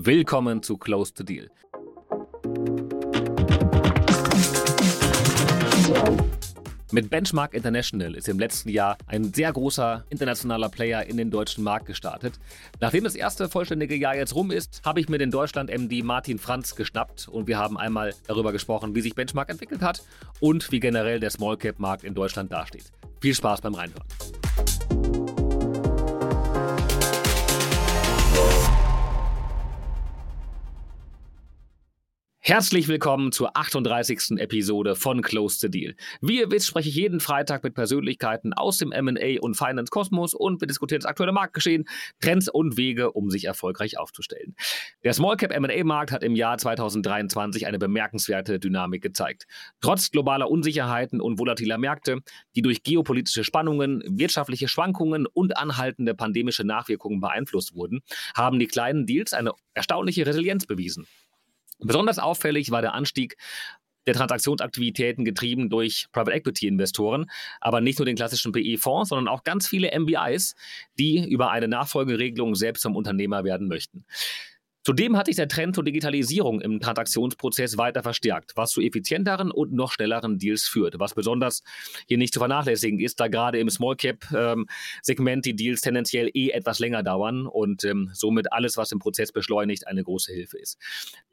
Willkommen 0.00 0.62
zu 0.62 0.76
Close 0.76 1.12
to 1.12 1.24
Deal. 1.24 1.50
Mit 6.92 7.10
Benchmark 7.10 7.52
International 7.52 8.14
ist 8.14 8.28
im 8.28 8.38
letzten 8.38 8.68
Jahr 8.68 8.96
ein 9.08 9.34
sehr 9.34 9.52
großer 9.52 10.04
internationaler 10.08 10.68
Player 10.68 11.04
in 11.04 11.16
den 11.16 11.32
deutschen 11.32 11.64
Markt 11.64 11.86
gestartet. 11.86 12.38
Nachdem 12.78 13.02
das 13.02 13.16
erste 13.16 13.48
vollständige 13.48 13.96
Jahr 13.96 14.14
jetzt 14.14 14.36
rum 14.36 14.52
ist, 14.52 14.82
habe 14.84 15.00
ich 15.00 15.08
mir 15.08 15.18
den 15.18 15.32
Deutschland-MD 15.32 16.04
Martin 16.04 16.38
Franz 16.38 16.76
geschnappt 16.76 17.26
und 17.26 17.48
wir 17.48 17.58
haben 17.58 17.76
einmal 17.76 18.14
darüber 18.28 18.52
gesprochen, 18.52 18.94
wie 18.94 19.00
sich 19.00 19.16
Benchmark 19.16 19.50
entwickelt 19.50 19.82
hat 19.82 20.04
und 20.38 20.70
wie 20.70 20.78
generell 20.78 21.18
der 21.18 21.30
Small 21.30 21.56
Cap 21.56 21.80
Markt 21.80 22.04
in 22.04 22.14
Deutschland 22.14 22.52
dasteht. 22.52 22.92
Viel 23.20 23.34
Spaß 23.34 23.62
beim 23.62 23.74
Reinhören. 23.74 24.06
Herzlich 32.48 32.88
willkommen 32.88 33.30
zur 33.30 33.58
38. 33.58 34.38
Episode 34.38 34.96
von 34.96 35.20
Close 35.20 35.58
the 35.58 35.70
Deal. 35.70 35.94
Wie 36.22 36.38
ihr 36.38 36.50
wisst, 36.50 36.68
spreche 36.68 36.88
ich 36.88 36.94
jeden 36.94 37.20
Freitag 37.20 37.62
mit 37.62 37.74
Persönlichkeiten 37.74 38.54
aus 38.54 38.78
dem 38.78 38.90
M&A 38.90 39.38
und 39.42 39.54
Finance 39.54 39.90
Kosmos 39.90 40.32
und 40.32 40.58
wir 40.62 40.66
diskutieren 40.66 41.00
das 41.00 41.10
aktuelle 41.10 41.32
Marktgeschehen, 41.32 41.84
Trends 42.22 42.48
und 42.48 42.78
Wege, 42.78 43.12
um 43.12 43.28
sich 43.28 43.44
erfolgreich 43.44 43.98
aufzustellen. 43.98 44.56
Der 45.04 45.12
Small 45.12 45.36
Cap 45.36 45.52
M&A 45.52 45.84
Markt 45.84 46.10
hat 46.10 46.24
im 46.24 46.34
Jahr 46.34 46.56
2023 46.56 47.66
eine 47.66 47.78
bemerkenswerte 47.78 48.58
Dynamik 48.58 49.02
gezeigt. 49.02 49.44
Trotz 49.82 50.10
globaler 50.10 50.50
Unsicherheiten 50.50 51.20
und 51.20 51.38
volatiler 51.38 51.76
Märkte, 51.76 52.22
die 52.56 52.62
durch 52.62 52.82
geopolitische 52.82 53.44
Spannungen, 53.44 54.02
wirtschaftliche 54.06 54.68
Schwankungen 54.68 55.26
und 55.26 55.58
anhaltende 55.58 56.14
pandemische 56.14 56.64
Nachwirkungen 56.64 57.20
beeinflusst 57.20 57.74
wurden, 57.74 58.00
haben 58.34 58.58
die 58.58 58.68
kleinen 58.68 59.04
Deals 59.04 59.34
eine 59.34 59.52
erstaunliche 59.74 60.24
Resilienz 60.24 60.64
bewiesen. 60.64 61.06
Besonders 61.78 62.18
auffällig 62.18 62.70
war 62.70 62.82
der 62.82 62.94
Anstieg 62.94 63.36
der 64.06 64.14
Transaktionsaktivitäten 64.14 65.24
getrieben 65.24 65.68
durch 65.68 66.06
Private 66.12 66.32
Equity 66.32 66.66
Investoren, 66.66 67.30
aber 67.60 67.82
nicht 67.82 67.98
nur 67.98 68.06
den 68.06 68.16
klassischen 68.16 68.52
PE-Fonds, 68.52 69.10
sondern 69.10 69.28
auch 69.28 69.44
ganz 69.44 69.68
viele 69.68 69.90
MBIs, 69.92 70.54
die 70.98 71.28
über 71.28 71.50
eine 71.50 71.68
Nachfolgeregelung 71.68 72.54
selbst 72.54 72.82
zum 72.82 72.96
Unternehmer 72.96 73.44
werden 73.44 73.68
möchten. 73.68 74.06
Zudem 74.88 75.18
hat 75.18 75.26
sich 75.26 75.36
der 75.36 75.48
Trend 75.48 75.74
zur 75.74 75.84
Digitalisierung 75.84 76.62
im 76.62 76.80
Transaktionsprozess 76.80 77.76
weiter 77.76 78.02
verstärkt, 78.02 78.52
was 78.54 78.70
zu 78.70 78.80
effizienteren 78.80 79.50
und 79.50 79.70
noch 79.70 79.92
schnelleren 79.92 80.38
Deals 80.38 80.66
führt. 80.66 80.98
Was 80.98 81.12
besonders 81.12 81.62
hier 82.06 82.16
nicht 82.16 82.32
zu 82.32 82.40
vernachlässigen 82.40 82.98
ist, 82.98 83.20
da 83.20 83.28
gerade 83.28 83.58
im 83.58 83.68
Small 83.68 83.96
Cap-Segment 83.96 85.36
ähm, 85.36 85.42
die 85.42 85.54
Deals 85.54 85.82
tendenziell 85.82 86.30
eh 86.32 86.52
etwas 86.52 86.78
länger 86.78 87.02
dauern 87.02 87.46
und 87.46 87.84
ähm, 87.84 88.08
somit 88.14 88.50
alles, 88.50 88.78
was 88.78 88.88
den 88.88 88.98
Prozess 88.98 89.30
beschleunigt, 89.30 89.86
eine 89.86 90.02
große 90.02 90.32
Hilfe 90.32 90.56
ist. 90.56 90.78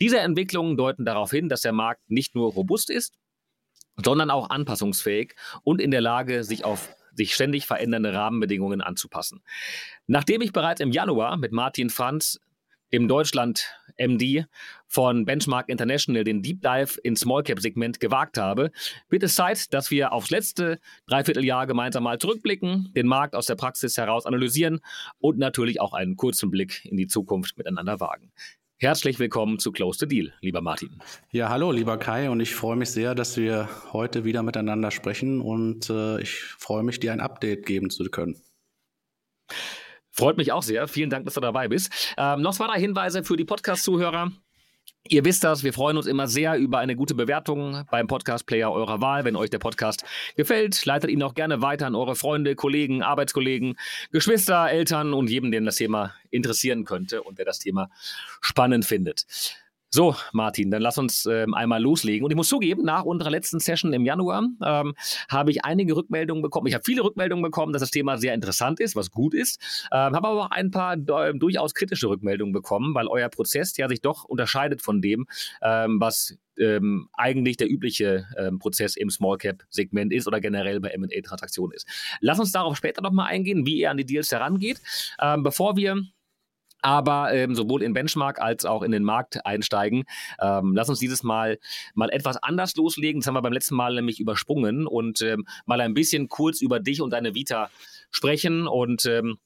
Diese 0.01 0.19
Entwicklungen 0.19 0.75
deuten 0.75 1.05
darauf 1.05 1.31
hin, 1.31 1.47
dass 1.47 1.61
der 1.61 1.71
Markt 1.71 2.01
nicht 2.09 2.35
nur 2.35 2.51
robust 2.51 2.89
ist, 2.89 3.13
sondern 4.03 4.31
auch 4.31 4.49
anpassungsfähig 4.49 5.33
und 5.63 5.79
in 5.79 5.91
der 5.91 6.01
Lage, 6.01 6.43
sich 6.43 6.65
auf 6.65 6.93
sich 7.17 7.33
ständig 7.33 7.65
verändernde 7.65 8.13
Rahmenbedingungen 8.13 8.81
anzupassen. 8.81 9.41
Nachdem 10.07 10.41
ich 10.41 10.51
bereits 10.51 10.81
im 10.81 10.91
Januar 10.91 11.37
mit 11.37 11.53
Martin 11.53 11.89
Franz 11.89 12.41
dem 12.91 13.07
Deutschland-MD 13.07 14.45
von 14.87 15.25
Benchmark 15.25 15.69
International 15.69 16.23
den 16.23 16.41
Deep 16.41 16.61
Dive 16.61 16.99
ins 17.03 17.21
Small 17.21 17.43
Cap 17.43 17.59
Segment 17.59 17.99
gewagt 17.99 18.37
habe, 18.37 18.71
wird 19.09 19.23
es 19.23 19.35
Zeit, 19.35 19.73
dass 19.73 19.91
wir 19.91 20.13
aufs 20.13 20.29
letzte 20.29 20.79
Dreivierteljahr 21.07 21.67
gemeinsam 21.67 22.03
mal 22.03 22.19
zurückblicken, 22.19 22.91
den 22.95 23.07
Markt 23.07 23.35
aus 23.35 23.47
der 23.47 23.55
Praxis 23.55 23.97
heraus 23.97 24.25
analysieren 24.25 24.79
und 25.19 25.37
natürlich 25.37 25.81
auch 25.81 25.93
einen 25.93 26.15
kurzen 26.15 26.51
Blick 26.51 26.85
in 26.85 26.97
die 26.97 27.07
Zukunft 27.07 27.57
miteinander 27.57 27.99
wagen. 27.99 28.31
Herzlich 28.77 29.19
willkommen 29.19 29.57
zu 29.57 29.71
Close 29.71 29.99
the 29.99 30.07
Deal, 30.07 30.33
lieber 30.41 30.59
Martin. 30.59 30.99
Ja, 31.31 31.47
hallo, 31.47 31.71
lieber 31.71 31.97
Kai, 31.97 32.29
und 32.29 32.41
ich 32.41 32.53
freue 32.53 32.75
mich 32.75 32.89
sehr, 32.89 33.15
dass 33.15 33.37
wir 33.37 33.69
heute 33.93 34.25
wieder 34.25 34.43
miteinander 34.43 34.91
sprechen 34.91 35.39
und 35.39 35.89
äh, 35.89 36.21
ich 36.21 36.41
freue 36.41 36.83
mich, 36.83 36.99
dir 36.99 37.13
ein 37.13 37.21
Update 37.21 37.65
geben 37.65 37.89
zu 37.89 38.03
können. 38.05 38.35
Freut 40.15 40.37
mich 40.37 40.53
auch 40.53 40.63
sehr. 40.63 40.87
Vielen 40.87 41.09
Dank, 41.09 41.25
dass 41.25 41.33
du 41.33 41.41
dabei 41.41 41.67
bist. 41.67 41.91
Ähm, 42.17 42.41
noch 42.41 42.53
zwei, 42.53 42.79
Hinweise 42.79 43.23
für 43.25 43.35
die 43.35 43.43
Podcast-Zuhörer. 43.43 44.31
Ihr 45.07 45.25
wisst 45.25 45.43
das, 45.43 45.63
wir 45.63 45.73
freuen 45.73 45.97
uns 45.97 46.07
immer 46.07 46.27
sehr 46.27 46.55
über 46.57 46.79
eine 46.79 46.95
gute 46.95 47.13
Bewertung 47.13 47.85
beim 47.91 48.07
Podcast-Player 48.07 48.71
eurer 48.71 49.01
Wahl. 49.01 49.25
Wenn 49.25 49.35
euch 49.35 49.49
der 49.49 49.59
Podcast 49.59 50.05
gefällt, 50.37 50.85
leitet 50.85 51.11
ihn 51.11 51.21
auch 51.21 51.33
gerne 51.33 51.61
weiter 51.61 51.85
an 51.85 51.95
eure 51.95 52.15
Freunde, 52.15 52.55
Kollegen, 52.55 53.03
Arbeitskollegen, 53.03 53.77
Geschwister, 54.11 54.69
Eltern 54.69 55.13
und 55.13 55.29
jedem, 55.29 55.51
den 55.51 55.65
das 55.65 55.75
Thema 55.75 56.15
interessieren 56.31 56.85
könnte 56.85 57.21
und 57.21 57.37
der 57.37 57.45
das 57.45 57.59
Thema 57.59 57.89
spannend 58.39 58.85
findet. 58.85 59.25
So, 59.95 60.13
Martin, 60.33 60.71
dann 60.71 60.81
lass 60.81 60.97
uns 60.97 61.25
ähm, 61.25 61.53
einmal 61.53 61.81
loslegen. 61.81 62.25
Und 62.25 62.31
ich 62.31 62.35
muss 62.35 62.49
zugeben, 62.49 62.83
nach 62.83 63.05
unserer 63.05 63.29
letzten 63.29 63.61
Session 63.61 63.93
im 63.93 64.03
Januar 64.03 64.43
ähm, 64.61 64.93
habe 65.29 65.51
ich 65.51 65.63
einige 65.63 65.95
Rückmeldungen 65.95 66.41
bekommen. 66.41 66.67
Ich 66.67 66.73
habe 66.73 66.83
viele 66.83 67.01
Rückmeldungen 67.01 67.41
bekommen, 67.41 67.71
dass 67.71 67.79
das 67.79 67.91
Thema 67.91 68.17
sehr 68.17 68.33
interessant 68.33 68.81
ist, 68.81 68.97
was 68.97 69.09
gut 69.09 69.33
ist. 69.33 69.87
Ähm, 69.93 70.13
habe 70.13 70.27
aber 70.27 70.47
auch 70.47 70.51
ein 70.51 70.69
paar 70.69 70.95
äh, 70.97 71.33
durchaus 71.33 71.73
kritische 71.73 72.09
Rückmeldungen 72.09 72.51
bekommen, 72.51 72.93
weil 72.93 73.07
euer 73.07 73.29
Prozess 73.29 73.77
ja 73.77 73.87
sich 73.87 74.01
doch 74.01 74.25
unterscheidet 74.25 74.81
von 74.81 75.01
dem, 75.01 75.27
ähm, 75.61 76.01
was 76.01 76.37
ähm, 76.59 77.07
eigentlich 77.13 77.55
der 77.55 77.71
übliche 77.71 78.27
ähm, 78.37 78.59
Prozess 78.59 78.97
im 78.97 79.09
Small 79.09 79.37
Cap 79.37 79.63
Segment 79.69 80.11
ist 80.11 80.27
oder 80.27 80.41
generell 80.41 80.81
bei 80.81 80.89
M&A 80.89 81.21
Transaktionen 81.21 81.73
ist. 81.73 81.87
Lass 82.19 82.39
uns 82.39 82.51
darauf 82.51 82.75
später 82.75 83.01
nochmal 83.01 83.27
eingehen, 83.27 83.65
wie 83.65 83.77
ihr 83.77 83.91
an 83.91 83.97
die 83.97 84.05
Deals 84.05 84.31
herangeht. 84.31 84.81
Ähm, 85.21 85.43
bevor 85.43 85.77
wir 85.77 86.03
aber 86.85 87.33
ähm, 87.33 87.55
sowohl 87.55 87.81
in 87.81 87.93
Benchmark 87.93 88.39
als 88.39 88.63
auch 88.63 88.83
in 88.83 88.91
den 88.91 89.01
Markt 89.01 89.43
einsteigen. 89.43 90.03
Ähm, 90.39 90.73
lass 90.75 90.87
uns 90.87 90.99
dieses 90.99 91.23
Mal 91.23 91.57
mal 91.95 92.11
etwas 92.11 92.37
anders 92.37 92.75
loslegen. 92.75 93.21
Das 93.21 93.27
haben 93.27 93.33
wir 93.33 93.41
beim 93.41 93.53
letzten 93.53 93.73
Mal 93.73 93.95
nämlich 93.95 94.19
übersprungen 94.19 94.85
und 94.85 95.19
ähm, 95.23 95.47
mal 95.65 95.81
ein 95.81 95.95
bisschen 95.95 96.29
kurz 96.29 96.61
über 96.61 96.79
dich 96.79 97.01
und 97.01 97.09
deine 97.09 97.33
Vita 97.33 97.71
sprechen 98.11 98.67
und 98.67 99.07
ähm, 99.07 99.39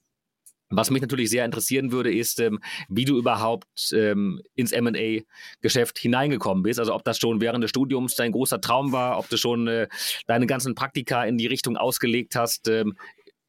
was 0.71 0.91
mich 0.91 1.01
natürlich 1.01 1.31
sehr 1.31 1.45
interessieren 1.45 1.91
würde, 1.91 2.13
ist, 2.13 2.39
ähm, 2.39 2.59
wie 2.89 3.05
du 3.05 3.17
überhaupt 3.17 3.91
ähm, 3.91 4.39
ins 4.53 4.71
MA-Geschäft 4.71 5.97
hineingekommen 5.97 6.61
bist. 6.61 6.79
Also 6.79 6.93
ob 6.93 7.03
das 7.03 7.17
schon 7.17 7.41
während 7.41 7.63
des 7.63 7.71
Studiums 7.71 8.15
dein 8.15 8.31
großer 8.31 8.61
Traum 8.61 8.91
war, 8.91 9.17
ob 9.17 9.27
du 9.29 9.37
schon 9.37 9.67
äh, 9.67 9.87
deine 10.27 10.45
ganzen 10.45 10.75
Praktika 10.75 11.23
in 11.23 11.37
die 11.37 11.47
Richtung 11.47 11.75
ausgelegt 11.75 12.35
hast. 12.35 12.67
Ähm, 12.67 12.97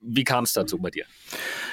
wie 0.00 0.24
kam 0.24 0.44
es 0.44 0.52
dazu 0.52 0.78
bei 0.78 0.90
dir? 0.90 1.04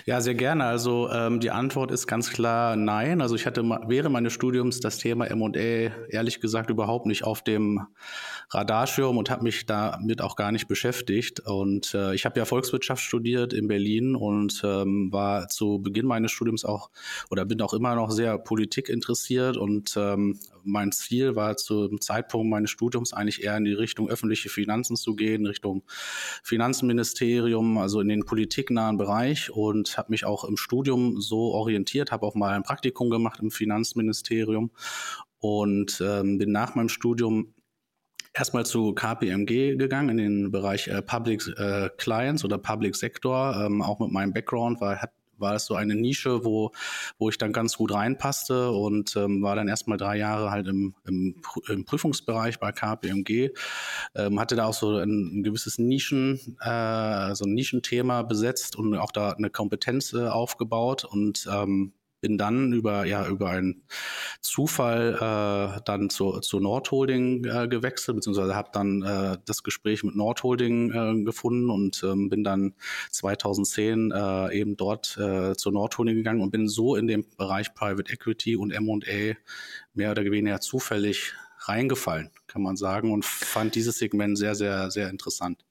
Ja, 0.05 0.21
sehr 0.21 0.35
gerne. 0.35 0.65
Also 0.65 1.09
ähm, 1.11 1.39
die 1.39 1.51
Antwort 1.51 1.91
ist 1.91 2.07
ganz 2.07 2.29
klar 2.29 2.75
nein. 2.75 3.21
Also 3.21 3.35
ich 3.35 3.45
hatte 3.45 3.61
während 3.87 4.13
meines 4.13 4.33
Studiums 4.33 4.79
das 4.79 4.97
Thema 4.97 5.25
M&A 5.25 5.91
ehrlich 6.09 6.39
gesagt 6.39 6.69
überhaupt 6.69 7.05
nicht 7.05 7.23
auf 7.23 7.41
dem 7.41 7.87
Radarschirm 8.49 9.17
und 9.17 9.29
habe 9.29 9.43
mich 9.43 9.65
damit 9.65 10.21
auch 10.21 10.35
gar 10.35 10.51
nicht 10.51 10.67
beschäftigt. 10.67 11.41
Und 11.41 11.93
äh, 11.93 12.13
ich 12.15 12.25
habe 12.25 12.39
ja 12.39 12.45
Volkswirtschaft 12.45 13.03
studiert 13.03 13.53
in 13.53 13.67
Berlin 13.67 14.15
und 14.15 14.61
ähm, 14.63 15.11
war 15.11 15.49
zu 15.49 15.79
Beginn 15.79 16.05
meines 16.05 16.31
Studiums 16.31 16.63
auch 16.63 16.89
oder 17.29 17.45
bin 17.45 17.61
auch 17.61 17.73
immer 17.73 17.95
noch 17.95 18.11
sehr 18.11 18.37
Politik 18.37 18.89
interessiert 18.89 19.57
und 19.57 19.95
ähm, 19.97 20.39
mein 20.67 20.91
Ziel 20.91 21.35
war 21.35 21.55
zum 21.57 21.99
Zeitpunkt 22.01 22.49
meines 22.49 22.69
Studiums 22.71 23.13
eigentlich 23.13 23.43
eher 23.43 23.57
in 23.57 23.63
die 23.63 23.73
Richtung 23.73 24.09
öffentliche 24.09 24.49
Finanzen 24.49 24.95
zu 24.95 25.15
gehen, 25.15 25.45
Richtung 25.45 25.83
Finanzministerium, 26.43 27.77
also 27.77 28.01
in 28.01 28.09
den 28.09 28.16
politiknahen 28.25 28.97
Bereich 28.97 29.49
und 29.49 29.97
habe 29.97 30.11
mich 30.11 30.25
auch 30.25 30.43
im 30.43 30.57
Studium 30.57 31.21
so 31.21 31.53
orientiert, 31.53 32.11
habe 32.11 32.25
auch 32.25 32.35
mal 32.35 32.53
ein 32.53 32.63
Praktikum 32.63 33.09
gemacht 33.09 33.39
im 33.41 33.51
Finanzministerium 33.51 34.71
und 35.39 36.01
ähm, 36.05 36.37
bin 36.37 36.51
nach 36.51 36.75
meinem 36.75 36.89
Studium 36.89 37.53
erstmal 38.33 38.65
zu 38.65 38.93
KPMG 38.93 39.77
gegangen 39.77 40.09
in 40.09 40.17
den 40.17 40.51
Bereich 40.51 40.87
äh, 40.87 41.01
Public 41.01 41.47
äh, 41.57 41.89
Clients 41.97 42.45
oder 42.45 42.57
Public 42.57 42.95
Sector. 42.95 43.65
Ähm, 43.65 43.81
auch 43.81 43.99
mit 43.99 44.11
meinem 44.11 44.33
Background 44.33 44.79
war, 44.81 45.01
hat 45.01 45.11
war 45.39 45.55
es 45.55 45.65
so 45.65 45.75
eine 45.75 45.95
Nische, 45.95 46.43
wo, 46.43 46.71
wo 47.17 47.29
ich 47.29 47.37
dann 47.37 47.53
ganz 47.53 47.77
gut 47.77 47.93
reinpasste 47.93 48.71
und 48.71 49.15
ähm, 49.15 49.41
war 49.41 49.55
dann 49.55 49.67
erstmal 49.67 49.97
drei 49.97 50.17
Jahre 50.17 50.51
halt 50.51 50.67
im, 50.67 50.95
im, 51.05 51.41
im 51.67 51.85
Prüfungsbereich 51.85 52.59
bei 52.59 52.71
KPMG. 52.71 53.51
Ähm, 54.15 54.39
hatte 54.39 54.55
da 54.55 54.65
auch 54.65 54.73
so 54.73 54.97
ein, 54.97 55.39
ein 55.39 55.43
gewisses 55.43 55.77
Nischen, 55.77 56.57
äh, 56.61 57.35
so 57.35 57.45
ein 57.45 57.53
Nischenthema 57.53 58.23
besetzt 58.23 58.75
und 58.75 58.95
auch 58.95 59.11
da 59.11 59.31
eine 59.31 59.49
Kompetenz 59.49 60.13
äh, 60.13 60.27
aufgebaut 60.27 61.05
und 61.05 61.47
ähm, 61.51 61.93
bin 62.27 62.37
dann 62.37 62.73
über, 62.73 63.05
ja, 63.05 63.25
über 63.25 63.51
einen 63.51 63.83
Zufall 64.41 65.15
äh, 65.15 65.81
dann 65.85 66.09
zu, 66.09 66.41
zu 66.41 66.59
Nordholding 66.59 67.45
äh, 67.45 67.69
gewechselt, 67.69 68.17
beziehungsweise 68.17 68.53
habe 68.53 68.69
dann 68.73 69.01
äh, 69.01 69.37
das 69.45 69.63
Gespräch 69.63 70.03
mit 70.03 70.17
Nordholding 70.17 70.91
äh, 70.91 71.23
gefunden 71.23 71.69
und 71.69 72.03
ähm, 72.03 72.27
bin 72.27 72.43
dann 72.43 72.73
2010 73.11 74.11
äh, 74.11 74.59
eben 74.59 74.75
dort 74.75 75.17
äh, 75.17 75.55
zur 75.55 75.71
Nordholding 75.71 76.15
gegangen 76.17 76.41
und 76.41 76.51
bin 76.51 76.67
so 76.67 76.97
in 76.97 77.07
den 77.07 77.25
Bereich 77.37 77.73
Private 77.73 78.11
Equity 78.11 78.57
und 78.57 78.71
M&A 78.71 79.37
mehr 79.93 80.11
oder 80.11 80.25
weniger 80.25 80.59
zufällig 80.59 81.31
reingefallen, 81.59 82.31
kann 82.47 82.61
man 82.61 82.75
sagen, 82.75 83.13
und 83.13 83.23
fand 83.23 83.73
dieses 83.73 83.99
Segment 83.99 84.37
sehr, 84.37 84.55
sehr, 84.55 84.91
sehr 84.91 85.09
interessant. 85.09 85.63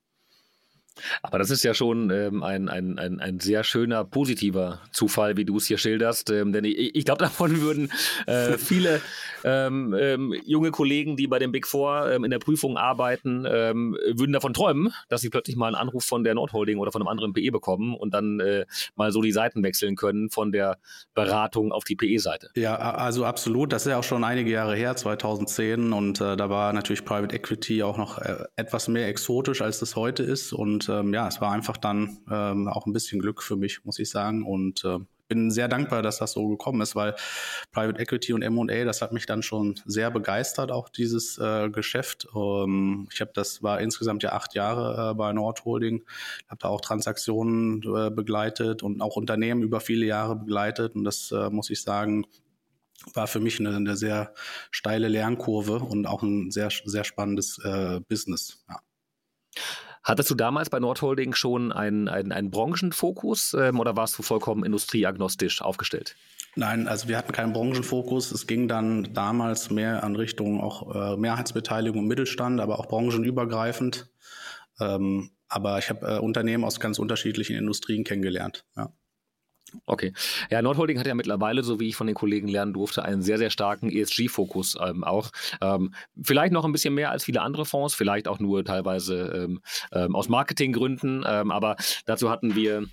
Aber 1.23 1.39
das 1.39 1.51
ist 1.51 1.63
ja 1.63 1.75
schon 1.75 2.11
ähm, 2.11 2.43
ein, 2.43 2.69
ein, 2.69 2.99
ein, 2.99 3.21
ein 3.21 3.41
sehr 3.41 3.65
schöner, 3.65 4.05
positiver 4.05 4.81
Zufall, 4.93 5.37
wie 5.37 5.45
du 5.45 5.57
es 5.57 5.67
hier 5.67 5.79
schilderst. 5.79 6.31
Ähm, 6.31 6.53
denn 6.53 6.65
ich, 6.65 6.95
ich 6.95 7.05
glaube, 7.05 7.19
davon 7.25 7.61
würden 7.61 7.91
äh, 8.27 8.59
viele 8.59 9.01
ähm, 9.45 9.95
ähm, 9.99 10.35
junge 10.45 10.71
Kollegen, 10.71 11.17
die 11.17 11.27
bei 11.27 11.39
dem 11.39 11.53
Big 11.53 11.67
Four 11.67 12.11
ähm, 12.11 12.25
in 12.25 12.31
der 12.31 12.39
Prüfung 12.39 12.77
arbeiten, 12.77 13.47
ähm, 13.49 13.97
würden 14.13 14.33
davon 14.33 14.55
träumen, 14.55 14.93
dass 15.09 15.21
sie 15.21 15.31
plötzlich 15.31 15.57
mal 15.57 15.69
einen 15.69 15.77
Anruf 15.77 16.05
von 16.05 16.25
der 16.25 16.35
Nordholding 16.35 16.79
oder 16.79 16.93
von 16.93 17.03
einem 17.03 17.09
anderen 17.09 17.33
PE 17.33 17.51
bekommen 17.51 17.95
und 17.95 18.15
dann 18.15 18.41
äh, 18.41 18.67
mal 18.95 19.13
so 19.13 19.23
die 19.23 19.33
Seiten 19.33 19.63
wechseln 19.63 19.97
können 19.97 20.31
von 20.31 20.53
der 20.53 20.79
Beratung 21.15 21.73
auf 21.73 21.85
die 21.85 21.97
PE-Seite. 21.97 22.51
Ja, 22.57 22.77
also 22.77 23.25
absolut. 23.25 23.73
Das 23.73 23.87
ist 23.87 23.91
ja 23.91 23.99
auch 23.99 24.05
schon 24.05 24.25
einige 24.25 24.51
Jahre 24.51 24.77
her, 24.77 24.97
2010. 24.97 25.93
Und 25.93 26.21
äh, 26.21 26.37
da 26.37 26.51
war 26.51 26.73
natürlich 26.73 27.05
Private 27.05 27.35
Equity 27.35 27.83
auch 27.83 27.97
noch 27.97 28.19
äh, 28.19 28.45
etwas 28.57 28.89
mehr 28.89 29.09
exotisch, 29.09 29.63
als 29.63 29.83
es 29.83 29.97
heute 29.97 30.23
ist. 30.23 30.53
Und 30.53 30.86
ähm, 30.89 31.13
ja, 31.15 31.29
es 31.29 31.41
war 31.41 31.53
einfach 31.53 31.77
dann 31.77 32.19
ähm, 32.31 32.69
auch 32.69 32.87
ein 32.87 32.93
bisschen 32.93 33.21
Glück 33.21 33.43
für 33.43 33.57
mich, 33.57 33.85
muss 33.85 33.99
ich 33.99 34.11
sagen. 34.11 34.45
Und 34.45 34.85
äh, 34.85 34.99
bin 35.29 35.51
sehr 35.51 35.69
dankbar, 35.69 36.03
dass 36.03 36.19
das 36.19 36.33
so 36.33 36.49
gekommen 36.49 36.81
ist, 36.81 36.95
weil 36.95 37.15
Private 37.73 38.01
Equity 38.01 38.33
und 38.33 38.43
M&A, 38.43 38.85
das 38.85 39.03
hat 39.03 39.13
mich 39.13 39.27
dann 39.27 39.43
schon 39.43 39.81
sehr 39.85 40.11
begeistert, 40.11 40.71
auch 40.71 40.89
dieses 40.89 41.39
äh, 41.39 41.69
Geschäft. 41.71 42.29
Ähm, 42.35 43.09
ich 43.13 43.21
habe 43.21 43.33
das 43.35 43.63
war 43.63 43.81
insgesamt 43.81 44.23
ja 44.23 44.33
acht 44.33 44.55
Jahre 44.55 45.11
äh, 45.11 45.15
bei 45.15 45.33
Nordholding, 45.33 46.05
habe 46.49 46.59
da 46.61 46.69
auch 46.69 46.81
Transaktionen 46.81 47.83
äh, 47.83 48.11
begleitet 48.11 48.83
und 48.83 49.01
auch 49.01 49.17
Unternehmen 49.17 49.63
über 49.63 49.81
viele 49.81 50.07
Jahre 50.07 50.37
begleitet 50.37 50.95
und 50.95 51.05
das 51.05 51.33
äh, 51.33 51.51
muss 51.51 51.71
ich 51.71 51.83
sagen 51.83 52.27
war 53.13 53.27
für 53.27 53.41
mich 53.41 53.61
eine, 53.61 53.77
eine, 53.77 53.97
sehr 53.97 54.33
steile 54.71 55.09
Lernkurve 55.09 55.81
und 55.81 56.07
auch 56.07 56.23
ein 56.23 56.51
sehr 56.51 56.71
sehr 56.71 57.05
spannendes 57.05 57.59
äh, 57.63 58.01
Business. 58.09 58.65
Ja. 58.69 58.81
Hattest 60.07 60.31
du 60.31 60.37
damals 60.37 60.71
bei 60.71 60.79
Nordholding 60.79 61.35
schon 61.35 61.73
einen, 61.73 62.07
einen, 62.07 62.31
einen 62.31 62.53
Branchenfokus 62.53 63.55
ähm, 63.55 63.81
oder 63.81 63.97
warst 63.97 64.17
du 64.17 64.23
vollkommen 64.23 64.65
industrieagnostisch 64.65 65.63
aufgestellt? 65.63 66.15
Nein, 66.55 66.87
also 66.87 67.09
wir 67.09 67.19
hatten 67.19 67.33
keinen 67.33 67.53
Branchenfokus. 67.53 68.31
Es 68.31 68.47
ging 68.47 68.69
dann 68.69 69.13
damals 69.15 69.69
mehr 69.69 70.05
an 70.05 70.15
Richtung 70.15 70.61
auch 70.61 70.95
äh, 70.95 71.17
Mehrheitsbeteiligung 71.17 72.03
im 72.03 72.07
Mittelstand, 72.07 72.61
aber 72.61 72.79
auch 72.79 72.87
branchenübergreifend. 72.87 74.09
Ähm, 74.79 75.33
aber 75.49 75.81
ich 75.81 75.91
habe 75.91 76.07
äh, 76.07 76.19
Unternehmen 76.21 76.63
aus 76.63 76.79
ganz 76.79 77.01
unterschiedlichen 77.01 77.57
Industrien 77.57 78.05
kennengelernt. 78.05 78.65
Ja. 78.77 78.93
Okay. 79.85 80.13
Ja, 80.51 80.63
Nordholding 80.63 80.99
hat 80.99 81.07
ja 81.07 81.15
mittlerweile, 81.15 81.63
so 81.63 81.81
wie 81.81 81.89
ich 81.89 81.97
von 81.97 82.07
den 82.07 82.15
Kollegen 82.15 82.49
lernen 82.49 82.73
durfte, 82.73 83.05
einen 83.05 83.23
sehr, 83.23 83.39
sehr 83.39 83.51
starken 83.51 83.91
ESG-Fokus 83.91 84.79
ähm, 84.81 85.05
auch. 85.05 85.31
Ähm, 85.61 85.93
vielleicht 86.23 86.53
noch 86.53 86.65
ein 86.65 86.73
bisschen 86.73 86.95
mehr 86.95 87.11
als 87.11 87.25
viele 87.25 87.43
andere 87.43 87.65
Fonds, 87.65 87.95
vielleicht 87.95 88.29
auch 88.29 88.39
nur 88.39 88.65
teilweise 88.65 89.45
ähm, 89.45 89.61
ähm 89.93 90.15
aus 90.15 90.29
Marketinggründen, 90.29 91.25
ähm, 91.27 91.51
aber 91.51 91.77
dazu 92.05 92.31
hatten 92.31 92.55
wir 92.55 92.87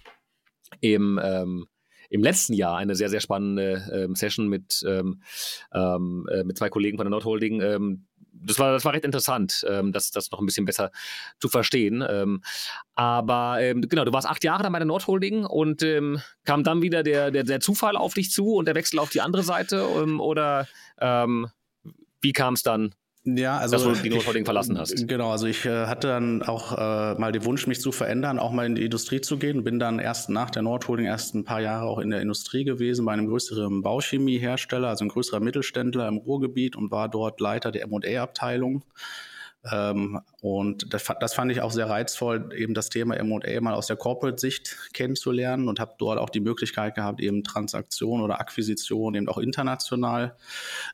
im 0.81 1.19
ähm, 1.23 1.67
im 2.09 2.21
letzten 2.21 2.53
Jahr 2.53 2.77
eine 2.77 2.95
sehr, 2.95 3.09
sehr 3.09 3.21
spannende 3.21 4.11
Session 4.13 4.47
mit, 4.47 4.83
äh, 4.83 5.01
mit 6.43 6.57
zwei 6.57 6.69
Kollegen 6.69 6.97
von 6.97 7.05
der 7.05 7.09
Nordholding, 7.09 7.97
das 8.33 8.59
war, 8.59 8.71
das 8.71 8.85
war 8.85 8.93
recht 8.93 9.05
interessant, 9.05 9.65
ähm, 9.69 9.91
das, 9.91 10.11
das 10.11 10.31
noch 10.31 10.39
ein 10.39 10.45
bisschen 10.45 10.65
besser 10.65 10.91
zu 11.39 11.49
verstehen. 11.49 12.03
Ähm, 12.07 12.43
aber 12.95 13.57
ähm, 13.61 13.81
genau, 13.81 14.05
du 14.05 14.13
warst 14.13 14.27
acht 14.27 14.43
Jahre 14.43 14.63
dann 14.63 14.73
bei 14.73 14.79
der 14.79 14.85
Nordholding 14.85 15.45
und 15.45 15.83
ähm, 15.83 16.21
kam 16.43 16.63
dann 16.63 16.81
wieder 16.81 17.03
der, 17.03 17.31
der, 17.31 17.43
der 17.43 17.59
Zufall 17.59 17.95
auf 17.95 18.13
dich 18.13 18.31
zu 18.31 18.55
und 18.55 18.65
der 18.65 18.75
Wechsel 18.75 18.99
auf 18.99 19.09
die 19.09 19.21
andere 19.21 19.43
Seite 19.43 19.85
ähm, 19.97 20.19
oder 20.19 20.67
ähm, 20.99 21.49
wie 22.21 22.33
kam 22.33 22.53
es 22.53 22.63
dann 22.63 22.95
ja, 23.25 23.57
also 23.57 23.89
dass 23.89 23.97
du 23.97 24.03
die 24.03 24.09
Notholding 24.09 24.43
verlassen 24.43 24.77
hast. 24.77 25.07
Genau, 25.07 25.31
also 25.31 25.47
ich 25.47 25.65
äh, 25.65 25.85
hatte 25.85 26.07
dann 26.07 26.41
auch 26.41 26.73
äh, 26.73 27.19
mal 27.19 27.31
den 27.31 27.45
Wunsch, 27.45 27.67
mich 27.67 27.79
zu 27.79 27.93
verändern, 27.93 28.37
auch 28.37 28.51
mal 28.51 28.65
in 28.65 28.75
die 28.75 28.83
Industrie 28.83 29.21
zu 29.21 29.37
gehen. 29.37 29.63
Bin 29.63 29.79
dann 29.79 29.99
erst 29.99 30.29
nach 30.29 30.49
der 30.49 30.61
Nordholding 30.61 31.05
erst 31.05 31.33
ein 31.33 31.45
paar 31.45 31.61
Jahre 31.61 31.85
auch 31.85 31.99
in 31.99 32.09
der 32.09 32.21
Industrie 32.21 32.65
gewesen, 32.65 33.05
bei 33.05 33.13
einem 33.13 33.27
größeren 33.27 33.81
Bauchemiehersteller, 33.81 34.89
also 34.89 35.05
ein 35.05 35.09
größerer 35.09 35.39
Mittelständler 35.39 36.07
im 36.09 36.17
Ruhrgebiet 36.17 36.75
und 36.75 36.91
war 36.91 37.07
dort 37.07 37.39
Leiter 37.39 37.71
der 37.71 37.83
M&A-Abteilung. 37.83 38.83
Ähm, 39.71 40.19
und 40.41 40.93
das, 40.93 41.05
das, 41.19 41.33
fand 41.33 41.51
ich 41.51 41.61
auch 41.61 41.71
sehr 41.71 41.89
reizvoll, 41.89 42.49
eben 42.55 42.73
das 42.73 42.89
Thema 42.89 43.15
M&A 43.15 43.61
mal 43.61 43.73
aus 43.73 43.87
der 43.87 43.95
Corporate-Sicht 43.95 44.89
kennenzulernen 44.93 45.69
und 45.69 45.79
habe 45.79 45.93
dort 45.97 46.19
auch 46.19 46.29
die 46.29 46.41
Möglichkeit 46.41 46.95
gehabt, 46.95 47.21
eben 47.21 47.43
Transaktionen 47.43 48.23
oder 48.23 48.41
Akquisitionen 48.41 49.15
eben 49.15 49.29
auch 49.29 49.37
international 49.37 50.35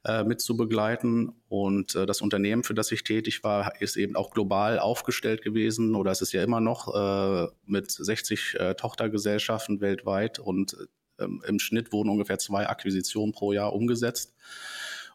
äh, 0.06 0.24
mit 0.24 0.42
zu 0.42 0.56
begleiten. 0.56 1.33
Und 1.48 1.95
äh, 1.95 2.06
das 2.06 2.21
Unternehmen, 2.21 2.63
für 2.63 2.75
das 2.75 2.92
ich 2.92 3.04
tätig 3.04 3.44
war, 3.44 3.81
ist 3.81 3.98
eben 3.98 4.16
auch 4.16 4.30
global 4.30 4.77
aufgestellt 4.77 5.42
gewesen 5.42 5.95
oder 5.95 6.12
es 6.12 6.21
ist 6.21 6.33
ja 6.33 6.44
immer 6.44 6.60
noch 6.60 6.94
äh, 6.94 7.48
mit 7.66 7.89
60 7.89 8.56
äh, 8.60 8.75
Tochtergesellschaften 8.75 9.81
weltweit 9.81 10.38
und 10.38 10.77
ähm, 11.19 11.42
im 11.48 11.60
Schnitt 11.60 11.92
wurden 11.92 12.10
ungefähr 12.10 12.39
zwei 12.39 12.68
Akquisitionen 12.68 13.33
pro 13.33 13.51
Jahr 13.51 13.74
umgesetzt. 13.74 14.36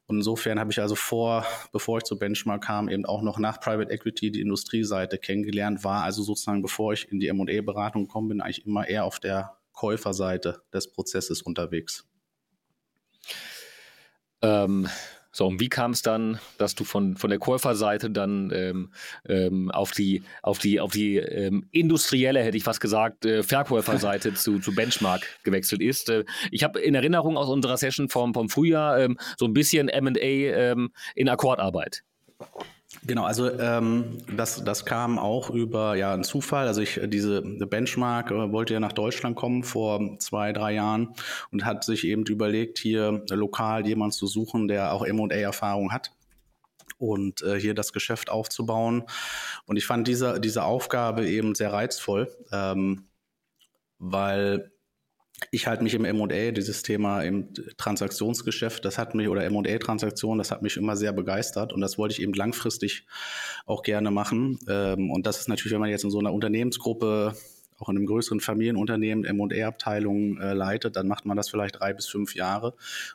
Und 0.07 0.17
insofern 0.17 0.61
habe 0.61 0.71
ich 0.71 0.81
also 0.81 0.95
vor, 0.95 1.47
bevor 1.73 1.99
ich 1.99 2.05
zu 2.05 2.19
Benchmark 2.19 2.65
kam, 2.65 2.89
eben 2.89 3.07
auch 3.07 3.23
noch 3.23 3.39
nach 3.39 3.59
Private 3.59 3.91
Equity 3.91 4.31
die 4.31 4.41
Industrieseite 4.41 5.19
kennengelernt, 5.19 5.83
war 5.83 6.03
also 6.03 6.23
sozusagen, 6.23 6.61
bevor 6.61 6.93
ich 6.93 7.11
in 7.11 7.21
die 7.21 7.29
M&A-Beratung 7.29 8.07
gekommen 8.07 8.29
bin, 8.29 8.41
eigentlich 8.41 8.67
immer 8.67 8.87
eher 8.87 9.05
auf 9.05 9.19
der 9.19 9.57
Käuferseite 9.73 10.63
des 10.73 10.93
Prozesses 10.93 11.41
unterwegs. 11.41 12.07
Ähm, 14.43 14.89
so, 15.35 15.49
und 15.49 15.59
wie 15.59 15.69
kam 15.69 15.91
es 15.91 16.03
dann, 16.03 16.39
dass 16.59 16.77
du 16.77 16.85
von, 16.85 17.17
von 17.17 17.29
der 17.29 17.41
Käuferseite 17.41 18.09
dann 18.09 18.53
ähm, 18.55 18.93
ähm, 19.29 19.69
auf 19.73 19.91
die, 19.91 20.23
auf 20.43 20.61
die, 20.61 20.79
auf 20.79 20.93
die 20.93 21.17
ähm, 21.17 21.67
industrielle, 21.73 22.41
hätte 22.41 22.57
ich 22.57 22.63
fast 22.63 22.81
gesagt, 22.81 23.25
äh, 23.25 23.43
Verkäuferseite 23.43 24.35
zu, 24.35 24.61
zu 24.61 24.77
Benchmark 24.77 25.27
gewechselt 25.43 25.83
ist? 25.83 26.09
Äh, 26.09 26.25
ich 26.53 26.63
habe 26.63 26.79
in 26.79 26.95
Erinnerung 26.95 27.37
aus 27.37 27.49
unserer 27.49 27.77
Session 27.77 28.09
vom, 28.09 28.33
vom 28.33 28.49
Frühjahr 28.49 29.01
ähm, 29.01 29.19
so 29.37 29.47
ein 29.47 29.55
bisschen 29.55 29.87
MA 29.87 30.21
ähm, 30.21 30.93
in 31.17 31.29
Akkordarbeit. 31.29 32.05
Genau, 33.07 33.25
also 33.25 33.51
ähm, 33.59 34.19
das, 34.35 34.65
das 34.65 34.87
kam 34.87 35.19
auch 35.19 35.51
über 35.51 35.95
ja 35.95 36.15
einen 36.15 36.25
Zufall. 36.25 36.67
Also 36.67 36.81
ich 36.81 37.01
diese 37.05 37.43
Benchmark 37.43 38.31
äh, 38.31 38.51
wollte 38.51 38.73
ja 38.73 38.81
nach 38.81 38.93
Deutschland 38.93 39.37
kommen 39.37 39.63
vor 39.63 40.19
zwei 40.19 40.53
drei 40.53 40.73
Jahren 40.73 41.15
und 41.53 41.67
hat 41.67 41.85
sich 41.85 42.07
eben 42.07 42.25
überlegt, 42.25 42.79
hier 42.79 43.23
lokal 43.31 43.87
jemanden 43.87 44.13
zu 44.13 44.27
suchen, 44.27 44.69
der 44.69 44.93
auch 44.93 45.05
M&A-Erfahrung 45.05 45.93
hat 45.93 46.13
und 46.97 47.43
äh, 47.43 47.61
hier 47.61 47.75
das 47.75 47.93
Geschäft 47.93 48.31
aufzubauen. 48.31 49.05
Und 49.67 49.77
ich 49.77 49.85
fand 49.87 50.09
diese 50.09 50.41
diese 50.41 50.65
Aufgabe 50.65 51.29
eben 51.29 51.55
sehr 51.55 51.73
reizvoll, 51.75 52.35
ähm, 52.53 53.05
weil 53.99 54.73
ich 55.51 55.67
halte 55.67 55.83
mich 55.83 55.95
im 55.95 56.05
M&A, 56.05 56.53
dieses 56.53 56.83
Thema 56.83 57.23
im 57.23 57.49
Transaktionsgeschäft, 57.77 58.85
das 58.85 58.99
hat 58.99 59.15
mich, 59.15 59.29
oder 59.29 59.45
M&A-Transaktion, 59.45 60.39
das 60.39 60.51
hat 60.51 60.63
mich 60.63 60.77
immer 60.77 60.97
sehr 60.97 61.13
begeistert 61.13 61.73
und 61.73 61.81
das 61.81 61.99
wollte 61.99 62.13
ich 62.13 62.23
eben 62.23 62.33
langfristig 62.33 63.07
auch 63.67 63.83
gerne 63.83 64.11
machen. 64.11 64.59
Ähm, 64.69 65.11
und 65.11 65.27
das 65.27 65.41
ist 65.41 65.49
natürlich, 65.49 65.73
wenn 65.73 65.81
man 65.81 65.91
jetzt 65.91 66.05
in 66.05 66.11
so 66.11 66.19
einer 66.19 66.33
Unternehmensgruppe 66.33 67.35
auch 67.79 67.89
in 67.89 67.97
einem 67.97 68.07
größeren 68.07 68.41
Familienunternehmen 68.41 69.25
M&A-Abteilung 69.25 70.39
äh, 70.39 70.53
leitet, 70.55 70.97
dann 70.97 71.09
macht 71.09 71.27
man 71.27 71.37
das 71.37 71.49
vielleicht 71.49 71.81
drei 71.81 71.93
bis 71.93 72.07
fünf 72.07 72.35
Jahre. 72.35 72.75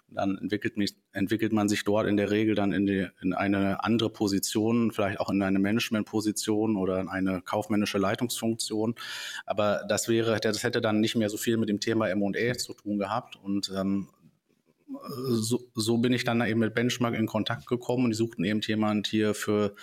Und 0.10 0.16
dann 0.16 0.38
entwickelt, 0.38 0.78
mich, 0.78 0.96
entwickelt 1.20 1.52
man 1.52 1.70
sich 1.70 1.84
dort 1.84 2.08
in 2.08 2.18
der 2.18 2.32
Regel 2.32 2.56
dann 2.56 2.72
in, 2.72 2.86
die, 2.86 3.08
in 3.22 3.34
eine 3.34 3.84
andere 3.84 4.10
Position, 4.10 4.92
vielleicht 4.92 5.20
auch 5.20 5.30
in 5.30 5.42
eine 5.44 5.60
Managementposition 5.60 6.78
oder 6.78 7.00
in 7.02 7.10
eine 7.10 7.42
kaufmännische 7.42 7.98
Leitungsfunktion. 7.98 8.96
Aber 9.46 9.84
das 9.88 10.08
wäre, 10.08 10.40
das 10.40 10.64
hätte 10.64 10.82
dann 10.82 11.02
nicht 11.02 11.16
mehr 11.16 11.30
so 11.30 11.38
viel 11.38 11.58
mit 11.58 11.70
dem 11.70 11.80
Thema 11.80 12.10
M&A 12.10 12.58
zu 12.58 12.74
tun 12.74 12.98
gehabt. 12.98 13.36
Und 13.36 13.72
ähm, 13.78 14.08
so, 15.30 15.60
so 15.76 15.98
bin 15.98 16.14
ich 16.14 16.24
dann 16.24 16.42
eben 16.42 16.60
mit 16.60 16.74
Benchmark 16.74 17.14
in 17.14 17.28
Kontakt 17.28 17.68
gekommen 17.68 18.06
und 18.06 18.12
die 18.12 18.16
suchten 18.16 18.44
eben 18.44 18.62
jemand 18.62 19.08
hier 19.08 19.34
für, 19.34 19.76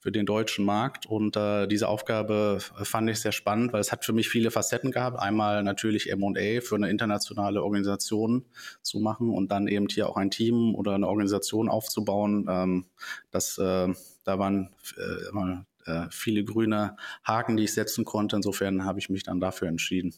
für 0.00 0.10
den 0.10 0.26
deutschen 0.26 0.64
Markt. 0.64 1.06
Und 1.06 1.36
äh, 1.36 1.66
diese 1.66 1.88
Aufgabe 1.88 2.58
fand 2.60 3.10
ich 3.10 3.20
sehr 3.20 3.32
spannend, 3.32 3.72
weil 3.72 3.80
es 3.80 3.92
hat 3.92 4.04
für 4.04 4.12
mich 4.12 4.28
viele 4.28 4.50
Facetten 4.50 4.92
gehabt. 4.92 5.18
Einmal 5.18 5.62
natürlich 5.62 6.10
M&A 6.10 6.60
für 6.60 6.76
eine 6.76 6.90
internationale 6.90 7.62
Organisation 7.62 8.44
zu 8.82 9.00
machen 9.00 9.30
und 9.30 9.52
dann 9.52 9.68
eben 9.68 9.88
hier 9.88 10.08
auch 10.08 10.16
ein 10.16 10.30
Team 10.30 10.74
oder 10.74 10.94
eine 10.94 11.08
Organisation 11.08 11.68
aufzubauen. 11.68 12.46
Ähm, 12.48 12.86
das, 13.30 13.58
äh, 13.58 13.92
da 14.24 14.38
waren 14.38 14.70
äh, 14.96 15.28
immer, 15.30 15.66
äh, 15.84 16.06
viele 16.10 16.44
grüne 16.44 16.96
Haken, 17.24 17.56
die 17.56 17.64
ich 17.64 17.74
setzen 17.74 18.04
konnte. 18.04 18.36
Insofern 18.36 18.84
habe 18.84 18.98
ich 18.98 19.10
mich 19.10 19.22
dann 19.22 19.40
dafür 19.40 19.68
entschieden 19.68 20.14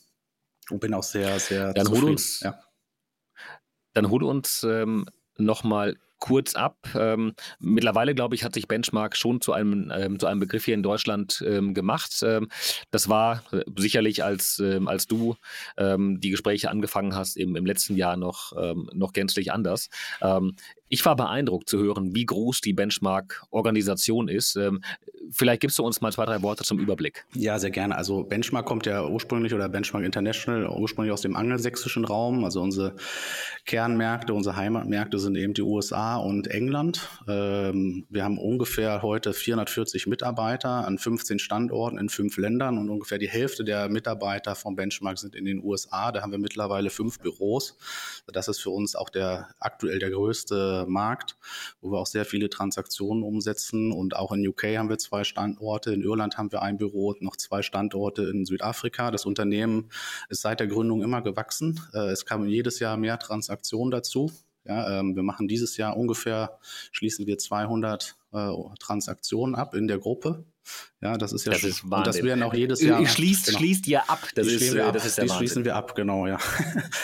und 0.70 0.80
bin 0.80 0.94
auch 0.94 1.02
sehr, 1.02 1.38
sehr 1.40 1.72
dann 1.74 1.86
zufrieden. 1.86 2.04
Hol 2.04 2.10
uns, 2.12 2.40
ja. 2.40 2.58
Dann 3.94 4.10
hol 4.10 4.22
uns 4.22 4.64
ähm, 4.64 5.06
nochmal 5.36 5.96
kurz 6.18 6.54
ab. 6.54 6.76
Ähm, 6.94 7.34
mittlerweile, 7.58 8.14
glaube 8.14 8.34
ich, 8.34 8.44
hat 8.44 8.54
sich 8.54 8.68
Benchmark 8.68 9.16
schon 9.16 9.40
zu 9.40 9.52
einem, 9.52 9.92
ähm, 9.94 10.18
zu 10.18 10.26
einem 10.26 10.40
Begriff 10.40 10.64
hier 10.64 10.74
in 10.74 10.82
Deutschland 10.82 11.44
ähm, 11.46 11.74
gemacht. 11.74 12.22
Ähm, 12.22 12.48
das 12.90 13.08
war 13.08 13.42
äh, 13.52 13.62
sicherlich, 13.76 14.24
als, 14.24 14.58
ähm, 14.58 14.88
als 14.88 15.06
du 15.06 15.36
ähm, 15.76 16.20
die 16.20 16.30
Gespräche 16.30 16.70
angefangen 16.70 17.14
hast, 17.14 17.36
eben 17.36 17.56
im 17.56 17.66
letzten 17.66 17.96
Jahr 17.96 18.16
noch, 18.16 18.52
noch 18.92 19.12
gänzlich 19.12 19.52
anders. 19.52 19.88
Ich 20.88 21.04
war 21.04 21.16
beeindruckt 21.16 21.68
zu 21.68 21.78
hören, 21.78 22.14
wie 22.14 22.24
groß 22.24 22.60
die 22.60 22.72
Benchmark-Organisation 22.72 24.28
ist. 24.28 24.58
Vielleicht 25.30 25.60
gibst 25.60 25.78
du 25.78 25.84
uns 25.84 26.00
mal 26.00 26.12
zwei, 26.12 26.24
drei 26.24 26.42
Worte 26.42 26.64
zum 26.64 26.78
Überblick. 26.78 27.26
Ja, 27.34 27.58
sehr 27.58 27.70
gerne. 27.70 27.96
Also 27.96 28.24
Benchmark 28.24 28.66
kommt 28.66 28.86
ja 28.86 29.06
ursprünglich 29.06 29.54
oder 29.54 29.68
Benchmark 29.68 30.04
International 30.04 30.68
ursprünglich 30.68 31.12
aus 31.12 31.20
dem 31.20 31.36
angelsächsischen 31.36 32.04
Raum. 32.04 32.44
Also 32.44 32.62
unsere 32.62 32.96
Kernmärkte, 33.66 34.32
unsere 34.32 34.56
Heimatmärkte 34.56 35.18
sind 35.18 35.36
eben 35.36 35.54
die 35.54 35.62
USA 35.62 36.07
und 36.16 36.48
England. 36.48 37.08
Ähm, 37.26 38.06
wir 38.08 38.24
haben 38.24 38.38
ungefähr 38.38 39.02
heute 39.02 39.32
440 39.32 40.06
Mitarbeiter 40.06 40.86
an 40.86 40.98
15 40.98 41.38
Standorten 41.38 41.98
in 41.98 42.08
fünf 42.08 42.36
Ländern 42.36 42.78
und 42.78 42.90
ungefähr 42.90 43.18
die 43.18 43.28
Hälfte 43.28 43.64
der 43.64 43.88
Mitarbeiter 43.88 44.54
vom 44.54 44.76
Benchmark 44.76 45.18
sind 45.18 45.34
in 45.34 45.44
den 45.44 45.62
USA. 45.62 46.12
Da 46.12 46.22
haben 46.22 46.32
wir 46.32 46.38
mittlerweile 46.38 46.90
fünf 46.90 47.18
Büros. 47.18 47.76
Das 48.26 48.48
ist 48.48 48.60
für 48.60 48.70
uns 48.70 48.96
auch 48.96 49.08
der 49.08 49.48
aktuell 49.60 49.98
der 49.98 50.10
größte 50.10 50.86
Markt, 50.88 51.36
wo 51.80 51.90
wir 51.92 51.98
auch 51.98 52.06
sehr 52.06 52.24
viele 52.24 52.50
Transaktionen 52.50 53.22
umsetzen. 53.22 53.92
Und 53.92 54.16
auch 54.16 54.32
in 54.32 54.46
UK 54.46 54.76
haben 54.76 54.88
wir 54.88 54.98
zwei 54.98 55.24
Standorte, 55.24 55.92
in 55.92 56.02
Irland 56.02 56.38
haben 56.38 56.52
wir 56.52 56.62
ein 56.62 56.78
Büro, 56.78 57.14
noch 57.20 57.36
zwei 57.36 57.62
Standorte 57.62 58.22
in 58.22 58.44
Südafrika. 58.44 59.10
Das 59.10 59.26
Unternehmen 59.26 59.90
ist 60.28 60.42
seit 60.42 60.60
der 60.60 60.66
Gründung 60.66 61.02
immer 61.02 61.22
gewachsen. 61.22 61.80
Äh, 61.92 62.10
es 62.10 62.26
kamen 62.26 62.48
jedes 62.48 62.78
Jahr 62.78 62.96
mehr 62.96 63.18
Transaktionen 63.18 63.90
dazu. 63.90 64.30
Ja, 64.68 65.00
ähm, 65.00 65.16
wir 65.16 65.22
machen 65.22 65.48
dieses 65.48 65.76
Jahr 65.76 65.96
ungefähr, 65.96 66.58
schließen 66.92 67.26
wir 67.26 67.38
200 67.38 68.16
äh, 68.32 68.50
Transaktionen 68.78 69.54
ab 69.54 69.74
in 69.74 69.88
der 69.88 69.98
Gruppe. 69.98 70.44
Ja, 71.00 71.16
das 71.16 71.32
ist 71.32 71.46
ja 71.46 71.52
das 71.52 71.64
ist 71.64 71.84
und 71.84 72.06
das 72.06 72.22
werden 72.22 72.42
auch 72.42 72.52
jedes 72.52 72.82
Jahr. 72.82 73.04
Schließt, 73.06 73.46
genau. 73.46 73.58
schließt 73.58 73.86
ihr 73.86 74.10
ab. 74.10 74.28
Das, 74.34 74.46
die 74.46 74.54
ist, 74.54 74.76
ab. 74.76 74.92
das 74.92 75.06
ist 75.06 75.16
der 75.16 75.24
Die 75.24 75.30
Wahnsinn. 75.30 75.38
schließen 75.38 75.64
wir 75.64 75.76
ab, 75.76 75.94
genau, 75.94 76.26
ja. 76.26 76.38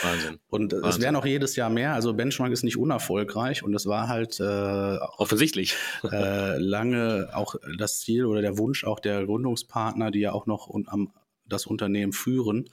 Wahnsinn. 0.02 0.38
Und 0.48 0.72
Wahnsinn. 0.72 0.90
es 0.90 1.00
werden 1.00 1.16
auch 1.16 1.24
jedes 1.24 1.56
Jahr 1.56 1.70
mehr. 1.70 1.94
Also 1.94 2.12
Benchmark 2.12 2.52
ist 2.52 2.62
nicht 2.62 2.76
unerfolgreich 2.76 3.62
und 3.62 3.72
es 3.74 3.86
war 3.86 4.08
halt 4.08 4.38
äh, 4.40 4.98
offensichtlich 5.16 5.74
äh, 6.04 6.58
lange 6.58 7.30
auch 7.32 7.54
das 7.78 8.00
Ziel 8.00 8.26
oder 8.26 8.42
der 8.42 8.58
Wunsch 8.58 8.84
auch 8.84 9.00
der 9.00 9.24
Gründungspartner, 9.24 10.10
die 10.10 10.20
ja 10.20 10.32
auch 10.32 10.46
noch 10.46 10.68
am 10.86 11.12
das 11.46 11.66
Unternehmen 11.66 12.12
führen, 12.12 12.70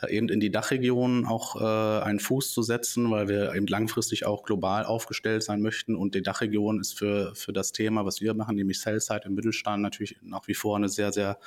äh, 0.00 0.16
eben 0.16 0.28
in 0.28 0.40
die 0.40 0.50
Dachregion 0.50 1.26
auch 1.26 1.60
äh, 1.60 2.04
einen 2.04 2.20
Fuß 2.20 2.52
zu 2.52 2.62
setzen, 2.62 3.10
weil 3.10 3.28
wir 3.28 3.54
eben 3.54 3.66
langfristig 3.66 4.26
auch 4.26 4.42
global 4.42 4.84
aufgestellt 4.84 5.42
sein 5.42 5.60
möchten. 5.60 5.96
Und 5.96 6.14
die 6.14 6.22
Dachregion 6.22 6.80
ist 6.80 6.98
für, 6.98 7.34
für 7.34 7.52
das 7.52 7.72
Thema, 7.72 8.04
was 8.04 8.20
wir 8.20 8.34
machen, 8.34 8.56
nämlich 8.56 8.80
Sell-Side 8.80 9.22
im 9.24 9.34
Mittelstand, 9.34 9.82
natürlich 9.82 10.16
nach 10.22 10.46
wie 10.48 10.54
vor 10.54 10.76
eine 10.76 10.88
sehr, 10.88 11.12
sehr 11.12 11.38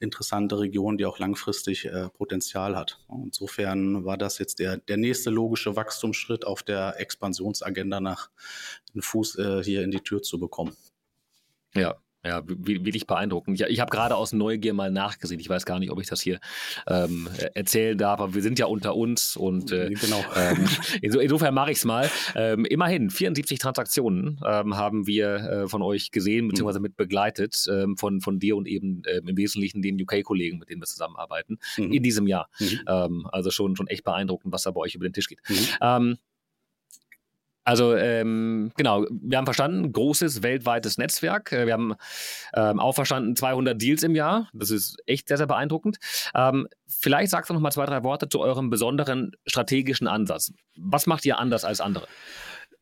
interessante 0.00 0.58
Region, 0.58 0.98
die 0.98 1.06
auch 1.06 1.18
langfristig 1.18 1.86
äh, 1.86 2.08
Potenzial 2.10 2.76
hat. 2.76 3.00
Insofern 3.08 4.04
war 4.04 4.16
das 4.16 4.38
jetzt 4.38 4.58
der, 4.58 4.78
der 4.78 4.96
nächste 4.96 5.30
logische 5.30 5.76
Wachstumsschritt 5.76 6.46
auf 6.46 6.62
der 6.62 7.00
Expansionsagenda 7.00 8.00
nach 8.00 8.30
einen 8.92 9.02
Fuß 9.02 9.38
äh, 9.38 9.62
hier 9.62 9.82
in 9.82 9.90
die 9.90 10.00
Tür 10.00 10.22
zu 10.22 10.38
bekommen. 10.38 10.76
Ja, 11.74 11.96
ja, 12.24 12.42
wirklich 12.46 13.06
beeindruckend. 13.06 13.60
Ich, 13.60 13.66
ich 13.66 13.80
habe 13.80 13.90
gerade 13.90 14.16
aus 14.16 14.32
Neugier 14.32 14.72
mal 14.74 14.90
nachgesehen. 14.90 15.40
Ich 15.40 15.48
weiß 15.48 15.66
gar 15.66 15.78
nicht, 15.78 15.90
ob 15.90 16.00
ich 16.00 16.06
das 16.06 16.20
hier 16.20 16.40
ähm, 16.86 17.28
erzählen 17.54 17.96
darf, 17.98 18.20
aber 18.20 18.34
wir 18.34 18.42
sind 18.42 18.58
ja 18.58 18.66
unter 18.66 18.96
uns 18.96 19.36
und 19.36 19.72
äh, 19.72 19.90
genau. 19.90 20.24
ähm, 20.36 20.66
insofern 21.02 21.54
mache 21.54 21.70
ich 21.70 21.78
es 21.78 21.84
mal. 21.84 22.10
Ähm, 22.34 22.64
immerhin, 22.64 23.10
74 23.10 23.58
Transaktionen 23.58 24.40
ähm, 24.46 24.76
haben 24.76 25.06
wir 25.06 25.34
äh, 25.34 25.68
von 25.68 25.82
euch 25.82 26.10
gesehen, 26.10 26.48
beziehungsweise 26.48 26.80
mit 26.80 26.96
begleitet, 26.96 27.66
ähm, 27.70 27.96
von, 27.96 28.20
von 28.20 28.38
dir 28.38 28.56
und 28.56 28.66
eben 28.66 29.02
äh, 29.04 29.18
im 29.18 29.36
Wesentlichen 29.36 29.82
den 29.82 30.00
UK-Kollegen, 30.00 30.58
mit 30.58 30.70
denen 30.70 30.80
wir 30.80 30.86
zusammenarbeiten, 30.86 31.58
mhm. 31.76 31.92
in 31.92 32.02
diesem 32.02 32.26
Jahr. 32.26 32.48
Mhm. 32.58 32.80
Ähm, 32.88 33.28
also 33.30 33.50
schon, 33.50 33.76
schon 33.76 33.86
echt 33.88 34.04
beeindruckend, 34.04 34.52
was 34.52 34.62
da 34.62 34.70
bei 34.70 34.80
euch 34.80 34.94
über 34.94 35.06
den 35.06 35.12
Tisch 35.12 35.28
geht. 35.28 35.40
Also 37.64 37.96
ähm, 37.96 38.72
genau, 38.76 39.06
wir 39.10 39.38
haben 39.38 39.46
verstanden, 39.46 39.92
großes 39.92 40.42
weltweites 40.42 40.98
Netzwerk. 40.98 41.52
Äh, 41.52 41.66
wir 41.66 41.72
haben 41.72 41.94
ähm, 42.54 42.78
auch 42.78 42.94
verstanden, 42.94 43.36
200 43.36 43.80
Deals 43.80 44.02
im 44.02 44.14
Jahr. 44.14 44.48
Das 44.52 44.70
ist 44.70 44.98
echt 45.06 45.28
sehr, 45.28 45.38
sehr 45.38 45.46
beeindruckend. 45.46 45.98
Ähm, 46.34 46.68
vielleicht 46.86 47.30
sagst 47.30 47.50
du 47.50 47.54
noch 47.54 47.60
mal 47.60 47.70
zwei, 47.70 47.86
drei 47.86 48.04
Worte 48.04 48.28
zu 48.28 48.40
eurem 48.40 48.70
besonderen 48.70 49.32
strategischen 49.46 50.08
Ansatz. 50.08 50.52
Was 50.76 51.06
macht 51.06 51.24
ihr 51.24 51.38
anders 51.38 51.64
als 51.64 51.80
andere? 51.80 52.06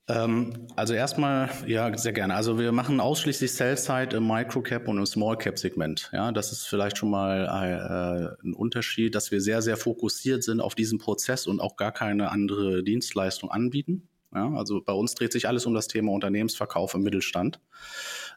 Ähm, 0.09 0.67
also 0.75 0.95
erstmal, 0.95 1.49
ja, 1.67 1.97
sehr 1.97 2.13
gerne. 2.13 2.35
Also 2.35 2.59
wir 2.59 2.73
machen 2.73 2.99
ausschließlich 2.99 3.53
Sell-Side 3.53 4.17
im 4.17 4.27
Microcap 4.27 4.89
und 4.89 4.99
im 4.99 5.07
Small-Cap-Segment. 5.07 6.11
Ja, 6.13 6.33
das 6.33 6.51
ist 6.51 6.67
vielleicht 6.67 6.99
schon 6.99 7.11
mal 7.11 7.45
äh, 7.45 8.45
ein 8.45 8.55
Unterschied, 8.55 9.15
dass 9.15 9.31
wir 9.31 9.41
sehr, 9.41 9.63
sehr 9.63 9.77
fokussiert 9.77 10.43
sind 10.43 10.61
auf 10.61 10.75
diesen 10.75 10.99
Prozess 10.99 11.47
und 11.47 11.61
auch 11.61 11.77
gar 11.77 11.93
keine 11.93 12.33
andere 12.33 12.83
Dienstleistung 12.83 13.51
anbieten. 13.51 14.09
Ja, 14.35 14.51
also 14.55 14.81
bei 14.83 14.93
uns 14.93 15.15
dreht 15.15 15.33
sich 15.33 15.47
alles 15.49 15.67
um 15.67 15.75
das 15.75 15.89
Thema 15.89 16.13
Unternehmensverkauf 16.13 16.95
im 16.95 17.03
Mittelstand. 17.03 17.61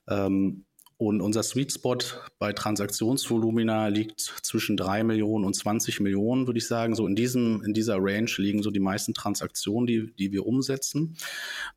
Ähm, 0.08 0.66
und 0.98 1.20
unser 1.20 1.44
Sweet 1.44 1.74
Spot 1.74 1.98
bei 2.40 2.54
Transaktionsvolumina 2.54 3.88
liegt 3.88 4.22
zwischen 4.22 4.78
3 4.78 5.04
Millionen 5.04 5.44
und 5.44 5.54
20 5.54 6.00
Millionen, 6.00 6.48
würde 6.48 6.58
ich 6.58 6.68
sagen. 6.68 6.96
So 6.96 7.06
in, 7.06 7.16
diesem, 7.16 7.62
in 7.66 7.74
dieser 7.74 7.98
Range 8.00 8.32
liegen 8.38 8.64
so 8.64 8.72
die 8.72 8.80
meisten 8.80 9.14
Transaktionen, 9.14 9.88
die, 9.88 10.14
die 10.16 10.32
wir 10.32 10.46
umsetzen. 10.46 11.18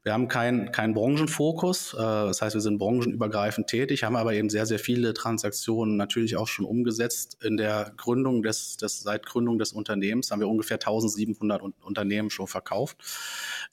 Wir 0.04 0.12
haben 0.12 0.28
keinen 0.28 0.70
kein 0.70 0.94
Branchenfokus. 0.94 1.94
Äh, 1.94 1.96
das 1.96 2.42
heißt, 2.42 2.54
wir 2.54 2.60
sind 2.60 2.78
branchenübergreifend 2.78 3.66
tätig, 3.66 4.04
haben 4.04 4.14
aber 4.14 4.34
eben 4.34 4.50
sehr, 4.50 4.66
sehr 4.66 4.78
viele 4.78 5.14
Transaktionen 5.14 5.96
natürlich 5.96 6.36
auch 6.36 6.46
schon 6.46 6.64
umgesetzt. 6.64 7.38
In 7.42 7.56
der 7.56 7.92
Gründung 7.96 8.44
des, 8.44 8.76
des 8.76 9.00
seit 9.00 9.26
Gründung 9.26 9.58
des 9.58 9.72
Unternehmens 9.72 10.30
haben 10.30 10.38
wir 10.38 10.48
ungefähr 10.48 10.76
1700 10.76 11.60
Unternehmen 11.80 12.30
schon 12.30 12.46
verkauft. 12.46 12.98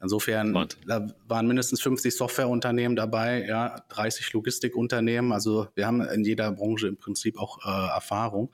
Insofern 0.02 0.68
da 0.88 1.08
waren 1.28 1.46
mindestens 1.46 1.82
50 1.82 2.16
Softwareunternehmen 2.16 2.96
dabei, 2.96 3.46
ja, 3.48 3.84
30 3.90 4.34
Logistikunternehmen. 4.34 5.35
Also 5.36 5.68
wir 5.76 5.86
haben 5.86 6.02
in 6.02 6.24
jeder 6.24 6.52
Branche 6.52 6.88
im 6.88 6.98
Prinzip 6.98 7.38
auch 7.38 7.60
äh, 7.64 7.94
Erfahrung. 7.94 8.52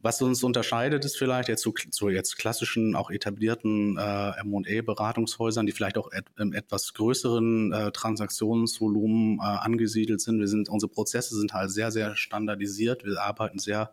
Was 0.00 0.22
uns 0.22 0.44
unterscheidet, 0.44 1.04
ist 1.04 1.18
vielleicht 1.18 1.48
jetzt 1.48 1.62
zu, 1.62 1.72
zu 1.72 2.08
jetzt 2.08 2.38
klassischen, 2.38 2.94
auch 2.94 3.10
etablierten 3.10 3.98
äh, 3.98 4.30
M&A-Beratungshäusern, 4.40 5.66
die 5.66 5.72
vielleicht 5.72 5.98
auch 5.98 6.12
et, 6.12 6.26
im 6.38 6.52
etwas 6.52 6.94
größeren 6.94 7.72
äh, 7.72 7.90
Transaktionsvolumen 7.90 9.38
äh, 9.38 9.42
angesiedelt 9.42 10.20
sind. 10.20 10.38
Wir 10.38 10.48
sind, 10.48 10.68
unsere 10.68 10.92
Prozesse 10.92 11.36
sind 11.36 11.52
halt 11.52 11.70
sehr, 11.70 11.90
sehr 11.90 12.14
standardisiert. 12.14 13.04
Wir 13.04 13.20
arbeiten 13.20 13.58
sehr 13.58 13.90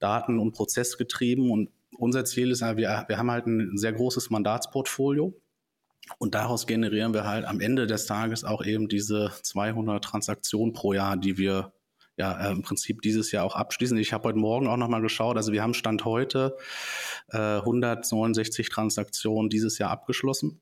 daten- 0.00 0.38
und 0.40 0.52
prozessgetrieben 0.52 1.50
und 1.50 1.70
unser 1.98 2.24
Ziel 2.24 2.50
ist, 2.50 2.62
wir, 2.62 3.04
wir 3.06 3.18
haben 3.18 3.30
halt 3.30 3.46
ein 3.46 3.76
sehr 3.76 3.92
großes 3.92 4.30
Mandatsportfolio. 4.30 5.34
Und 6.18 6.34
daraus 6.34 6.66
generieren 6.66 7.14
wir 7.14 7.24
halt 7.24 7.44
am 7.44 7.60
Ende 7.60 7.86
des 7.86 8.06
Tages 8.06 8.44
auch 8.44 8.64
eben 8.64 8.88
diese 8.88 9.32
200 9.42 10.02
Transaktionen 10.02 10.72
pro 10.72 10.92
Jahr, 10.92 11.16
die 11.16 11.38
wir 11.38 11.72
ja 12.16 12.48
äh, 12.48 12.52
im 12.52 12.62
Prinzip 12.62 13.02
dieses 13.02 13.32
Jahr 13.32 13.44
auch 13.44 13.56
abschließen. 13.56 13.96
Ich 13.98 14.12
habe 14.12 14.28
heute 14.28 14.38
Morgen 14.38 14.66
auch 14.66 14.76
nochmal 14.76 15.00
geschaut. 15.00 15.36
Also 15.36 15.52
wir 15.52 15.62
haben 15.62 15.74
Stand 15.74 16.04
heute 16.04 16.56
äh, 17.28 17.38
169 17.38 18.68
Transaktionen 18.68 19.48
dieses 19.48 19.78
Jahr 19.78 19.90
abgeschlossen. 19.90 20.60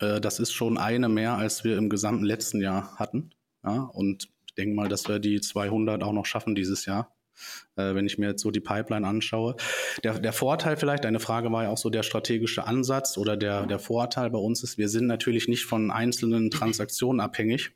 Äh, 0.00 0.20
das 0.20 0.40
ist 0.40 0.52
schon 0.52 0.78
eine 0.78 1.08
mehr, 1.08 1.34
als 1.34 1.64
wir 1.64 1.76
im 1.76 1.88
gesamten 1.88 2.24
letzten 2.24 2.60
Jahr 2.60 2.96
hatten. 2.96 3.30
Ja, 3.64 3.82
und 3.92 4.28
ich 4.46 4.54
denke 4.54 4.74
mal, 4.74 4.88
dass 4.88 5.08
wir 5.08 5.18
die 5.18 5.40
200 5.40 6.02
auch 6.02 6.12
noch 6.12 6.26
schaffen 6.26 6.54
dieses 6.54 6.86
Jahr 6.86 7.14
äh, 7.76 7.94
wenn 7.94 8.06
ich 8.06 8.18
mir 8.18 8.28
jetzt 8.28 8.42
so 8.42 8.50
die 8.50 8.60
Pipeline 8.60 9.06
anschaue. 9.06 9.56
Der, 10.04 10.18
der 10.18 10.32
Vorteil 10.32 10.76
vielleicht, 10.76 11.04
deine 11.04 11.20
Frage 11.20 11.50
war 11.52 11.64
ja 11.64 11.70
auch 11.70 11.78
so 11.78 11.90
der 11.90 12.02
strategische 12.02 12.66
Ansatz 12.66 13.18
oder 13.18 13.36
der, 13.36 13.66
der 13.66 13.78
Vorteil 13.78 14.30
bei 14.30 14.38
uns 14.38 14.62
ist, 14.62 14.78
wir 14.78 14.88
sind 14.88 15.06
natürlich 15.06 15.48
nicht 15.48 15.64
von 15.64 15.90
einzelnen 15.90 16.50
Transaktionen 16.50 17.20
abhängig 17.20 17.72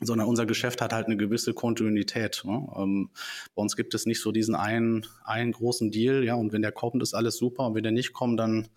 sondern 0.00 0.26
unser 0.26 0.46
Geschäft 0.46 0.80
hat 0.80 0.92
halt 0.92 1.06
eine 1.06 1.16
gewisse 1.16 1.52
Kontinuität. 1.52 2.42
Ne? 2.44 2.66
Ähm, 2.76 3.10
bei 3.54 3.62
uns 3.62 3.76
gibt 3.76 3.94
es 3.94 4.06
nicht 4.06 4.20
so 4.20 4.32
diesen 4.32 4.54
einen, 4.54 5.06
einen 5.24 5.52
großen 5.52 5.90
Deal, 5.90 6.24
ja, 6.24 6.34
und 6.34 6.52
wenn 6.52 6.62
der 6.62 6.72
kommt, 6.72 7.02
ist 7.02 7.14
alles 7.14 7.36
super, 7.36 7.66
und 7.66 7.74
wenn 7.74 7.82
der 7.82 7.92
nicht 7.92 8.12
kommt, 8.12 8.40
dann 8.40 8.68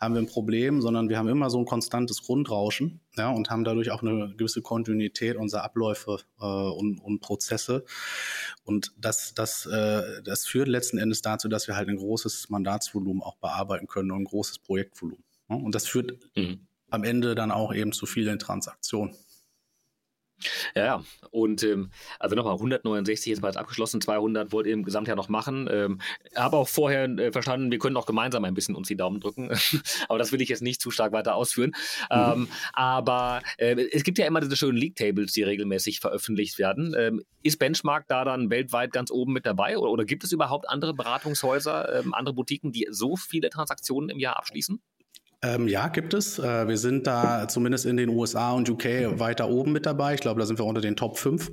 haben 0.00 0.14
wir 0.14 0.20
ein 0.20 0.26
Problem, 0.26 0.80
sondern 0.80 1.08
wir 1.08 1.18
haben 1.18 1.28
immer 1.28 1.50
so 1.50 1.58
ein 1.58 1.66
konstantes 1.66 2.22
Grundrauschen, 2.22 3.00
ja, 3.16 3.30
und 3.30 3.50
haben 3.50 3.64
dadurch 3.64 3.90
auch 3.90 4.02
eine 4.02 4.34
gewisse 4.36 4.62
Kontinuität 4.62 5.36
unserer 5.36 5.64
Abläufe 5.64 6.18
äh, 6.40 6.44
und, 6.44 6.98
und 6.98 7.20
Prozesse. 7.20 7.84
Und 8.64 8.92
das, 8.98 9.34
das, 9.34 9.66
äh, 9.66 10.22
das 10.24 10.46
führt 10.46 10.68
letzten 10.68 10.98
Endes 10.98 11.22
dazu, 11.22 11.48
dass 11.48 11.68
wir 11.68 11.76
halt 11.76 11.88
ein 11.88 11.96
großes 11.96 12.50
Mandatsvolumen 12.50 13.22
auch 13.22 13.36
bearbeiten 13.36 13.86
können 13.86 14.10
und 14.10 14.22
ein 14.22 14.24
großes 14.24 14.58
Projektvolumen. 14.58 15.24
Ne? 15.48 15.56
Und 15.56 15.74
das 15.74 15.86
führt 15.86 16.18
mhm. 16.34 16.66
am 16.90 17.04
Ende 17.04 17.36
dann 17.36 17.52
auch 17.52 17.72
eben 17.72 17.92
zu 17.92 18.06
vielen 18.06 18.40
Transaktionen. 18.40 19.14
Ja. 20.74 21.02
Und 21.30 21.62
ähm, 21.62 21.90
also 22.18 22.36
nochmal, 22.36 22.54
169 22.54 23.32
ist 23.32 23.40
bereits 23.40 23.56
abgeschlossen, 23.56 24.00
200 24.00 24.52
wollt 24.52 24.66
ihr 24.66 24.74
im 24.74 24.84
Gesamtjahr 24.84 25.16
noch 25.16 25.28
machen. 25.28 25.68
Ähm, 25.70 26.00
habe 26.34 26.56
auch 26.56 26.68
vorher 26.68 27.04
äh, 27.04 27.32
verstanden, 27.32 27.70
wir 27.70 27.78
können 27.78 27.96
auch 27.96 28.06
gemeinsam 28.06 28.44
ein 28.44 28.54
bisschen 28.54 28.74
uns 28.74 28.88
die 28.88 28.96
Daumen 28.96 29.20
drücken. 29.20 29.50
aber 30.08 30.18
das 30.18 30.32
will 30.32 30.40
ich 30.42 30.48
jetzt 30.48 30.62
nicht 30.62 30.80
zu 30.80 30.90
stark 30.90 31.12
weiter 31.12 31.34
ausführen. 31.34 31.72
Mhm. 32.10 32.16
Ähm, 32.16 32.48
aber 32.72 33.40
äh, 33.58 33.76
es 33.92 34.04
gibt 34.04 34.18
ja 34.18 34.26
immer 34.26 34.40
diese 34.40 34.56
schönen 34.56 34.78
League-Tables, 34.78 35.32
die 35.32 35.42
regelmäßig 35.42 36.00
veröffentlicht 36.00 36.58
werden. 36.58 36.94
Ähm, 36.96 37.22
ist 37.42 37.58
Benchmark 37.58 38.06
da 38.08 38.24
dann 38.24 38.50
weltweit 38.50 38.92
ganz 38.92 39.10
oben 39.10 39.32
mit 39.32 39.46
dabei? 39.46 39.78
Oder, 39.78 39.90
oder 39.90 40.04
gibt 40.04 40.24
es 40.24 40.32
überhaupt 40.32 40.68
andere 40.68 40.94
Beratungshäuser, 40.94 42.00
ähm, 42.00 42.14
andere 42.14 42.34
Boutiquen, 42.34 42.72
die 42.72 42.88
so 42.90 43.16
viele 43.16 43.50
Transaktionen 43.50 44.10
im 44.10 44.18
Jahr 44.18 44.36
abschließen? 44.36 44.82
Ähm, 45.42 45.68
ja, 45.68 45.88
gibt 45.88 46.14
es. 46.14 46.38
Äh, 46.38 46.68
wir 46.68 46.78
sind 46.78 47.06
da 47.06 47.46
zumindest 47.48 47.86
in 47.86 47.96
den 47.96 48.08
USA 48.08 48.52
und 48.52 48.68
UK 48.68 49.18
weiter 49.18 49.48
oben 49.48 49.72
mit 49.72 49.86
dabei. 49.86 50.14
Ich 50.14 50.20
glaube, 50.20 50.40
da 50.40 50.46
sind 50.46 50.58
wir 50.58 50.64
unter 50.64 50.80
den 50.80 50.96
Top 50.96 51.18
5. 51.18 51.50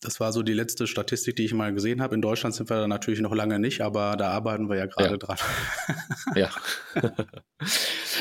Das 0.00 0.20
war 0.20 0.32
so 0.32 0.44
die 0.44 0.52
letzte 0.52 0.86
Statistik, 0.86 1.34
die 1.34 1.44
ich 1.44 1.52
mal 1.52 1.74
gesehen 1.74 2.00
habe. 2.00 2.14
In 2.14 2.22
Deutschland 2.22 2.54
sind 2.54 2.70
wir 2.70 2.76
da 2.76 2.86
natürlich 2.86 3.18
noch 3.18 3.34
lange 3.34 3.58
nicht, 3.58 3.80
aber 3.80 4.16
da 4.16 4.30
arbeiten 4.30 4.68
wir 4.68 4.76
ja 4.76 4.86
gerade 4.86 5.10
ja. 5.10 5.16
dran. 5.16 5.38
ja. 6.36 6.50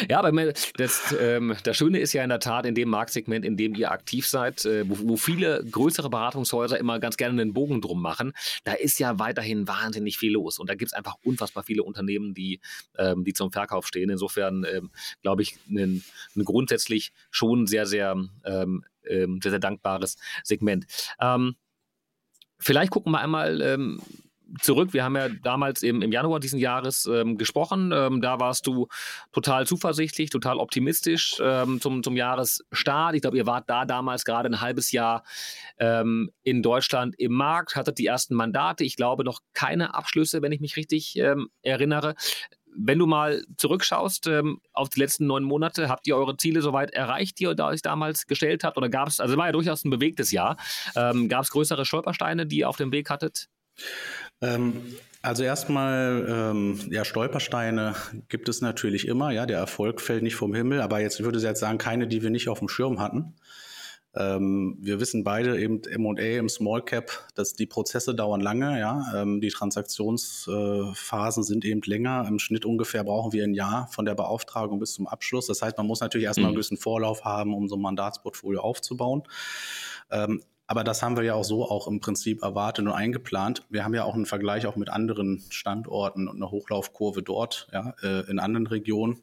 ja, 0.09 0.19
aber 0.19 0.53
das, 0.77 1.15
ähm, 1.19 1.55
das 1.63 1.77
Schöne 1.77 1.99
ist 1.99 2.13
ja 2.13 2.23
in 2.23 2.29
der 2.29 2.39
Tat 2.39 2.65
in 2.65 2.73
dem 2.73 2.89
Marktsegment, 2.89 3.45
in 3.45 3.57
dem 3.57 3.75
ihr 3.75 3.91
aktiv 3.91 4.27
seid, 4.27 4.65
äh, 4.65 4.89
wo, 4.89 5.09
wo, 5.09 5.17
viele 5.17 5.63
größere 5.69 6.09
Beratungshäuser 6.09 6.79
immer 6.79 6.99
ganz 6.99 7.15
gerne 7.15 7.39
einen 7.39 7.53
Bogen 7.53 7.79
drum 7.79 8.01
machen, 8.01 8.33
da 8.63 8.73
ist 8.73 8.97
ja 8.97 9.19
weiterhin 9.19 9.67
wahnsinnig 9.67 10.17
viel 10.17 10.31
los. 10.31 10.57
Und 10.57 10.71
da 10.71 10.73
gibt 10.73 10.89
es 10.91 10.97
einfach 10.97 11.15
unfassbar 11.23 11.63
viele 11.63 11.83
Unternehmen, 11.83 12.33
die, 12.33 12.59
ähm, 12.97 13.23
die 13.23 13.33
zum 13.33 13.51
Verkauf 13.51 13.85
stehen. 13.85 14.09
Insofern 14.09 14.65
ähm, 14.67 14.89
glaube 15.21 15.43
ich, 15.43 15.59
ein, 15.69 16.03
ein, 16.35 16.43
grundsätzlich 16.43 17.11
schon 17.29 17.67
sehr, 17.67 17.85
sehr, 17.85 18.15
ähm, 18.45 18.83
ähm, 19.07 19.39
sehr, 19.43 19.51
sehr 19.51 19.59
dankbares 19.59 20.17
Segment. 20.43 20.87
Ähm, 21.21 21.55
Vielleicht 22.59 22.91
gucken 22.91 23.11
wir 23.11 23.19
einmal 23.19 23.61
ähm, 23.61 24.01
zurück. 24.61 24.93
Wir 24.93 25.03
haben 25.03 25.15
ja 25.15 25.29
damals 25.29 25.83
im, 25.83 26.01
im 26.01 26.11
Januar 26.11 26.39
diesen 26.39 26.59
Jahres 26.59 27.05
ähm, 27.05 27.37
gesprochen. 27.37 27.91
Ähm, 27.93 28.21
da 28.21 28.39
warst 28.39 28.67
du 28.67 28.87
total 29.31 29.67
zuversichtlich, 29.67 30.29
total 30.29 30.57
optimistisch 30.57 31.37
ähm, 31.41 31.81
zum, 31.81 32.03
zum 32.03 32.15
Jahresstart. 32.15 33.15
Ich 33.15 33.21
glaube, 33.21 33.37
ihr 33.37 33.45
wart 33.45 33.69
da 33.69 33.85
damals 33.85 34.25
gerade 34.25 34.49
ein 34.49 34.61
halbes 34.61 34.91
Jahr 34.91 35.23
ähm, 35.79 36.31
in 36.43 36.61
Deutschland 36.61 37.15
im 37.19 37.33
Markt, 37.33 37.75
hattet 37.75 37.97
die 37.97 38.05
ersten 38.05 38.35
Mandate. 38.35 38.83
Ich 38.83 38.95
glaube, 38.95 39.23
noch 39.23 39.41
keine 39.53 39.93
Abschlüsse, 39.93 40.41
wenn 40.41 40.51
ich 40.51 40.61
mich 40.61 40.77
richtig 40.77 41.17
ähm, 41.17 41.49
erinnere 41.61 42.15
wenn 42.77 42.99
du 42.99 43.07
mal 43.07 43.43
zurückschaust 43.57 44.27
ähm, 44.27 44.61
auf 44.73 44.89
die 44.89 44.99
letzten 44.99 45.27
neun 45.27 45.43
Monate, 45.43 45.89
habt 45.89 46.07
ihr 46.07 46.15
eure 46.15 46.37
Ziele 46.37 46.61
soweit 46.61 46.91
erreicht, 46.91 47.39
die 47.39 47.43
ihr 47.43 47.55
euch 47.57 47.81
damals 47.81 48.27
gestellt 48.27 48.63
habt? 48.63 48.77
Oder 48.77 48.89
gab 48.89 49.07
es, 49.07 49.19
also 49.19 49.33
es 49.33 49.37
war 49.37 49.47
ja 49.47 49.51
durchaus 49.51 49.83
ein 49.83 49.89
bewegtes 49.89 50.31
Jahr, 50.31 50.57
ähm, 50.95 51.27
gab 51.27 51.43
es 51.43 51.49
größere 51.49 51.85
Stolpersteine, 51.85 52.45
die 52.45 52.59
ihr 52.59 52.69
auf 52.69 52.77
dem 52.77 52.91
Weg 52.91 53.09
hattet? 53.09 53.49
Ähm, 54.41 54.81
also 55.21 55.43
erstmal, 55.43 56.25
ähm, 56.29 56.79
ja, 56.89 57.03
Stolpersteine 57.03 57.95
gibt 58.29 58.47
es 58.49 58.61
natürlich 58.61 59.07
immer, 59.07 59.31
ja, 59.31 59.45
der 59.45 59.57
Erfolg 59.57 59.99
fällt 59.99 60.23
nicht 60.23 60.35
vom 60.35 60.53
Himmel, 60.53 60.81
aber 60.81 60.99
jetzt 60.99 61.21
würde 61.23 61.39
ich 61.39 61.43
jetzt 61.43 61.59
sagen, 61.59 61.77
keine, 61.77 62.07
die 62.07 62.21
wir 62.21 62.29
nicht 62.29 62.47
auf 62.47 62.59
dem 62.59 62.69
Schirm 62.69 62.99
hatten. 62.99 63.33
Ähm, 64.17 64.77
wir 64.79 64.99
wissen 64.99 65.23
beide 65.23 65.59
eben 65.59 65.81
M&A 65.83 66.39
im 66.39 66.49
Small 66.49 66.81
Cap, 66.81 67.27
dass 67.35 67.53
die 67.53 67.67
Prozesse 67.67 68.15
dauern 68.15 68.41
lange, 68.41 68.79
ja. 68.79 69.05
Ähm, 69.15 69.41
die 69.41 69.49
Transaktionsphasen 69.49 71.43
sind 71.43 71.65
eben 71.65 71.81
länger. 71.85 72.25
Im 72.27 72.39
Schnitt 72.39 72.65
ungefähr 72.65 73.03
brauchen 73.03 73.33
wir 73.33 73.43
ein 73.43 73.53
Jahr 73.53 73.87
von 73.91 74.05
der 74.05 74.15
Beauftragung 74.15 74.79
bis 74.79 74.93
zum 74.93 75.07
Abschluss. 75.07 75.47
Das 75.47 75.61
heißt, 75.61 75.77
man 75.77 75.85
muss 75.85 75.99
natürlich 75.99 76.25
erstmal 76.25 76.45
mhm. 76.45 76.47
einen 76.49 76.55
gewissen 76.55 76.77
Vorlauf 76.77 77.25
haben, 77.25 77.53
um 77.53 77.67
so 77.67 77.75
ein 77.75 77.81
Mandatsportfolio 77.81 78.61
aufzubauen. 78.61 79.23
Ähm, 80.09 80.41
aber 80.67 80.83
das 80.83 81.01
haben 81.01 81.15
wir 81.15 81.23
ja 81.23 81.33
auch 81.33 81.45
so 81.45 81.63
auch 81.69 81.87
im 81.87 82.01
Prinzip 82.01 82.43
erwartet 82.43 82.85
und 82.85 82.91
eingeplant. 82.91 83.65
Wir 83.69 83.85
haben 83.85 83.93
ja 83.93 84.03
auch 84.03 84.15
einen 84.15 84.25
Vergleich 84.25 84.67
auch 84.67 84.75
mit 84.75 84.89
anderen 84.89 85.43
Standorten 85.49 86.27
und 86.27 86.35
eine 86.35 86.51
Hochlaufkurve 86.51 87.23
dort, 87.23 87.67
ja, 87.71 87.93
äh, 88.03 88.29
in 88.29 88.39
anderen 88.39 88.67
Regionen. 88.67 89.21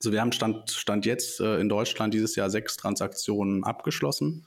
Also 0.00 0.12
wir 0.12 0.22
haben 0.22 0.32
Stand, 0.32 0.70
Stand 0.70 1.04
jetzt 1.04 1.40
äh, 1.40 1.60
in 1.60 1.68
Deutschland 1.68 2.14
dieses 2.14 2.34
Jahr 2.34 2.48
sechs 2.48 2.78
Transaktionen 2.78 3.64
abgeschlossen. 3.64 4.46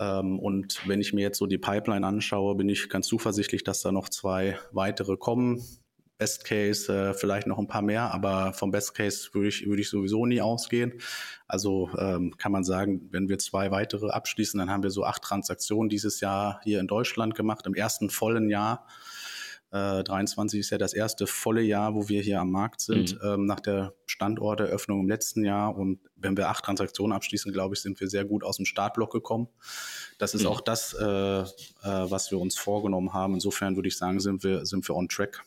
Ähm, 0.00 0.40
und 0.40 0.86
wenn 0.88 1.00
ich 1.00 1.12
mir 1.12 1.20
jetzt 1.20 1.38
so 1.38 1.46
die 1.46 1.58
Pipeline 1.58 2.04
anschaue, 2.04 2.56
bin 2.56 2.68
ich 2.68 2.88
ganz 2.88 3.06
zuversichtlich, 3.06 3.62
dass 3.62 3.82
da 3.82 3.92
noch 3.92 4.08
zwei 4.08 4.58
weitere 4.72 5.16
kommen. 5.16 5.62
Best 6.18 6.44
Case 6.44 6.92
äh, 6.92 7.14
vielleicht 7.14 7.46
noch 7.46 7.58
ein 7.58 7.68
paar 7.68 7.82
mehr, 7.82 8.12
aber 8.12 8.52
vom 8.52 8.70
Best 8.72 8.94
Case 8.94 9.30
würde 9.32 9.48
ich, 9.48 9.66
würde 9.66 9.82
ich 9.82 9.88
sowieso 9.88 10.26
nie 10.26 10.40
ausgehen. 10.40 10.94
Also 11.46 11.90
ähm, 11.96 12.36
kann 12.36 12.52
man 12.52 12.64
sagen, 12.64 13.08
wenn 13.10 13.28
wir 13.28 13.38
zwei 13.38 13.70
weitere 13.70 14.10
abschließen, 14.10 14.58
dann 14.58 14.70
haben 14.70 14.82
wir 14.82 14.90
so 14.90 15.04
acht 15.04 15.22
Transaktionen 15.22 15.88
dieses 15.88 16.20
Jahr 16.20 16.60
hier 16.64 16.80
in 16.80 16.86
Deutschland 16.88 17.34
gemacht, 17.34 17.66
im 17.66 17.74
ersten 17.74 18.10
vollen 18.10 18.50
Jahr. 18.50 18.86
23 19.72 20.58
äh, 20.58 20.60
ist 20.60 20.70
ja 20.70 20.76
das 20.76 20.92
erste 20.92 21.26
volle 21.26 21.62
Jahr, 21.62 21.94
wo 21.94 22.08
wir 22.08 22.20
hier 22.20 22.40
am 22.40 22.50
Markt 22.50 22.82
sind, 22.82 23.14
mhm. 23.14 23.28
ähm, 23.28 23.46
nach 23.46 23.60
der 23.60 23.94
Standorteröffnung 24.04 25.00
im 25.00 25.08
letzten 25.08 25.44
Jahr. 25.44 25.74
Und 25.74 26.00
wenn 26.16 26.36
wir 26.36 26.50
acht 26.50 26.64
Transaktionen 26.64 27.14
abschließen, 27.16 27.52
glaube 27.52 27.74
ich, 27.74 27.80
sind 27.80 27.98
wir 27.98 28.08
sehr 28.08 28.26
gut 28.26 28.44
aus 28.44 28.58
dem 28.58 28.66
Startblock 28.66 29.10
gekommen. 29.10 29.48
Das 30.18 30.34
ist 30.34 30.42
mhm. 30.42 30.48
auch 30.48 30.60
das, 30.60 30.92
äh, 30.92 31.04
äh, 31.04 31.44
was 31.82 32.30
wir 32.30 32.38
uns 32.38 32.58
vorgenommen 32.58 33.14
haben. 33.14 33.34
Insofern 33.34 33.74
würde 33.76 33.88
ich 33.88 33.96
sagen, 33.96 34.20
sind 34.20 34.44
wir, 34.44 34.66
sind 34.66 34.86
wir 34.86 34.94
on 34.94 35.08
track. 35.08 35.42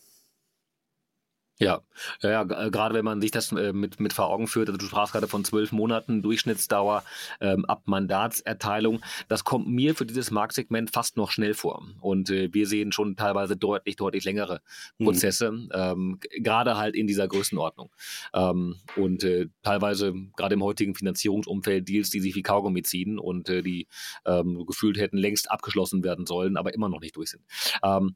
Ja, 1.58 1.82
ja, 2.22 2.30
ja 2.30 2.44
gerade 2.44 2.94
wenn 2.96 3.06
man 3.06 3.22
sich 3.22 3.32
das 3.32 3.52
äh, 3.54 3.72
mit, 3.72 4.00
mit 4.00 4.12
vor 4.12 4.28
Augen 4.30 4.48
führt, 4.48 4.68
also 4.68 4.78
du 4.78 4.86
sprachst 4.86 5.14
gerade 5.14 5.28
von 5.28 5.46
zwölf 5.46 5.72
Monaten 5.72 6.22
Durchschnittsdauer 6.22 7.04
ähm, 7.40 7.64
ab 7.66 7.84
Mandatserteilung, 7.86 9.02
das 9.30 9.46
kommt 9.46 9.68
mir 9.68 9.96
für 9.96 10.06
dieses 10.06 10.32
Marktsegment 10.32 10.92
fast 10.92 11.16
noch 11.16 11.32
schnell 11.32 11.54
vor. 11.54 11.88
Und 12.02 12.30
äh, 12.30 12.54
wir 12.54 12.68
sehen 12.68 12.92
schon 12.92 13.16
teilweise 13.16 13.56
deutlich, 13.56 13.96
deutlich 13.96 14.26
längere 14.26 14.62
mhm. 14.98 15.06
Prozesse, 15.06 15.52
mhm. 15.52 15.70
ähm, 15.74 16.20
gerade 16.42 16.76
halt 16.76 16.96
in 16.96 17.08
dieser 17.08 17.28
Größenordnung. 17.28 17.90
Ähm, 18.34 18.76
und 18.98 19.24
äh, 19.24 19.48
teilweise 19.64 20.14
gerade 20.36 20.56
im 20.56 20.64
heutigen 20.64 20.94
Finanzierungsumfeld 20.94 21.88
Deals, 21.88 22.10
die 22.10 22.20
sich 22.20 22.36
wie 22.36 22.44
Kaugummi 22.44 22.84
ziehen 22.84 23.18
und 23.18 23.48
äh, 23.48 23.62
die 23.62 23.88
ähm, 24.26 24.66
gefühlt 24.66 24.98
hätten 24.98 25.18
längst 25.18 25.50
abgeschlossen 25.50 26.04
werden 26.04 26.26
sollen, 26.26 26.58
aber 26.58 26.74
immer 26.74 26.90
noch 26.90 27.00
nicht 27.00 27.16
durch 27.16 27.30
sind. 27.30 27.44
Ähm, 27.82 28.16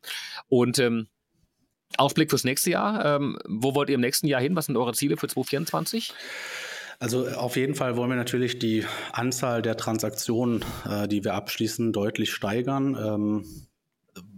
und 0.49 0.78
ähm, 0.80 1.08
Ausblick 1.97 2.30
fürs 2.30 2.43
nächste 2.43 2.71
Jahr. 2.71 3.06
Ähm, 3.06 3.38
wo 3.47 3.75
wollt 3.75 3.89
ihr 3.89 3.95
im 3.95 4.02
nächsten 4.02 4.28
Jahr 4.28 4.41
hin? 4.41 4.56
Was 4.56 4.67
sind 4.67 4.78
eure 4.78 4.93
Ziele 4.93 5.17
für 5.17 5.28
2024? 5.28 6.13
Also 6.99 7.28
auf 7.30 7.56
jeden 7.56 7.75
Fall 7.75 7.95
wollen 7.95 8.10
wir 8.10 8.17
natürlich 8.17 8.60
die 8.60 8.86
Anzahl 9.13 9.62
der 9.62 9.78
Transaktionen, 9.78 10.65
äh, 10.89 11.08
die 11.08 11.23
wir 11.23 11.34
abschließen, 11.34 11.93
deutlich 11.93 12.32
steigern. 12.32 12.95
Ähm, 12.95 13.69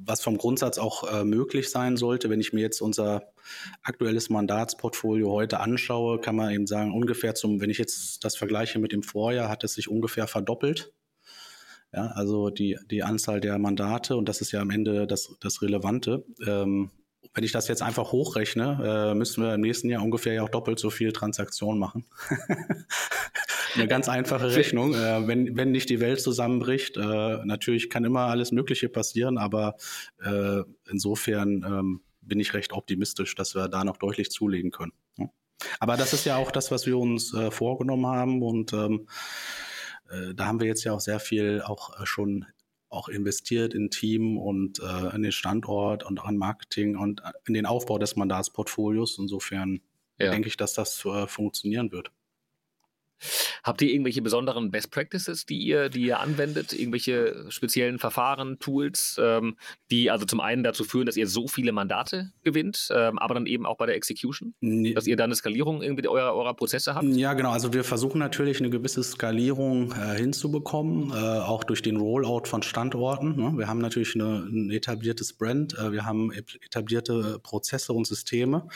was 0.05 0.21
vom 0.21 0.37
Grundsatz 0.37 0.77
auch 0.77 1.11
äh, 1.11 1.23
möglich 1.23 1.69
sein 1.69 1.97
sollte, 1.97 2.29
wenn 2.29 2.39
ich 2.39 2.53
mir 2.53 2.61
jetzt 2.61 2.81
unser 2.81 3.33
aktuelles 3.81 4.29
Mandatsportfolio 4.29 5.31
heute 5.31 5.59
anschaue, 5.59 6.19
kann 6.19 6.35
man 6.35 6.51
eben 6.51 6.67
sagen, 6.67 6.93
ungefähr 6.93 7.35
zum, 7.35 7.61
wenn 7.61 7.69
ich 7.69 7.77
jetzt 7.77 8.23
das 8.23 8.35
vergleiche 8.35 8.79
mit 8.79 8.91
dem 8.91 9.03
Vorjahr, 9.03 9.49
hat 9.49 9.63
es 9.63 9.73
sich 9.73 9.89
ungefähr 9.89 10.27
verdoppelt. 10.27 10.93
Ja, 11.93 12.07
also 12.07 12.49
die, 12.49 12.77
die 12.89 13.03
Anzahl 13.03 13.41
der 13.41 13.57
Mandate, 13.57 14.15
und 14.15 14.29
das 14.29 14.39
ist 14.41 14.51
ja 14.51 14.61
am 14.61 14.69
Ende 14.69 15.07
das, 15.07 15.35
das 15.41 15.61
Relevante, 15.61 16.23
ähm, 16.45 16.89
wenn 17.33 17.43
ich 17.43 17.51
das 17.51 17.67
jetzt 17.67 17.81
einfach 17.81 18.11
hochrechne, 18.11 19.11
äh, 19.11 19.15
müssen 19.15 19.43
wir 19.43 19.53
im 19.53 19.61
nächsten 19.61 19.89
Jahr 19.89 20.03
ungefähr 20.03 20.33
ja 20.33 20.43
auch 20.43 20.49
doppelt 20.49 20.79
so 20.79 20.89
viel 20.89 21.13
Transaktionen 21.13 21.79
machen. 21.79 22.05
Eine 23.75 23.87
ganz 23.87 24.09
einfache 24.09 24.53
Rechnung. 24.53 24.93
Äh, 24.93 25.27
wenn, 25.27 25.55
wenn 25.55 25.71
nicht 25.71 25.89
die 25.89 26.01
Welt 26.01 26.19
zusammenbricht, 26.19 26.97
äh, 26.97 27.45
natürlich 27.45 27.89
kann 27.89 28.03
immer 28.03 28.21
alles 28.21 28.51
Mögliche 28.51 28.89
passieren, 28.89 29.37
aber 29.37 29.75
äh, 30.21 30.61
insofern 30.89 31.63
ähm, 31.65 32.01
bin 32.21 32.39
ich 32.39 32.53
recht 32.53 32.73
optimistisch, 32.73 33.35
dass 33.35 33.55
wir 33.55 33.69
da 33.69 33.83
noch 33.83 33.97
deutlich 33.97 34.29
zulegen 34.29 34.71
können. 34.71 34.93
Ja. 35.17 35.29
Aber 35.79 35.95
das 35.95 36.11
ist 36.11 36.25
ja 36.25 36.35
auch 36.35 36.51
das, 36.51 36.69
was 36.69 36.85
wir 36.85 36.97
uns 36.97 37.33
äh, 37.33 37.49
vorgenommen 37.49 38.07
haben 38.07 38.41
und 38.41 38.73
ähm, 38.73 39.07
äh, 40.09 40.33
da 40.33 40.47
haben 40.47 40.59
wir 40.59 40.67
jetzt 40.67 40.83
ja 40.83 40.91
auch 40.91 40.99
sehr 40.99 41.19
viel 41.19 41.61
auch 41.61 42.01
äh, 42.01 42.05
schon 42.05 42.45
auch 42.91 43.07
investiert 43.07 43.73
in 43.73 43.89
Team 43.89 44.37
und 44.37 44.79
äh, 44.79 45.15
in 45.15 45.23
den 45.23 45.31
Standort 45.31 46.03
und 46.03 46.23
an 46.23 46.37
Marketing 46.37 46.97
und 46.97 47.21
äh, 47.21 47.31
in 47.47 47.53
den 47.53 47.65
Aufbau 47.65 47.97
des 47.97 48.15
Mandatsportfolios. 48.15 49.17
Insofern 49.17 49.81
ja. 50.19 50.29
denke 50.29 50.49
ich, 50.49 50.57
dass 50.57 50.73
das 50.73 51.03
äh, 51.05 51.25
funktionieren 51.25 51.91
wird. 51.91 52.11
Habt 53.63 53.81
ihr 53.81 53.89
irgendwelche 53.89 54.21
besonderen 54.21 54.71
Best 54.71 54.91
Practices, 54.91 55.45
die 55.45 55.57
ihr, 55.57 55.89
die 55.89 56.01
ihr 56.03 56.19
anwendet? 56.19 56.73
Irgendwelche 56.73 57.45
speziellen 57.49 57.99
Verfahren, 57.99 58.59
Tools, 58.59 59.19
ähm, 59.21 59.57
die 59.89 60.09
also 60.11 60.25
zum 60.25 60.39
einen 60.39 60.63
dazu 60.63 60.83
führen, 60.83 61.05
dass 61.05 61.17
ihr 61.17 61.27
so 61.27 61.47
viele 61.47 61.71
Mandate 61.71 62.31
gewinnt, 62.43 62.89
ähm, 62.93 63.19
aber 63.19 63.33
dann 63.35 63.45
eben 63.45 63.65
auch 63.65 63.77
bei 63.77 63.85
der 63.85 63.95
Execution? 63.95 64.53
Nee. 64.61 64.93
Dass 64.93 65.07
ihr 65.07 65.15
dann 65.15 65.25
eine 65.25 65.35
Skalierung 65.35 65.81
irgendwie 65.81 66.07
eurer, 66.07 66.33
eurer 66.33 66.53
Prozesse 66.53 66.95
habt? 66.95 67.05
Ja, 67.05 67.33
genau. 67.33 67.51
Also 67.51 67.73
wir 67.73 67.83
versuchen 67.83 68.19
natürlich 68.19 68.59
eine 68.59 68.69
gewisse 68.69 69.03
Skalierung 69.03 69.91
äh, 69.93 70.17
hinzubekommen, 70.17 71.11
äh, 71.11 71.15
auch 71.15 71.63
durch 71.63 71.81
den 71.81 71.97
Rollout 71.97 72.45
von 72.45 72.63
Standorten. 72.63 73.35
Ne? 73.35 73.53
Wir 73.57 73.67
haben 73.67 73.79
natürlich 73.79 74.15
eine, 74.15 74.45
ein 74.47 74.71
etabliertes 74.71 75.33
Brand, 75.33 75.77
äh, 75.77 75.91
wir 75.91 76.05
haben 76.05 76.31
etablierte 76.31 77.39
Prozesse 77.39 77.93
und 77.93 78.07
Systeme. 78.07 78.67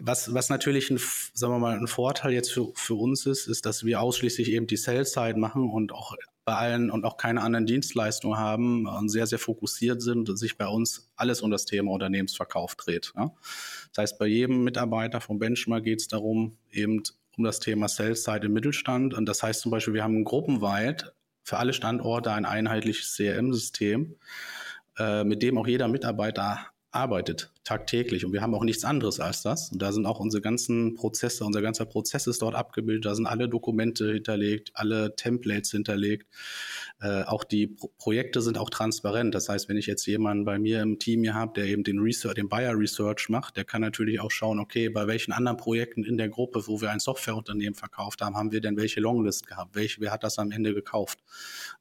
Was, 0.00 0.32
was 0.32 0.48
natürlich 0.48 0.90
ein, 0.90 0.98
sagen 1.32 1.52
wir 1.52 1.58
mal, 1.58 1.78
ein 1.78 1.86
Vorteil 1.86 2.32
jetzt 2.32 2.52
für, 2.52 2.68
für 2.74 2.94
uns 2.94 3.26
ist, 3.26 3.46
ist, 3.46 3.57
dass 3.62 3.84
wir 3.84 4.00
ausschließlich 4.00 4.50
eben 4.50 4.66
die 4.66 4.76
Sales-Side 4.76 5.38
machen 5.38 5.70
und 5.70 5.92
auch 5.92 6.14
bei 6.44 6.54
allen 6.54 6.90
und 6.90 7.04
auch 7.04 7.18
keine 7.18 7.42
anderen 7.42 7.66
Dienstleistungen 7.66 8.38
haben 8.38 8.86
und 8.86 9.10
sehr, 9.10 9.26
sehr 9.26 9.38
fokussiert 9.38 10.00
sind 10.00 10.30
und 10.30 10.36
sich 10.38 10.56
bei 10.56 10.66
uns 10.66 11.10
alles 11.14 11.42
um 11.42 11.50
das 11.50 11.66
Thema 11.66 11.92
Unternehmensverkauf 11.92 12.74
dreht. 12.74 13.12
Ja. 13.16 13.32
Das 13.92 14.02
heißt, 14.02 14.18
bei 14.18 14.26
jedem 14.26 14.64
Mitarbeiter 14.64 15.20
vom 15.20 15.38
Benchmark 15.38 15.84
geht 15.84 16.00
es 16.00 16.08
darum, 16.08 16.56
eben 16.70 17.02
um 17.36 17.44
das 17.44 17.60
Thema 17.60 17.88
Sales-Side 17.88 18.46
im 18.46 18.54
Mittelstand. 18.54 19.12
Und 19.12 19.26
das 19.26 19.42
heißt 19.42 19.60
zum 19.60 19.70
Beispiel, 19.70 19.92
wir 19.92 20.02
haben 20.02 20.24
gruppenweit 20.24 21.12
für 21.42 21.58
alle 21.58 21.74
Standorte 21.74 22.32
ein 22.32 22.46
einheitliches 22.46 23.14
CRM-System, 23.14 24.16
äh, 24.98 25.24
mit 25.24 25.42
dem 25.42 25.58
auch 25.58 25.66
jeder 25.66 25.88
Mitarbeiter 25.88 26.66
arbeitet 26.90 27.50
tagtäglich. 27.64 28.24
Und 28.24 28.32
wir 28.32 28.40
haben 28.40 28.54
auch 28.54 28.64
nichts 28.64 28.84
anderes 28.84 29.20
als 29.20 29.42
das. 29.42 29.70
Und 29.70 29.82
da 29.82 29.92
sind 29.92 30.06
auch 30.06 30.20
unsere 30.20 30.40
ganzen 30.40 30.94
Prozesse, 30.94 31.44
unser 31.44 31.60
ganzer 31.60 31.84
Prozess 31.84 32.26
ist 32.26 32.40
dort 32.40 32.54
abgebildet. 32.54 33.04
Da 33.04 33.14
sind 33.14 33.26
alle 33.26 33.48
Dokumente 33.48 34.12
hinterlegt, 34.12 34.70
alle 34.74 35.14
Templates 35.14 35.70
hinterlegt. 35.70 36.26
Äh, 37.00 37.22
auch 37.22 37.44
die 37.44 37.68
Pro 37.68 37.88
Projekte 37.96 38.40
sind 38.40 38.58
auch 38.58 38.70
transparent. 38.70 39.34
Das 39.34 39.48
heißt, 39.48 39.68
wenn 39.68 39.76
ich 39.76 39.86
jetzt 39.86 40.06
jemanden 40.06 40.44
bei 40.44 40.58
mir 40.58 40.82
im 40.82 40.98
Team 40.98 41.22
hier 41.22 41.34
habe, 41.34 41.52
der 41.54 41.66
eben 41.66 41.84
den 41.84 41.98
Research, 41.98 42.34
den 42.34 42.48
Buyer 42.48 42.76
Research 42.76 43.28
macht, 43.28 43.56
der 43.56 43.64
kann 43.64 43.82
natürlich 43.82 44.18
auch 44.20 44.30
schauen, 44.30 44.58
okay, 44.58 44.88
bei 44.88 45.06
welchen 45.06 45.32
anderen 45.32 45.56
Projekten 45.56 46.04
in 46.04 46.16
der 46.16 46.28
Gruppe, 46.28 46.66
wo 46.66 46.80
wir 46.80 46.90
ein 46.90 47.00
Softwareunternehmen 47.00 47.74
verkauft 47.74 48.22
haben, 48.22 48.36
haben 48.36 48.50
wir 48.50 48.60
denn 48.60 48.76
welche 48.76 49.00
Longlist 49.00 49.46
gehabt? 49.46 49.74
Welche, 49.74 50.00
wer 50.00 50.10
hat 50.10 50.24
das 50.24 50.38
am 50.38 50.50
Ende 50.50 50.74
gekauft? 50.74 51.20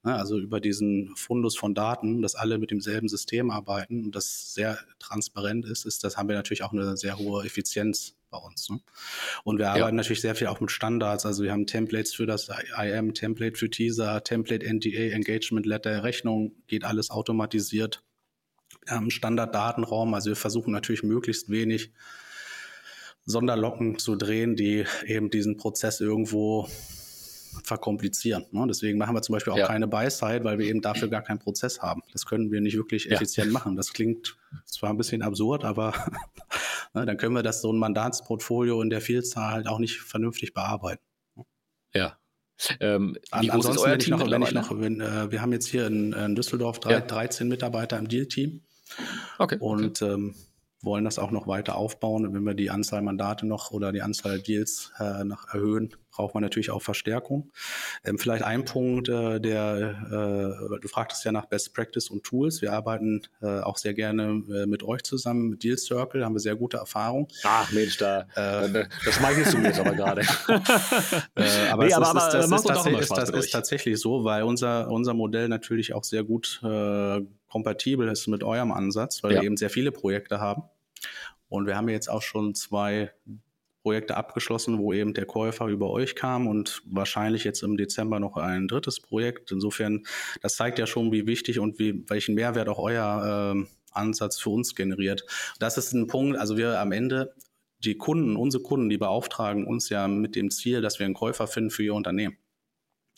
Also 0.03 0.37
über 0.37 0.59
diesen 0.59 1.15
Fundus 1.15 1.57
von 1.57 1.73
Daten, 1.73 2.21
dass 2.21 2.35
alle 2.35 2.57
mit 2.57 2.71
demselben 2.71 3.07
System 3.07 3.49
arbeiten 3.49 4.05
und 4.05 4.15
das 4.15 4.53
sehr 4.53 4.77
transparent 4.99 5.65
ist, 5.65 5.85
ist 5.85 6.03
das 6.03 6.17
haben 6.17 6.29
wir 6.29 6.35
natürlich 6.35 6.63
auch 6.63 6.73
eine 6.73 6.97
sehr 6.97 7.17
hohe 7.17 7.43
Effizienz 7.45 8.15
bei 8.29 8.37
uns. 8.37 8.69
Ne? 8.69 8.79
Und 9.43 9.57
wir 9.59 9.69
arbeiten 9.69 9.87
ja. 9.87 9.91
natürlich 9.91 10.21
sehr 10.21 10.35
viel 10.35 10.47
auch 10.47 10.59
mit 10.59 10.71
Standards. 10.71 11.25
Also 11.25 11.43
wir 11.43 11.51
haben 11.51 11.65
Templates 11.65 12.13
für 12.13 12.25
das 12.25 12.49
IM, 12.77 13.13
Template 13.13 13.57
für 13.57 13.69
Teaser, 13.69 14.23
Template 14.23 14.65
NDA, 14.65 15.13
Engagement 15.13 15.65
Letter, 15.65 16.03
Rechnung, 16.03 16.55
geht 16.67 16.83
alles 16.83 17.09
automatisiert. 17.09 18.03
Wir 18.85 18.95
haben 18.95 19.03
einen 19.03 19.11
Standarddatenraum, 19.11 20.13
also 20.13 20.29
wir 20.29 20.35
versuchen 20.35 20.71
natürlich 20.71 21.03
möglichst 21.03 21.49
wenig 21.49 21.91
Sonderlocken 23.25 23.99
zu 23.99 24.15
drehen, 24.15 24.55
die 24.55 24.85
eben 25.05 25.29
diesen 25.29 25.57
Prozess 25.57 25.99
irgendwo 25.99 26.69
verkomplizieren. 27.63 28.45
Ne? 28.51 28.65
Deswegen 28.67 28.97
machen 28.97 29.15
wir 29.15 29.21
zum 29.21 29.33
Beispiel 29.33 29.53
auch 29.53 29.57
ja. 29.57 29.67
keine 29.67 29.87
Buy-Side, 29.87 30.43
weil 30.43 30.59
wir 30.59 30.67
eben 30.67 30.81
dafür 30.81 31.07
gar 31.07 31.21
keinen 31.21 31.39
Prozess 31.39 31.81
haben. 31.81 32.01
Das 32.13 32.25
können 32.25 32.51
wir 32.51 32.61
nicht 32.61 32.77
wirklich 32.77 33.11
effizient 33.11 33.47
ja. 33.47 33.53
machen. 33.53 33.75
Das 33.75 33.93
klingt 33.93 34.37
zwar 34.65 34.89
ein 34.91 34.97
bisschen 34.97 35.21
absurd, 35.21 35.65
aber 35.65 35.93
dann 36.93 37.17
können 37.17 37.35
wir 37.35 37.43
das 37.43 37.61
so 37.61 37.71
ein 37.71 37.77
Mandatsportfolio 37.77 38.81
in 38.81 38.89
der 38.89 39.01
Vielzahl 39.01 39.51
halt 39.51 39.67
auch 39.67 39.79
nicht 39.79 39.99
vernünftig 39.99 40.53
bearbeiten. 40.53 41.03
Ja. 41.93 42.17
Ähm, 42.79 43.15
wie 43.39 43.51
An, 43.51 43.59
groß 43.59 43.69
ist 43.69 43.77
euer 43.77 43.99
Team 43.99 44.17
noch, 44.17 44.31
wenn 44.31 44.41
ich 44.41 44.51
noch, 44.51 44.71
wenn, 44.79 44.99
äh, 44.99 45.31
wir 45.31 45.41
haben 45.41 45.51
jetzt 45.51 45.67
hier 45.67 45.85
in, 45.85 46.13
in 46.13 46.35
Düsseldorf 46.35 46.79
drei, 46.79 46.93
ja. 46.93 47.01
13 47.01 47.47
Mitarbeiter 47.47 47.97
im 47.99 48.07
Deal-Team. 48.07 48.63
Okay. 49.37 49.57
Und 49.59 50.01
okay. 50.01 50.13
Ähm, 50.13 50.35
wollen 50.81 51.05
das 51.05 51.19
auch 51.19 51.31
noch 51.31 51.47
weiter 51.47 51.75
aufbauen. 51.75 52.25
Und 52.25 52.33
wenn 52.33 52.43
wir 52.43 52.53
die 52.53 52.69
Anzahl 52.69 53.01
Mandate 53.01 53.45
noch 53.47 53.71
oder 53.71 53.91
die 53.91 54.01
Anzahl 54.01 54.39
Deals 54.39 54.91
äh, 54.99 55.23
noch 55.23 55.47
erhöhen, 55.53 55.95
braucht 56.17 56.33
man 56.33 56.41
natürlich 56.41 56.71
auch 56.71 56.81
Verstärkung. 56.81 57.51
Ähm, 58.03 58.17
vielleicht 58.17 58.43
ein 58.43 58.65
Punkt, 58.65 59.07
äh, 59.07 59.39
der, 59.39 59.95
äh, 60.07 60.79
du 60.79 60.87
fragtest 60.87 61.23
ja 61.25 61.31
nach 61.31 61.45
Best 61.45 61.73
Practice 61.75 62.09
und 62.09 62.23
Tools. 62.23 62.61
Wir 62.61 62.73
arbeiten 62.73 63.21
äh, 63.41 63.59
auch 63.59 63.77
sehr 63.77 63.93
gerne 63.93 64.43
äh, 64.49 64.65
mit 64.65 64.83
euch 64.83 65.03
zusammen, 65.03 65.49
mit 65.49 65.63
Deal 65.63 65.77
Circle, 65.77 66.25
haben 66.25 66.33
wir 66.33 66.39
sehr 66.39 66.55
gute 66.55 66.77
Erfahrung. 66.77 67.27
Ach 67.43 67.71
Mensch, 67.71 67.97
da, 67.97 68.21
äh, 68.35 68.87
das 69.05 69.15
schmeichelst 69.15 69.53
du 69.53 69.59
mir 69.59 69.67
jetzt 69.67 69.79
aber 69.79 69.93
gerade. 69.93 70.21
Äh, 71.35 71.69
aber 71.69 71.85
nee, 71.85 71.93
aber, 71.93 72.05
ist, 72.05 72.15
aber, 72.15 72.31
das, 72.31 72.45
ist, 72.45 72.67
tatsächlich, 72.67 73.01
ist, 73.01 73.11
das 73.11 73.29
ist 73.29 73.51
tatsächlich 73.51 73.99
so, 73.99 74.23
weil 74.23 74.43
unser, 74.43 74.89
unser 74.89 75.13
Modell 75.13 75.47
natürlich 75.49 75.93
auch 75.93 76.03
sehr 76.03 76.23
gut 76.23 76.59
kompatibel 77.57 78.07
ist 78.07 78.27
mit 78.27 78.43
eurem 78.43 78.71
Ansatz, 78.71 79.23
weil 79.23 79.33
ja. 79.33 79.41
wir 79.41 79.47
eben 79.47 79.57
sehr 79.57 79.71
viele 79.71 79.91
Projekte 79.91 80.39
haben. 80.39 80.63
Und 81.49 81.65
wir 81.65 81.75
haben 81.75 81.89
jetzt 81.89 82.07
auch 82.07 82.21
schon 82.21 82.53
zwei 82.53 83.11
Projekte 83.81 84.15
abgeschlossen, 84.15 84.77
wo 84.77 84.93
eben 84.93 85.15
der 85.15 85.25
Käufer 85.25 85.65
über 85.67 85.89
euch 85.89 86.15
kam 86.15 86.45
und 86.45 86.83
wahrscheinlich 86.85 87.43
jetzt 87.45 87.63
im 87.63 87.77
Dezember 87.77 88.19
noch 88.19 88.37
ein 88.37 88.67
drittes 88.67 88.99
Projekt. 88.99 89.51
Insofern, 89.51 90.03
das 90.41 90.55
zeigt 90.55 90.77
ja 90.77 90.85
schon, 90.85 91.11
wie 91.11 91.25
wichtig 91.25 91.57
und 91.57 91.79
wie, 91.79 92.03
welchen 92.07 92.35
Mehrwert 92.35 92.69
auch 92.69 92.79
euer 92.79 93.55
äh, 93.55 93.65
Ansatz 93.91 94.39
für 94.39 94.51
uns 94.51 94.75
generiert. 94.75 95.25
Das 95.59 95.77
ist 95.77 95.93
ein 95.93 96.05
Punkt, 96.05 96.37
also 96.37 96.57
wir 96.57 96.79
am 96.79 96.91
Ende, 96.91 97.33
die 97.79 97.97
Kunden, 97.97 98.35
unsere 98.35 98.61
Kunden, 98.61 98.89
die 98.89 98.97
beauftragen 98.97 99.65
uns 99.65 99.89
ja 99.89 100.07
mit 100.07 100.35
dem 100.35 100.51
Ziel, 100.51 100.81
dass 100.81 100.99
wir 100.99 101.05
einen 101.05 101.15
Käufer 101.15 101.47
finden 101.47 101.71
für 101.71 101.83
ihr 101.83 101.95
Unternehmen. 101.95 102.37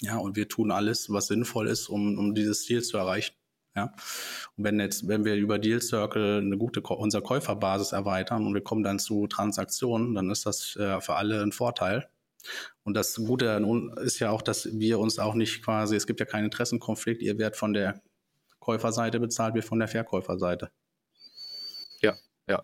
Ja, 0.02 0.18
und 0.18 0.38
wir 0.38 0.48
tun 0.48 0.72
alles, 0.72 1.12
was 1.12 1.28
sinnvoll 1.28 1.68
ist, 1.68 1.90
um, 1.90 2.18
um 2.18 2.34
dieses 2.36 2.64
Ziel 2.64 2.82
zu 2.84 2.98
erreichen. 2.98 3.34
Ja. 3.80 3.94
Und 4.58 4.64
wenn 4.66 4.80
jetzt, 4.80 5.08
wenn 5.08 5.24
wir 5.24 5.36
über 5.36 5.58
Deal 5.58 5.82
Circle 5.82 6.40
eine 6.40 6.58
gute 6.58 6.82
unsere 6.82 7.24
Käuferbasis 7.24 7.94
erweitern 7.94 8.46
und 8.46 8.54
wir 8.54 8.62
kommen 8.62 8.84
dann 8.84 9.00
zu 9.00 9.28
Transaktionen, 9.28 10.16
dann 10.16 10.30
ist 10.30 10.46
das 10.46 10.76
äh, 10.76 11.00
für 11.00 11.16
alle 11.16 11.42
ein 11.42 11.54
Vorteil. 11.54 12.10
Und 12.84 12.94
das 12.96 13.16
Gute 13.16 13.62
ist 14.02 14.20
ja 14.20 14.32
auch, 14.32 14.42
dass 14.42 14.78
wir 14.80 15.00
uns 15.00 15.20
auch 15.20 15.34
nicht 15.34 15.64
quasi, 15.64 15.96
es 15.96 16.08
gibt 16.08 16.20
ja 16.20 16.26
keinen 16.26 16.46
Interessenkonflikt, 16.46 17.22
ihr 17.22 17.38
werdet 17.38 17.58
von 17.58 17.74
der 17.74 18.02
Käuferseite 18.60 19.20
bezahlt, 19.20 19.56
wir 19.56 19.64
von 19.64 19.80
der 19.80 19.88
Verkäuferseite. 19.88 20.72
Ja, 22.02 22.16
ja. 22.48 22.62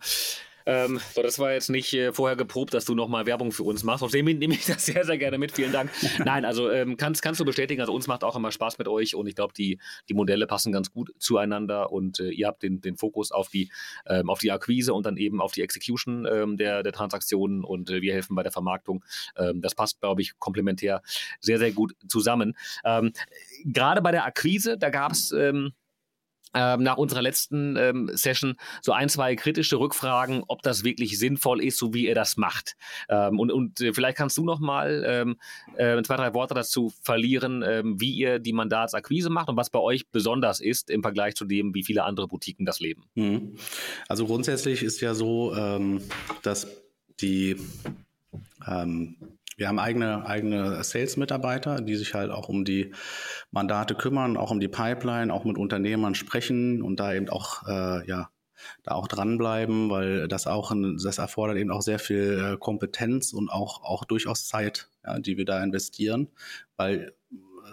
Ähm, 0.66 1.00
so, 1.14 1.22
das 1.22 1.40
war 1.40 1.54
jetzt 1.54 1.70
nicht 1.70 1.94
äh, 1.94 2.12
vorher 2.12 2.36
geprobt, 2.36 2.74
dass 2.74 2.86
du 2.86 2.96
nochmal 2.96 3.26
Werbung 3.26 3.52
für 3.52 3.64
uns 3.64 3.84
machst. 3.84 4.04
Außerdem 4.04 4.26
nehme 4.38 4.54
ich 4.54 4.66
das 4.66 4.86
sehr, 4.86 5.06
sehr 5.06 5.18
gerne 5.18 5.38
mit. 5.38 5.52
Vielen 5.52 5.72
Dank. 5.72 5.92
Nein, 6.26 6.46
also 6.46 6.72
ähm, 6.72 6.98
kannst, 6.98 7.22
kannst 7.22 7.40
du 7.40 7.46
bestätigen, 7.46 7.82
also 7.82 7.94
uns 7.94 8.08
macht 8.08 8.24
auch 8.24 8.36
immer 8.36 8.52
Spaß 8.52 8.78
mit 8.78 8.88
euch 8.88 9.16
und 9.16 9.28
ich 9.28 9.36
glaube, 9.36 9.54
die, 9.54 9.80
die 10.10 10.14
Modelle 10.14 10.48
passen 10.48 10.72
ganz 10.72 10.92
gut 10.92 11.14
zueinander 11.20 11.92
und 11.92 12.20
äh, 12.20 12.30
ihr 12.30 12.48
habt 12.48 12.64
den, 12.64 12.82
den 12.82 12.98
Fokus 12.98 13.32
auf 13.32 13.50
die, 13.50 13.72
ähm, 14.08 14.30
auf 14.30 14.40
die 14.40 14.52
Akquise 14.52 14.94
und 14.94 15.06
dann 15.06 15.18
eben 15.18 15.42
auf 15.42 15.52
die 15.52 15.62
Execution 15.62 16.28
ähm, 16.32 16.58
der, 16.58 16.84
der 16.84 16.94
Transaktionen 16.94 17.64
und 17.64 17.90
äh, 17.90 18.02
wir 18.02 18.14
helfen 18.14 18.36
bei 18.36 18.44
der 18.44 18.52
Vermarktung. 18.52 19.04
Ähm, 19.38 19.62
das 19.62 19.76
passt, 19.76 20.00
glaube 20.02 20.22
ich, 20.22 20.38
komplementär 20.40 21.02
sehr, 21.40 21.60
sehr 21.60 21.72
gut 21.72 21.96
zusammen. 22.08 22.58
Ähm, 22.84 23.14
gerade 23.66 24.02
bei 24.02 24.12
der 24.12 24.26
Akquise, 24.26 24.78
da 24.78 24.90
gab 24.90 25.12
es 25.12 25.32
ähm, 25.32 25.74
ähm, 26.56 26.84
nach 26.84 26.98
unserer 26.98 27.22
letzten 27.22 27.76
ähm, 27.78 28.10
Session 28.14 28.56
so 28.82 28.94
ein, 28.94 29.10
zwei 29.10 29.36
kritische 29.36 29.78
Rückfragen, 29.78 30.44
ob 30.48 30.62
das 30.62 30.84
wirklich 30.84 31.20
sinnvoll 31.20 31.64
ist, 31.64 31.78
so 31.78 31.94
wie 31.94 32.08
ihr 32.08 32.16
das 32.16 32.38
macht. 32.38 32.76
Ähm, 33.10 33.40
und 33.40 33.52
und 33.52 33.82
äh, 33.82 33.94
vielleicht 33.94 34.18
kannst 34.18 34.38
du 34.38 34.46
noch 34.46 34.60
mal 34.60 35.04
ähm, 35.06 35.38
äh, 35.76 36.02
zwei, 36.04 36.16
drei 36.16 36.34
Worte 36.34 36.54
dazu 36.54 36.94
verlieren, 37.02 37.64
ähm, 37.66 38.00
wie 38.00 38.12
ihr 38.12 38.40
die 38.40 38.54
Mandatsakquise 38.54 39.30
macht 39.30 39.50
und 39.50 39.58
was 39.58 39.70
bei 39.70 39.80
euch 39.80 40.08
besonders 40.10 40.60
ist 40.60 40.90
im 40.90 41.02
Vergleich 41.02 41.36
zu 41.36 41.46
dem, 41.46 41.74
wie 41.74 41.84
viele 41.84 42.04
andere 42.04 42.28
Boutiquen 42.28 42.66
das 42.66 42.80
leben. 42.80 43.04
Mhm. 43.16 43.56
Also 44.08 44.26
grundsätzlich 44.26 44.84
ist 44.84 45.02
ja 45.02 45.14
so, 45.14 45.54
ähm, 45.56 46.02
dass 46.42 46.68
die 47.22 47.56
ähm, 48.68 49.18
wir 49.58 49.68
haben 49.68 49.80
eigene, 49.80 50.26
eigene 50.26 50.84
Sales-Mitarbeiter, 50.84 51.82
die 51.82 51.96
sich 51.96 52.14
halt 52.14 52.32
auch 52.32 52.50
um 52.50 52.66
die 52.66 52.94
Mandate 53.52 53.96
kümmern, 53.96 54.38
auch 54.38 54.52
um 54.52 54.60
die 54.60 54.68
Pipeline, 54.68 55.34
auch 55.34 55.46
mit 55.46 55.58
Unternehmern 55.58 56.16
sprechen 56.16 56.82
und 56.82 57.00
da 57.00 57.14
eben 57.14 57.30
auch, 57.30 57.68
äh, 57.68 58.08
ja, 58.08 58.30
da 58.84 58.96
auch 58.96 59.08
dranbleiben, 59.08 59.90
weil 59.90 60.28
das 60.28 60.48
auch, 60.48 60.72
ein, 60.72 60.98
das 61.04 61.18
erfordert 61.18 61.58
eben 61.58 61.72
auch 61.72 61.82
sehr 61.82 62.00
viel 62.00 62.54
äh, 62.54 62.58
Kompetenz 62.58 63.34
und 63.34 63.50
auch, 63.50 63.84
auch 63.84 64.06
durchaus 64.06 64.48
Zeit, 64.48 64.90
ja, 65.06 65.20
die 65.20 65.38
wir 65.38 65.46
da 65.46 65.64
investieren, 65.64 66.30
weil 66.78 67.14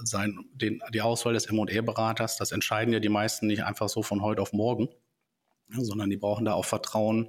sein, 0.05 0.39
den, 0.55 0.81
die 0.93 1.03
Auswahl 1.03 1.35
des 1.35 1.47
M&A-Beraters, 1.47 2.37
das 2.37 2.53
entscheiden 2.53 2.93
ja 2.93 3.01
die 3.01 3.09
meisten 3.09 3.47
nicht 3.47 3.65
einfach 3.65 3.89
so 3.89 4.03
von 4.03 4.23
heute 4.23 4.43
auf 4.43 4.53
morgen, 4.53 4.89
sondern 5.69 6.11
die 6.11 6.17
brauchen 6.17 6.45
da 6.45 6.55
auch 6.55 6.65
Vertrauen, 6.65 7.29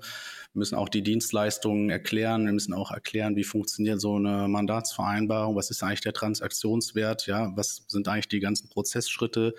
wir 0.54 0.60
müssen 0.60 0.76
auch 0.76 0.90
die 0.90 1.02
Dienstleistungen 1.02 1.90
erklären. 1.90 2.46
Wir 2.46 2.54
müssen 2.54 2.76
auch 2.76 2.92
erklären, 2.92 3.36
wie 3.36 3.44
funktioniert 3.44 4.00
so 4.00 4.18
eine 4.18 4.48
Mandatsvereinbarung. 4.48 5.56
Was 5.56 5.72
ist 5.72 5.82
eigentlich 5.82 6.02
der 6.02 6.14
Transaktionswert? 6.14 7.26
Ja, 7.26 7.52
was 7.56 7.86
sind 7.88 8.08
eigentlich 8.08 8.28
die 8.28 8.40
ganzen 8.40 8.70
Prozessschritte, 8.70 9.56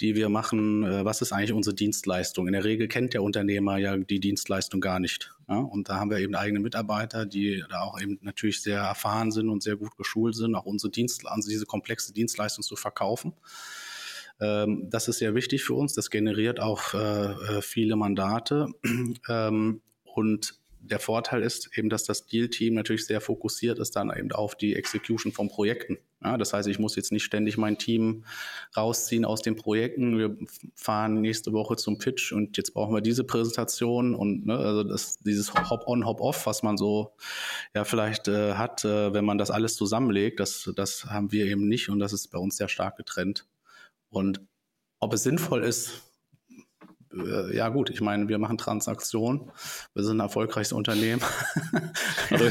die 0.00 0.16
wir 0.16 0.28
machen? 0.28 0.82
Äh, 0.82 1.04
was 1.04 1.22
ist 1.22 1.30
eigentlich 1.30 1.52
unsere 1.52 1.76
Dienstleistung? 1.76 2.48
In 2.48 2.52
der 2.52 2.64
Regel 2.64 2.88
kennt 2.88 3.14
der 3.14 3.22
Unternehmer 3.22 3.76
ja 3.76 3.96
die 3.96 4.18
Dienstleistung 4.18 4.80
gar 4.80 4.98
nicht. 4.98 5.32
Ja, 5.48 5.58
und 5.58 5.88
da 5.88 6.00
haben 6.00 6.10
wir 6.10 6.18
eben 6.18 6.34
eigene 6.34 6.58
Mitarbeiter, 6.58 7.26
die 7.26 7.62
da 7.70 7.82
auch 7.82 8.00
eben 8.00 8.18
natürlich 8.22 8.60
sehr 8.60 8.80
erfahren 8.80 9.30
sind 9.30 9.48
und 9.50 9.62
sehr 9.62 9.76
gut 9.76 9.96
geschult 9.96 10.34
sind, 10.34 10.56
auch 10.56 10.64
unsere 10.64 10.90
Dienst, 10.90 11.24
also 11.28 11.48
diese 11.48 11.66
komplexe 11.66 12.12
Dienstleistung 12.12 12.64
zu 12.64 12.74
verkaufen. 12.74 13.34
Ähm, 14.44 14.88
das 14.90 15.08
ist 15.08 15.18
sehr 15.18 15.34
wichtig 15.34 15.64
für 15.64 15.74
uns. 15.74 15.94
Das 15.94 16.10
generiert 16.10 16.60
auch 16.60 16.94
äh, 16.94 16.98
äh 16.98 17.62
viele 17.62 17.96
Mandate. 17.96 18.68
Ähm, 19.28 19.80
und 20.04 20.58
der 20.84 20.98
Vorteil 20.98 21.42
ist 21.42 21.70
eben, 21.76 21.88
dass 21.88 22.04
das 22.04 22.26
Deal-Team 22.26 22.74
natürlich 22.74 23.06
sehr 23.06 23.20
fokussiert 23.20 23.78
ist 23.78 23.96
dann 23.96 24.12
eben 24.14 24.30
auf 24.32 24.54
die 24.54 24.74
Execution 24.76 25.32
von 25.32 25.48
Projekten. 25.48 25.98
Ja, 26.22 26.36
das 26.36 26.52
heißt, 26.52 26.68
ich 26.68 26.78
muss 26.78 26.96
jetzt 26.96 27.12
nicht 27.12 27.24
ständig 27.24 27.56
mein 27.56 27.78
Team 27.78 28.24
rausziehen 28.76 29.24
aus 29.24 29.42
den 29.42 29.56
Projekten. 29.56 30.18
Wir 30.18 30.36
fahren 30.74 31.20
nächste 31.20 31.52
Woche 31.52 31.76
zum 31.76 31.98
Pitch 31.98 32.32
und 32.32 32.56
jetzt 32.56 32.74
brauchen 32.74 32.94
wir 32.94 33.00
diese 33.00 33.24
Präsentation 33.24 34.14
und 34.14 34.46
ne, 34.46 34.56
also 34.56 34.84
das, 34.84 35.18
dieses 35.20 35.52
Hop-on, 35.54 36.04
Hop-off, 36.06 36.46
was 36.46 36.62
man 36.62 36.76
so 36.76 37.12
ja 37.74 37.84
vielleicht 37.84 38.28
äh, 38.28 38.54
hat, 38.54 38.84
äh, 38.84 39.12
wenn 39.12 39.24
man 39.24 39.38
das 39.38 39.50
alles 39.50 39.76
zusammenlegt, 39.76 40.40
das, 40.40 40.70
das 40.76 41.06
haben 41.06 41.32
wir 41.32 41.46
eben 41.46 41.68
nicht 41.68 41.88
und 41.88 41.98
das 41.98 42.12
ist 42.12 42.28
bei 42.28 42.38
uns 42.38 42.56
sehr 42.56 42.68
stark 42.68 42.96
getrennt. 42.96 43.46
Und 44.14 44.40
ob 45.00 45.12
es 45.12 45.24
sinnvoll 45.24 45.64
ist, 45.64 46.02
äh, 47.12 47.56
ja 47.56 47.68
gut, 47.68 47.90
ich 47.90 48.00
meine, 48.00 48.28
wir 48.28 48.38
machen 48.38 48.58
Transaktionen, 48.58 49.50
wir 49.92 50.04
sind 50.04 50.18
ein 50.18 50.20
erfolgreiches 50.20 50.72
Unternehmen. 50.72 51.20
also, 52.30 52.48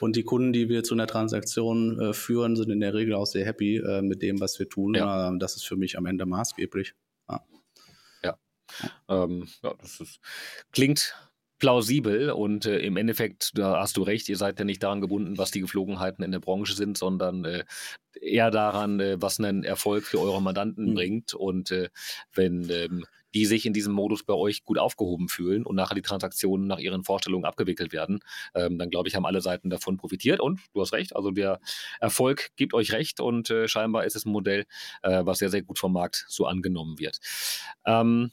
und 0.00 0.16
die 0.16 0.24
Kunden, 0.24 0.52
die 0.52 0.68
wir 0.68 0.82
zu 0.82 0.94
einer 0.94 1.06
Transaktion 1.06 2.00
äh, 2.00 2.12
führen, 2.12 2.56
sind 2.56 2.70
in 2.70 2.80
der 2.80 2.94
Regel 2.94 3.14
auch 3.14 3.26
sehr 3.26 3.46
happy 3.46 3.76
äh, 3.76 4.02
mit 4.02 4.22
dem, 4.22 4.40
was 4.40 4.58
wir 4.58 4.68
tun. 4.68 4.94
Ja. 4.94 5.28
Ähm, 5.28 5.38
das 5.38 5.56
ist 5.56 5.66
für 5.66 5.76
mich 5.76 5.96
am 5.96 6.06
Ende 6.06 6.26
maßgeblich. 6.26 6.94
Ja, 7.28 7.44
ja. 8.24 8.36
Ähm, 9.08 9.48
ja 9.62 9.74
das 9.80 10.00
ist, 10.00 10.20
klingt 10.72 11.14
plausibel 11.60 12.30
und 12.30 12.66
äh, 12.66 12.78
im 12.78 12.96
Endeffekt, 12.96 13.52
da 13.54 13.78
hast 13.80 13.96
du 13.96 14.02
recht, 14.02 14.28
ihr 14.28 14.36
seid 14.36 14.58
ja 14.58 14.64
nicht 14.64 14.82
daran 14.82 15.00
gebunden, 15.00 15.38
was 15.38 15.52
die 15.52 15.60
Geflogenheiten 15.60 16.24
in 16.24 16.32
der 16.32 16.40
Branche 16.40 16.74
sind, 16.74 16.98
sondern 16.98 17.44
äh, 17.44 17.64
eher 18.20 18.50
daran, 18.50 18.98
äh, 18.98 19.20
was 19.20 19.38
einen 19.38 19.62
Erfolg 19.62 20.04
für 20.04 20.20
eure 20.20 20.42
Mandanten 20.42 20.90
mhm. 20.90 20.94
bringt. 20.94 21.34
Und 21.34 21.70
äh, 21.70 21.90
wenn 22.32 22.68
ähm, 22.70 23.04
die 23.34 23.46
sich 23.46 23.66
in 23.66 23.72
diesem 23.72 23.92
Modus 23.92 24.24
bei 24.24 24.34
euch 24.34 24.64
gut 24.64 24.78
aufgehoben 24.78 25.28
fühlen 25.28 25.64
und 25.64 25.76
nachher 25.76 25.94
die 25.94 26.02
Transaktionen 26.02 26.66
nach 26.66 26.78
ihren 26.78 27.04
Vorstellungen 27.04 27.44
abgewickelt 27.44 27.92
werden, 27.92 28.20
ähm, 28.54 28.78
dann 28.78 28.90
glaube 28.90 29.08
ich, 29.08 29.14
haben 29.14 29.26
alle 29.26 29.40
Seiten 29.40 29.70
davon 29.70 29.96
profitiert. 29.96 30.40
Und 30.40 30.60
du 30.72 30.80
hast 30.80 30.92
recht, 30.92 31.14
also 31.14 31.30
der 31.30 31.60
Erfolg 32.00 32.50
gibt 32.56 32.74
euch 32.74 32.92
recht 32.92 33.20
und 33.20 33.50
äh, 33.50 33.68
scheinbar 33.68 34.04
ist 34.04 34.16
es 34.16 34.24
ein 34.24 34.32
Modell, 34.32 34.64
äh, 35.02 35.24
was 35.24 35.38
sehr, 35.38 35.50
sehr 35.50 35.62
gut 35.62 35.78
vom 35.78 35.92
Markt 35.92 36.24
so 36.28 36.46
angenommen 36.46 36.98
wird. 36.98 37.20
Ähm, 37.86 38.32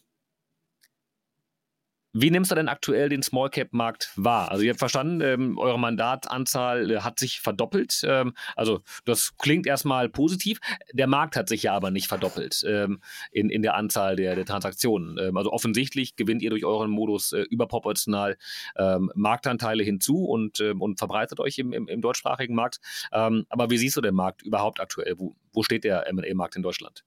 wie 2.19 2.32
nimmst 2.32 2.49
du 2.49 2.56
denn 2.56 2.67
aktuell 2.67 3.10
den 3.10 3.21
Small 3.21 3.49
Cap 3.49 3.73
Markt 3.73 4.12
wahr? 4.15 4.51
Also 4.51 4.63
ihr 4.63 4.71
habt 4.71 4.80
verstanden, 4.80 5.21
ähm, 5.21 5.58
eure 5.60 5.80
Mandatanzahl 5.80 6.89
äh, 6.89 6.99
hat 7.01 7.19
sich 7.19 7.41
verdoppelt. 7.41 8.01
Ähm, 8.03 8.34
also 8.56 8.82
das 9.06 9.38
klingt 9.38 9.67
erstmal 9.67 10.10
positiv. 10.10 10.60
Der 10.93 11.06
Markt 11.06 11.36
hat 11.36 11.47
sich 11.47 11.63
ja 11.63 11.73
aber 11.73 11.91
nicht 11.91 12.08
verdoppelt 12.08 12.63
ähm, 12.67 13.01
in, 13.32 13.49
in 13.49 13.62
der 13.62 13.75
Anzahl 13.75 14.15
der, 14.15 14.36
der 14.36 14.45
Transaktionen. 14.45 15.17
Ähm, 15.19 15.38
also 15.38 15.51
offensichtlich 15.51 16.15
gewinnt 16.15 16.41
ihr 16.41 16.49
durch 16.49 16.65
euren 16.65 16.89
Modus 16.89 17.34
äh, 17.34 17.41
überproportional 17.41 18.38
ähm, 18.77 19.12
Marktanteile 19.13 19.84
hinzu 19.84 20.25
und, 20.25 20.60
ähm, 20.60 20.82
und 20.82 20.97
verbreitet 20.97 21.39
euch 21.39 21.60
im, 21.60 21.71
im, 21.71 21.88
im 21.88 22.01
deutschsprachigen 22.01 22.56
Markt. 22.56 22.80
aber 23.12 23.69
wie 23.69 23.77
siehst 23.77 23.95
du 23.97 24.01
den 24.01 24.15
Markt 24.15 24.41
überhaupt 24.41 24.80
aktuell? 24.80 25.15
Wo, 25.17 25.36
wo 25.53 25.63
steht 25.63 25.84
der 25.84 26.08
M&A-Markt 26.08 26.56
in 26.56 26.63
Deutschland? 26.63 27.03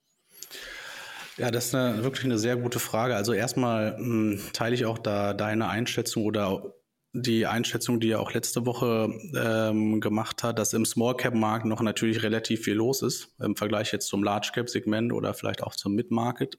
Ja, 1.41 1.51
das 1.51 1.69
ist 1.69 1.75
eine, 1.75 2.05
wirklich 2.05 2.27
eine 2.27 2.39
sehr 2.39 2.57
gute 2.57 2.79
Frage. 2.79 3.17
Also 3.17 3.33
erstmal 3.33 3.97
mh, 3.99 3.99
hm, 3.99 4.41
teile 4.53 4.75
ich 4.75 4.85
auch 4.85 4.99
da 4.99 5.33
deine 5.33 5.69
Einschätzung 5.69 6.27
oder 6.27 6.75
die 7.15 7.47
Einschätzung, 7.47 7.99
die 7.99 8.11
er 8.11 8.21
auch 8.21 8.35
letzte 8.35 8.67
Woche 8.67 9.09
ähm, 9.35 10.03
gemacht 10.03 10.43
hat, 10.43 10.59
dass 10.59 10.75
im 10.75 10.85
Small 10.85 11.17
Cap 11.17 11.35
Markt 11.35 11.65
noch 11.65 11.81
natürlich 11.81 12.23
relativ 12.23 12.65
viel 12.65 12.75
los 12.75 13.01
ist 13.01 13.35
im 13.41 13.57
Vergleich 13.57 13.91
jetzt 13.91 14.09
zum 14.09 14.23
Large 14.23 14.51
Cap 14.55 14.69
Segment 14.69 15.15
oder 15.15 15.33
vielleicht 15.33 15.63
auch 15.63 15.75
zum 15.75 15.95
Mid 15.95 16.11
Market. 16.11 16.59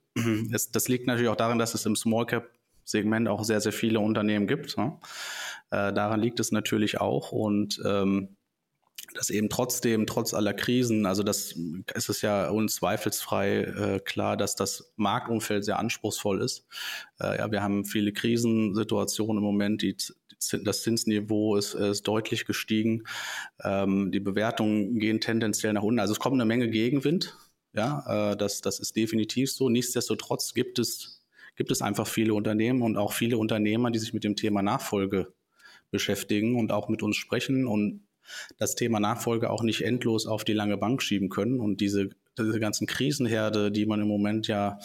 Das, 0.49 0.71
das 0.71 0.87
liegt 0.87 1.05
natürlich 1.05 1.29
auch 1.29 1.35
daran, 1.35 1.59
dass 1.59 1.75
es 1.75 1.85
im 1.85 1.95
Small 1.95 2.25
Cap 2.25 2.49
Segment 2.83 3.27
auch 3.29 3.43
sehr 3.43 3.61
sehr 3.61 3.73
viele 3.73 3.99
Unternehmen 3.99 4.47
gibt. 4.47 4.75
Ne? 4.79 4.97
Äh, 5.69 5.93
daran 5.93 6.19
liegt 6.19 6.39
es 6.39 6.51
natürlich 6.51 6.99
auch 6.99 7.31
und 7.31 7.79
ähm, 7.85 8.35
dass 9.13 9.29
eben 9.29 9.49
trotzdem, 9.49 10.05
trotz 10.05 10.33
aller 10.33 10.53
Krisen, 10.53 11.05
also 11.05 11.23
das 11.23 11.55
ist 11.93 12.09
es 12.09 12.21
ja 12.21 12.49
unzweifelsfrei 12.49 13.61
äh, 13.61 13.99
klar, 13.99 14.37
dass 14.37 14.55
das 14.55 14.93
Marktumfeld 14.95 15.65
sehr 15.65 15.79
anspruchsvoll 15.79 16.41
ist. 16.41 16.65
Äh, 17.19 17.37
ja, 17.39 17.51
wir 17.51 17.61
haben 17.61 17.85
viele 17.85 18.13
Krisensituationen 18.13 19.37
im 19.37 19.43
Moment, 19.43 19.81
die, 19.81 19.97
das 20.63 20.83
Zinsniveau 20.83 21.55
ist, 21.55 21.73
ist 21.73 22.07
deutlich 22.07 22.45
gestiegen. 22.45 23.03
Ähm, 23.63 24.11
die 24.11 24.19
Bewertungen 24.19 24.99
gehen 24.99 25.19
tendenziell 25.19 25.73
nach 25.73 25.83
unten. 25.83 25.99
Also 25.99 26.13
es 26.13 26.19
kommt 26.19 26.35
eine 26.35 26.45
Menge 26.45 26.69
Gegenwind. 26.69 27.37
Ja, 27.73 28.31
äh, 28.31 28.37
das, 28.37 28.61
das 28.61 28.79
ist 28.79 28.95
definitiv 28.95 29.51
so. 29.51 29.69
Nichtsdestotrotz 29.69 30.53
gibt 30.53 30.79
es, 30.79 31.21
gibt 31.55 31.71
es 31.71 31.81
einfach 31.81 32.07
viele 32.07 32.33
Unternehmen 32.33 32.81
und 32.81 32.97
auch 32.97 33.13
viele 33.13 33.37
Unternehmer, 33.37 33.91
die 33.91 33.99
sich 33.99 34.13
mit 34.13 34.23
dem 34.23 34.35
Thema 34.35 34.61
Nachfolge 34.61 35.33
beschäftigen 35.91 36.57
und 36.57 36.71
auch 36.71 36.89
mit 36.89 37.03
uns 37.03 37.17
sprechen 37.17 37.67
und 37.67 38.01
das 38.57 38.75
Thema 38.75 38.99
Nachfolge 38.99 39.49
auch 39.49 39.63
nicht 39.63 39.81
endlos 39.81 40.27
auf 40.27 40.43
die 40.43 40.53
lange 40.53 40.77
Bank 40.77 41.01
schieben 41.01 41.29
können. 41.29 41.59
Und 41.59 41.81
diese, 41.81 42.09
diese 42.37 42.59
ganzen 42.59 42.87
Krisenherde, 42.87 43.71
die 43.71 43.85
man 43.85 44.01
im 44.01 44.07
Moment 44.07 44.47
ja 44.47 44.79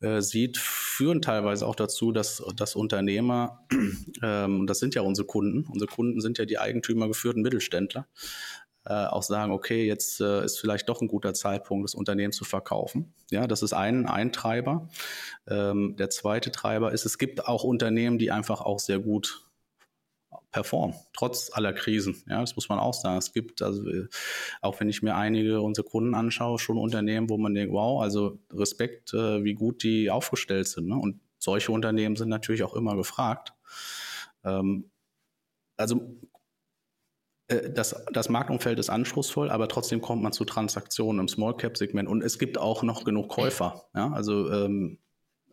äh, 0.00 0.20
sieht, 0.20 0.58
führen 0.58 1.22
teilweise 1.22 1.66
auch 1.66 1.76
dazu, 1.76 2.12
dass, 2.12 2.42
dass 2.56 2.76
Unternehmer, 2.76 3.64
ähm, 4.22 4.66
das 4.66 4.78
sind 4.78 4.94
ja 4.94 5.02
unsere 5.02 5.26
Kunden, 5.26 5.66
unsere 5.70 5.90
Kunden 5.90 6.20
sind 6.20 6.38
ja 6.38 6.44
die 6.44 6.58
eigentümergeführten 6.58 7.42
Mittelständler, 7.42 8.06
äh, 8.84 9.06
auch 9.06 9.22
sagen, 9.22 9.52
okay, 9.52 9.86
jetzt 9.86 10.20
äh, 10.20 10.44
ist 10.44 10.58
vielleicht 10.58 10.88
doch 10.88 11.00
ein 11.00 11.08
guter 11.08 11.34
Zeitpunkt, 11.34 11.84
das 11.84 11.94
Unternehmen 11.94 12.32
zu 12.32 12.44
verkaufen. 12.44 13.14
Ja, 13.30 13.46
das 13.46 13.62
ist 13.62 13.72
ein, 13.72 14.06
ein 14.06 14.32
Treiber. 14.32 14.88
Ähm, 15.46 15.94
der 15.96 16.10
zweite 16.10 16.50
Treiber 16.50 16.92
ist, 16.92 17.04
es 17.04 17.18
gibt 17.18 17.46
auch 17.46 17.62
Unternehmen, 17.62 18.18
die 18.18 18.32
einfach 18.32 18.60
auch 18.60 18.80
sehr 18.80 18.98
gut 18.98 19.44
performen, 20.52 20.94
trotz 21.14 21.50
aller 21.52 21.72
Krisen. 21.72 22.22
Ja, 22.28 22.40
das 22.40 22.54
muss 22.54 22.68
man 22.68 22.78
auch 22.78 22.94
sagen. 22.94 23.18
Es 23.18 23.32
gibt, 23.32 23.62
also 23.62 23.82
auch 24.60 24.78
wenn 24.78 24.88
ich 24.88 25.02
mir 25.02 25.16
einige 25.16 25.60
unserer 25.60 25.86
Kunden 25.86 26.14
anschaue, 26.14 26.58
schon 26.58 26.78
Unternehmen, 26.78 27.30
wo 27.30 27.38
man 27.38 27.54
denkt, 27.54 27.72
wow, 27.72 28.02
also 28.02 28.38
Respekt, 28.52 29.14
äh, 29.14 29.42
wie 29.42 29.54
gut 29.54 29.82
die 29.82 30.10
aufgestellt 30.10 30.68
sind. 30.68 30.88
Ne? 30.88 30.96
Und 30.96 31.20
solche 31.38 31.72
Unternehmen 31.72 32.16
sind 32.16 32.28
natürlich 32.28 32.62
auch 32.62 32.74
immer 32.74 32.94
gefragt. 32.96 33.54
Ähm, 34.44 34.90
also 35.76 36.18
äh, 37.48 37.70
das, 37.70 38.04
das 38.12 38.28
Marktumfeld 38.28 38.78
ist 38.78 38.90
anspruchsvoll, 38.90 39.50
aber 39.50 39.68
trotzdem 39.68 40.02
kommt 40.02 40.22
man 40.22 40.32
zu 40.32 40.44
Transaktionen 40.44 41.20
im 41.20 41.28
Small 41.28 41.56
Cap 41.56 41.76
Segment 41.78 42.08
und 42.08 42.22
es 42.22 42.38
gibt 42.38 42.58
auch 42.58 42.82
noch 42.82 43.04
genug 43.04 43.28
Käufer. 43.28 43.86
Ja? 43.94 44.12
Also 44.12 44.50
ähm, 44.50 44.98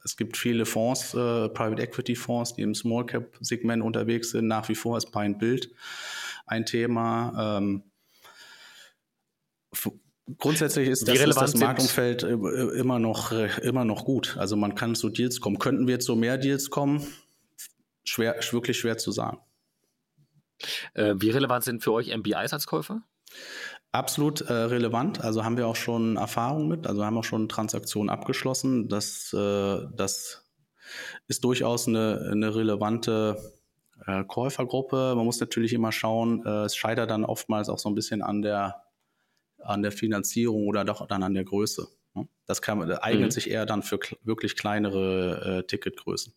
es 0.03 0.17
gibt 0.17 0.37
viele 0.37 0.65
Fonds, 0.65 1.13
äh, 1.13 1.49
Private 1.49 1.81
Equity 1.81 2.15
Fonds, 2.15 2.53
die 2.53 2.61
im 2.61 2.75
Small 2.75 3.05
Cap 3.05 3.37
Segment 3.41 3.83
unterwegs 3.83 4.31
sind. 4.31 4.47
Nach 4.47 4.67
wie 4.69 4.75
vor 4.75 4.97
ist 4.97 5.15
and 5.15 5.39
Build 5.39 5.71
ein 6.45 6.65
Thema. 6.65 7.57
Ähm, 7.57 7.83
grundsätzlich 10.37 10.89
ist 10.89 11.07
das, 11.07 11.19
ist 11.19 11.35
das 11.35 11.55
Marktumfeld 11.55 12.23
immer 12.23 12.99
noch, 12.99 13.31
immer 13.31 13.85
noch 13.85 14.05
gut. 14.05 14.35
Also 14.37 14.55
man 14.55 14.75
kann 14.75 14.95
zu 14.95 15.09
Deals 15.09 15.41
kommen. 15.41 15.59
Könnten 15.59 15.87
wir 15.87 16.01
so 16.01 16.15
mehr 16.15 16.37
Deals 16.37 16.69
kommen? 16.69 17.05
Schwer, 18.03 18.35
wirklich 18.51 18.79
schwer 18.79 18.97
zu 18.97 19.11
sagen. 19.11 19.39
Äh, 20.93 21.15
wie 21.17 21.29
relevant 21.29 21.63
sind 21.63 21.83
für 21.83 21.93
euch 21.93 22.15
MBIs 22.15 22.53
als 22.53 22.67
Käufer? 22.67 23.01
Absolut 23.91 24.41
äh, 24.41 24.53
relevant. 24.53 25.21
Also 25.21 25.43
haben 25.43 25.57
wir 25.57 25.67
auch 25.67 25.75
schon 25.75 26.17
Erfahrung 26.17 26.67
mit. 26.67 26.85
Also 26.85 27.03
haben 27.03 27.17
auch 27.17 27.23
schon 27.23 27.49
Transaktionen 27.49 28.09
abgeschlossen. 28.09 28.87
Das, 28.87 29.33
äh, 29.33 29.79
das 29.95 30.45
ist 31.27 31.43
durchaus 31.43 31.87
eine, 31.87 32.29
eine 32.31 32.55
relevante 32.55 33.37
äh, 34.05 34.23
Käufergruppe. 34.23 35.13
Man 35.15 35.25
muss 35.25 35.39
natürlich 35.39 35.73
immer 35.73 35.91
schauen, 35.91 36.45
äh, 36.45 36.65
es 36.65 36.75
scheitert 36.75 37.09
dann 37.09 37.25
oftmals 37.25 37.69
auch 37.69 37.79
so 37.79 37.89
ein 37.89 37.95
bisschen 37.95 38.21
an 38.21 38.43
der, 38.43 38.83
an 39.57 39.81
der 39.81 39.91
Finanzierung 39.91 40.67
oder 40.67 40.85
doch 40.85 41.07
dann 41.07 41.23
an 41.23 41.33
der 41.33 41.43
Größe. 41.43 41.87
Ne? 42.13 42.27
Das 42.45 42.61
kann, 42.61 42.91
eignet 42.91 43.27
mhm. 43.27 43.31
sich 43.31 43.49
eher 43.49 43.65
dann 43.65 43.81
für 43.81 43.99
wirklich 44.21 44.55
kleinere 44.55 45.61
äh, 45.61 45.63
Ticketgrößen. 45.67 46.33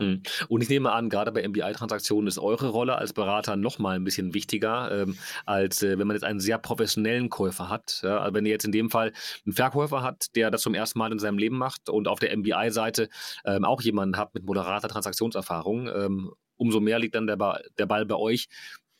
Mhm. 0.00 0.22
Und 0.48 0.62
ich 0.62 0.68
nehme 0.68 0.92
an, 0.92 1.08
gerade 1.08 1.32
bei 1.32 1.46
MBI-Transaktionen 1.46 2.28
ist 2.28 2.38
eure 2.38 2.68
Rolle 2.68 2.96
als 2.96 3.12
Berater 3.12 3.56
nochmal 3.56 3.96
ein 3.96 4.04
bisschen 4.04 4.34
wichtiger, 4.34 5.02
ähm, 5.02 5.16
als 5.46 5.82
äh, 5.82 5.98
wenn 5.98 6.06
man 6.06 6.16
jetzt 6.16 6.24
einen 6.24 6.40
sehr 6.40 6.58
professionellen 6.58 7.28
Käufer 7.28 7.68
hat. 7.68 8.00
Ja? 8.02 8.18
Also 8.18 8.34
wenn 8.34 8.46
ihr 8.46 8.52
jetzt 8.52 8.64
in 8.64 8.72
dem 8.72 8.90
Fall 8.90 9.12
einen 9.44 9.54
Verkäufer 9.54 10.02
hat, 10.02 10.34
der 10.34 10.50
das 10.50 10.62
zum 10.62 10.74
ersten 10.74 10.98
Mal 10.98 11.12
in 11.12 11.18
seinem 11.18 11.38
Leben 11.38 11.58
macht 11.58 11.88
und 11.88 12.08
auf 12.08 12.18
der 12.18 12.36
MBI-Seite 12.36 13.08
ähm, 13.44 13.64
auch 13.64 13.82
jemanden 13.82 14.16
hat 14.16 14.34
mit 14.34 14.44
moderater 14.44 14.88
Transaktionserfahrung, 14.88 15.88
ähm, 15.88 16.32
umso 16.56 16.80
mehr 16.80 16.98
liegt 16.98 17.14
dann 17.14 17.26
der, 17.26 17.36
ba 17.36 17.60
der 17.78 17.86
Ball 17.86 18.04
bei 18.04 18.16
euch, 18.16 18.48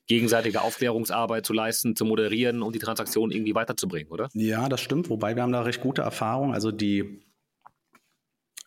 gegenseitige 0.06 0.62
Aufklärungsarbeit 0.62 1.46
zu 1.46 1.52
leisten, 1.52 1.94
zu 1.94 2.04
moderieren 2.04 2.62
und 2.62 2.74
die 2.74 2.80
Transaktion 2.80 3.30
irgendwie 3.30 3.54
weiterzubringen, 3.54 4.10
oder? 4.10 4.28
Ja, 4.32 4.68
das 4.68 4.80
stimmt. 4.80 5.08
Wobei 5.08 5.36
wir 5.36 5.42
haben 5.44 5.52
da 5.52 5.62
recht 5.62 5.80
gute 5.80 6.02
Erfahrungen. 6.02 6.52
Also 6.52 6.72
die 6.72 7.22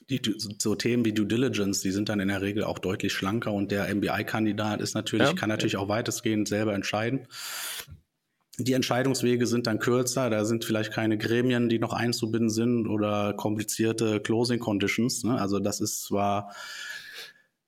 die, 0.10 0.22
so 0.38 0.76
Themen 0.76 1.06
wie 1.06 1.14
Due 1.14 1.26
Diligence, 1.26 1.82
die 1.82 1.92
sind 1.92 2.10
dann 2.10 2.20
in 2.20 2.28
der 2.28 2.42
Regel 2.42 2.64
auch 2.64 2.80
deutlich 2.80 3.14
schlanker 3.14 3.54
und 3.54 3.72
der 3.72 3.94
MBI-Kandidat 3.94 4.82
ist 4.82 4.94
natürlich, 4.94 5.28
ja. 5.28 5.34
kann 5.34 5.50
natürlich 5.50 5.78
auch 5.78 5.88
weitestgehend 5.88 6.48
selber 6.48 6.74
entscheiden. 6.74 7.28
Die 8.60 8.74
Entscheidungswege 8.74 9.48
sind 9.48 9.66
dann 9.66 9.80
kürzer, 9.80 10.30
da 10.30 10.46
sind 10.46 10.64
vielleicht 10.64 10.94
keine 10.94 11.18
Gremien, 11.18 11.70
die 11.70 11.80
noch 11.80 11.94
einzubinden 11.94 12.52
sind 12.52 12.88
oder 12.88 13.34
komplizierte 13.34 14.20
Closing 14.20 14.60
Conditions. 14.60 15.24
Ne? 15.24 15.40
Also 15.40 15.60
das 15.60 15.82
ist 15.82 16.04
zwar, 16.04 16.54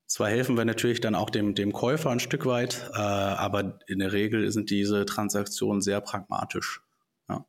zwar 0.05 0.29
helfen 0.29 0.57
wir 0.57 0.65
natürlich 0.65 1.01
dann 1.01 1.15
auch 1.15 1.31
dem, 1.31 1.55
dem 1.55 1.73
Käufer 1.73 2.11
ein 2.11 2.19
Stück 2.19 2.45
weit, 2.45 2.91
äh, 2.93 2.97
aber 2.99 3.79
in 3.87 3.97
der 3.97 4.13
Regel 4.13 4.51
sind 4.51 4.69
diese 4.69 5.05
Transaktionen 5.05 5.81
sehr 5.81 6.01
pragmatisch. 6.01 6.81
Ja. 7.27 7.45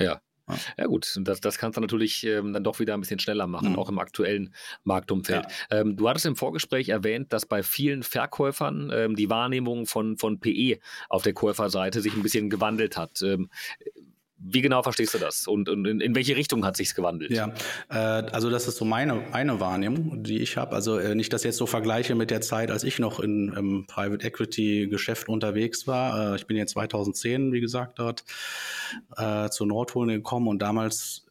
ja. 0.00 0.20
Ja 0.76 0.86
gut, 0.86 1.18
das, 1.22 1.40
das 1.40 1.58
kannst 1.58 1.76
du 1.76 1.80
natürlich 1.80 2.24
ähm, 2.24 2.52
dann 2.52 2.64
doch 2.64 2.78
wieder 2.78 2.94
ein 2.94 3.00
bisschen 3.00 3.18
schneller 3.18 3.46
machen, 3.46 3.72
mhm. 3.72 3.78
auch 3.78 3.88
im 3.88 3.98
aktuellen 3.98 4.54
Marktumfeld. 4.84 5.46
Ja. 5.70 5.80
Ähm, 5.80 5.96
du 5.96 6.08
hattest 6.08 6.26
im 6.26 6.36
Vorgespräch 6.36 6.88
erwähnt, 6.88 7.32
dass 7.32 7.46
bei 7.46 7.62
vielen 7.62 8.02
Verkäufern 8.02 8.90
ähm, 8.92 9.16
die 9.16 9.30
Wahrnehmung 9.30 9.86
von, 9.86 10.16
von 10.16 10.40
PE 10.40 10.78
auf 11.08 11.22
der 11.22 11.32
Käuferseite 11.32 12.00
sich 12.00 12.14
ein 12.14 12.22
bisschen 12.22 12.50
gewandelt 12.50 12.96
hat. 12.96 13.22
Wie 14.42 14.62
genau 14.62 14.82
verstehst 14.82 15.12
du 15.12 15.18
das 15.18 15.46
und, 15.46 15.68
und 15.68 15.86
in, 15.86 16.00
in, 16.00 16.14
welche 16.14 16.34
Richtung 16.34 16.64
hat 16.64 16.76
sich's 16.76 16.94
gewandelt? 16.94 17.30
Ja, 17.30 17.52
äh, 17.90 17.94
also 17.94 18.48
das 18.48 18.66
ist 18.66 18.78
so 18.78 18.86
meine, 18.86 19.22
eine 19.32 19.60
Wahrnehmung, 19.60 20.22
die 20.22 20.38
ich 20.38 20.56
habe. 20.56 20.74
Also 20.74 20.98
äh, 20.98 21.14
nicht, 21.14 21.32
dass 21.32 21.42
ich 21.42 21.46
jetzt 21.46 21.58
so 21.58 21.66
vergleiche 21.66 22.14
mit 22.14 22.30
der 22.30 22.40
Zeit, 22.40 22.70
als 22.70 22.82
ich 22.82 22.98
noch 22.98 23.20
in, 23.20 23.52
im 23.52 23.86
Private 23.86 24.26
Equity 24.26 24.88
Geschäft 24.88 25.28
unterwegs 25.28 25.86
war. 25.86 26.32
Äh, 26.32 26.36
ich 26.36 26.46
bin 26.46 26.56
jetzt 26.56 26.72
2010, 26.72 27.52
wie 27.52 27.60
gesagt, 27.60 27.98
dort 27.98 28.24
äh, 29.16 29.50
zur 29.50 29.66
Nordholen 29.66 30.08
gekommen 30.08 30.48
und 30.48 30.60
damals 30.60 31.26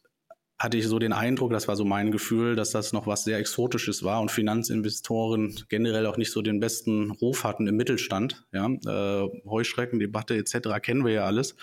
hatte 0.60 0.76
ich 0.76 0.86
so 0.86 0.98
den 0.98 1.14
Eindruck, 1.14 1.52
das 1.52 1.68
war 1.68 1.76
so 1.76 1.86
mein 1.86 2.12
Gefühl, 2.12 2.54
dass 2.54 2.70
das 2.70 2.92
noch 2.92 3.06
was 3.06 3.24
sehr 3.24 3.38
Exotisches 3.38 4.02
war 4.02 4.20
und 4.20 4.30
Finanzinvestoren 4.30 5.64
generell 5.70 6.04
auch 6.04 6.18
nicht 6.18 6.30
so 6.30 6.42
den 6.42 6.60
besten 6.60 7.12
Ruf 7.12 7.44
hatten 7.44 7.66
im 7.66 7.76
Mittelstand. 7.76 8.44
Ja, 8.52 8.66
äh, 8.66 9.28
Heuschreckendebatte 9.48 10.36
etc. 10.36 10.82
kennen 10.82 11.06
wir 11.06 11.12
ja 11.12 11.24
alles. 11.24 11.56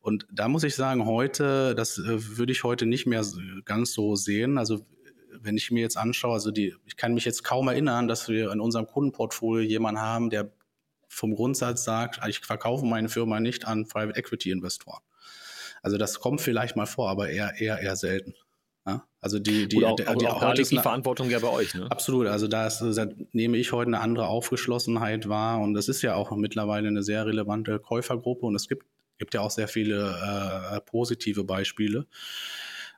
Und 0.00 0.28
da 0.30 0.46
muss 0.46 0.62
ich 0.62 0.76
sagen, 0.76 1.06
heute, 1.06 1.74
das 1.74 1.98
äh, 1.98 2.36
würde 2.38 2.52
ich 2.52 2.62
heute 2.62 2.86
nicht 2.86 3.04
mehr 3.04 3.26
ganz 3.64 3.92
so 3.92 4.14
sehen. 4.14 4.58
Also 4.58 4.86
wenn 5.40 5.56
ich 5.56 5.72
mir 5.72 5.80
jetzt 5.80 5.96
anschaue, 5.96 6.34
also 6.34 6.52
die, 6.52 6.76
ich 6.86 6.96
kann 6.96 7.14
mich 7.14 7.24
jetzt 7.24 7.42
kaum 7.42 7.66
erinnern, 7.66 8.06
dass 8.06 8.28
wir 8.28 8.52
in 8.52 8.60
unserem 8.60 8.86
Kundenportfolio 8.86 9.68
jemanden 9.68 10.00
haben, 10.00 10.30
der 10.30 10.52
vom 11.08 11.34
Grundsatz 11.34 11.82
sagt, 11.82 12.20
ich 12.28 12.38
verkaufe 12.38 12.86
meine 12.86 13.08
Firma 13.08 13.40
nicht 13.40 13.66
an 13.66 13.88
Private 13.88 14.16
Equity 14.16 14.52
Investoren. 14.52 15.00
Also 15.82 15.98
das 15.98 16.20
kommt 16.20 16.40
vielleicht 16.40 16.76
mal 16.76 16.86
vor, 16.86 17.10
aber 17.10 17.30
eher, 17.30 17.60
eher, 17.60 17.78
eher 17.78 17.96
selten. 17.96 18.34
Ja? 18.86 19.04
Also 19.20 19.38
die, 19.38 19.68
die, 19.68 19.84
auch, 19.84 19.96
die, 19.96 20.04
die, 20.04 20.26
auch 20.26 20.40
da 20.40 20.52
liegt 20.52 20.70
die 20.70 20.78
Verantwortung 20.78 21.30
ja 21.30 21.38
bei 21.38 21.48
euch. 21.48 21.74
Ne? 21.74 21.90
Absolut. 21.90 22.26
Also 22.26 22.48
da, 22.48 22.66
ist, 22.66 22.80
da 22.80 23.06
nehme 23.32 23.56
ich 23.56 23.72
heute 23.72 23.88
eine 23.88 24.00
andere 24.00 24.28
Aufgeschlossenheit 24.28 25.28
wahr 25.28 25.60
und 25.60 25.74
das 25.74 25.88
ist 25.88 26.02
ja 26.02 26.14
auch 26.14 26.34
mittlerweile 26.36 26.88
eine 26.88 27.02
sehr 27.02 27.26
relevante 27.26 27.78
Käufergruppe 27.78 28.46
und 28.46 28.54
es 28.54 28.68
gibt, 28.68 28.86
gibt 29.18 29.34
ja 29.34 29.40
auch 29.40 29.50
sehr 29.50 29.68
viele 29.68 30.16
äh, 30.72 30.80
positive 30.80 31.44
Beispiele. 31.44 32.06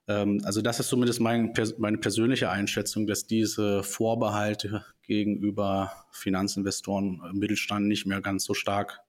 Ähm, 0.08 0.40
also 0.44 0.62
das 0.62 0.80
ist 0.80 0.88
zumindest 0.88 1.20
mein, 1.20 1.52
meine 1.78 1.98
persönliche 1.98 2.50
Einschätzung, 2.50 3.06
dass 3.06 3.26
diese 3.26 3.82
Vorbehalte 3.82 4.84
gegenüber 5.02 5.92
Finanzinvestoren 6.10 7.20
im 7.30 7.38
Mittelstand 7.38 7.86
nicht 7.86 8.06
mehr 8.06 8.20
ganz 8.20 8.44
so 8.44 8.54
stark, 8.54 9.00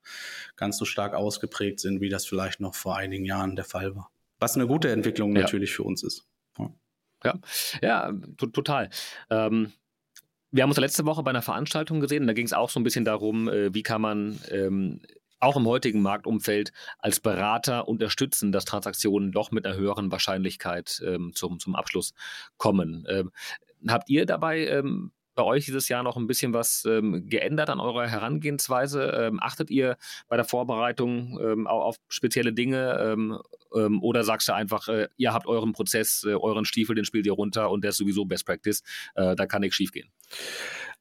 ganz 0.56 0.78
so 0.78 0.86
stark 0.86 1.14
ausgeprägt 1.14 1.80
sind, 1.80 2.02
wie 2.02 2.10
das 2.10 2.26
vielleicht 2.26 2.60
noch 2.60 2.76
vor 2.76 2.98
einigen 2.98 3.26
Jahren 3.26 3.56
der 3.56 3.66
Fall 3.66 3.96
war. 3.96 4.12
Was 4.40 4.56
eine 4.56 4.68
gute 4.68 4.92
Entwicklung 4.92 5.36
ja. 5.36 5.44
natürlich 5.44 5.74
für 5.74 5.84
uns 5.84 6.04
ist. 6.04 6.26
Ja, 6.58 6.70
ja, 7.24 7.40
ja 7.82 8.14
total. 8.52 8.90
Ähm, 9.30 9.72
wir 10.52 10.64
haben 10.64 10.70
uns 10.70 10.80
letzte 10.80 11.06
Woche 11.06 11.24
bei 11.24 11.32
einer 11.32 11.42
Veranstaltung 11.42 12.00
gesehen, 12.00 12.28
da 12.28 12.34
ging 12.34 12.46
es 12.46 12.54
auch 12.54 12.70
so 12.70 12.80
ein 12.80 12.84
bisschen 12.84 13.06
darum, 13.06 13.48
äh, 13.50 13.74
wie 13.74 13.84
kann 13.84 14.02
man 14.02 14.40
ähm, 14.52 15.02
auch 15.44 15.58
im 15.58 15.68
heutigen 15.68 16.02
Marktumfeld 16.02 16.72
als 17.00 17.20
Berater 17.20 17.88
unterstützen, 17.88 18.52
dass 18.52 18.66
Transaktionen 18.66 19.32
doch 19.32 19.52
mit 19.52 19.66
einer 19.66 19.76
höheren 19.76 20.12
Wahrscheinlichkeit 20.12 21.02
ähm, 21.06 21.32
zum, 21.36 21.60
zum 21.60 21.76
Abschluss 21.76 22.14
kommen. 22.58 23.06
Ähm, 23.10 23.32
habt 23.88 24.10
ihr 24.10 24.26
dabei 24.26 24.68
ähm, 24.68 25.12
bei 25.36 25.44
euch 25.44 25.66
dieses 25.66 25.90
Jahr 25.90 26.04
noch 26.04 26.16
ein 26.16 26.28
bisschen 26.28 26.54
was 26.54 26.86
ähm, 26.86 27.28
geändert 27.28 27.70
an 27.70 27.80
eurer 27.80 28.08
Herangehensweise? 28.08 29.04
Ähm, 29.04 29.40
achtet 29.42 29.72
ihr 29.72 29.98
bei 30.28 30.36
der 30.36 30.46
Vorbereitung 30.46 31.40
ähm, 31.42 31.68
auf 31.68 31.98
spezielle 32.08 32.54
Dinge 32.54 33.16
oder 33.74 34.24
sagst 34.24 34.48
du 34.48 34.54
einfach, 34.54 34.88
äh, 34.88 35.08
ihr 35.18 35.34
habt 35.34 35.48
euren 35.48 35.74
Prozess, 35.74 36.24
äh, 36.28 36.36
euren 36.36 36.66
Stiefel, 36.66 36.96
den 36.96 37.06
spielt 37.06 37.26
ihr 37.26 37.34
runter 37.34 37.72
und 37.72 37.84
der 37.84 37.90
ist 37.90 37.98
sowieso 37.98 38.26
Best 38.26 38.46
Practice, 38.46 38.84
äh, 39.16 39.36
da 39.36 39.48
kann 39.48 39.62
nichts 39.62 39.76
schief 39.76 39.92
gehen? 39.92 40.12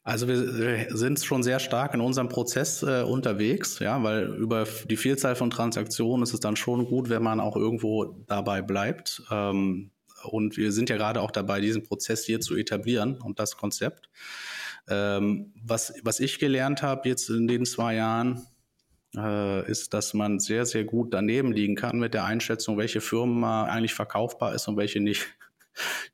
Also 0.05 0.27
wir 0.27 0.97
sind 0.97 1.21
schon 1.21 1.45
sehr 1.45 1.61
stark 1.61 1.95
in 1.95 2.01
unserem 2.01 2.29
Prozess 2.29 2.83
äh, 2.83 3.03
unterwegs, 3.03 3.79
ja, 3.79 4.03
weil 4.03 4.35
über 4.35 4.67
die 4.91 4.97
Vielzahl 4.97 5.37
von 5.37 5.51
Transaktionen 5.51 6.25
ist 6.25 6.35
es 6.35 6.41
dann 6.41 6.57
schon 6.57 6.87
gut, 6.87 7.09
wenn 7.09 7.23
man 7.23 7.39
auch 7.39 7.55
irgendwo 7.55 8.17
dabei 8.27 8.63
bleibt. 8.63 9.23
Ähm, 9.31 9.93
und 10.25 10.57
wir 10.57 10.73
sind 10.73 10.91
ja 10.91 10.97
gerade 10.97 11.21
auch 11.21 11.31
dabei, 11.31 11.61
diesen 11.61 11.85
Prozess 11.85 12.25
hier 12.25 12.41
zu 12.41 12.57
etablieren 12.57 13.21
und 13.21 13.39
das 13.39 13.57
Konzept. 13.57 14.09
Ähm, 14.89 15.53
was, 15.63 15.95
was 16.03 16.19
ich 16.19 16.41
gelernt 16.41 16.83
habe 16.83 17.09
jetzt 17.09 17.31
in 17.31 17.47
den 17.47 17.65
zwei 17.65 17.95
Jahren, 17.95 18.45
äh, 19.17 19.71
ist, 19.71 19.95
dass 19.95 20.15
man 20.15 20.41
sehr, 20.41 20.67
sehr 20.67 20.85
gut 20.85 21.13
daneben 21.15 21.53
liegen 21.53 21.77
kann 21.77 21.99
mit 21.99 22.15
der 22.15 22.25
Einschätzung, 22.25 22.79
welche 22.79 23.01
Firma 23.01 23.65
eigentlich 23.65 23.95
verkaufbar 23.95 24.55
ist 24.55 24.67
und 24.69 24.77
welche 24.77 25.01
nicht. 25.01 25.27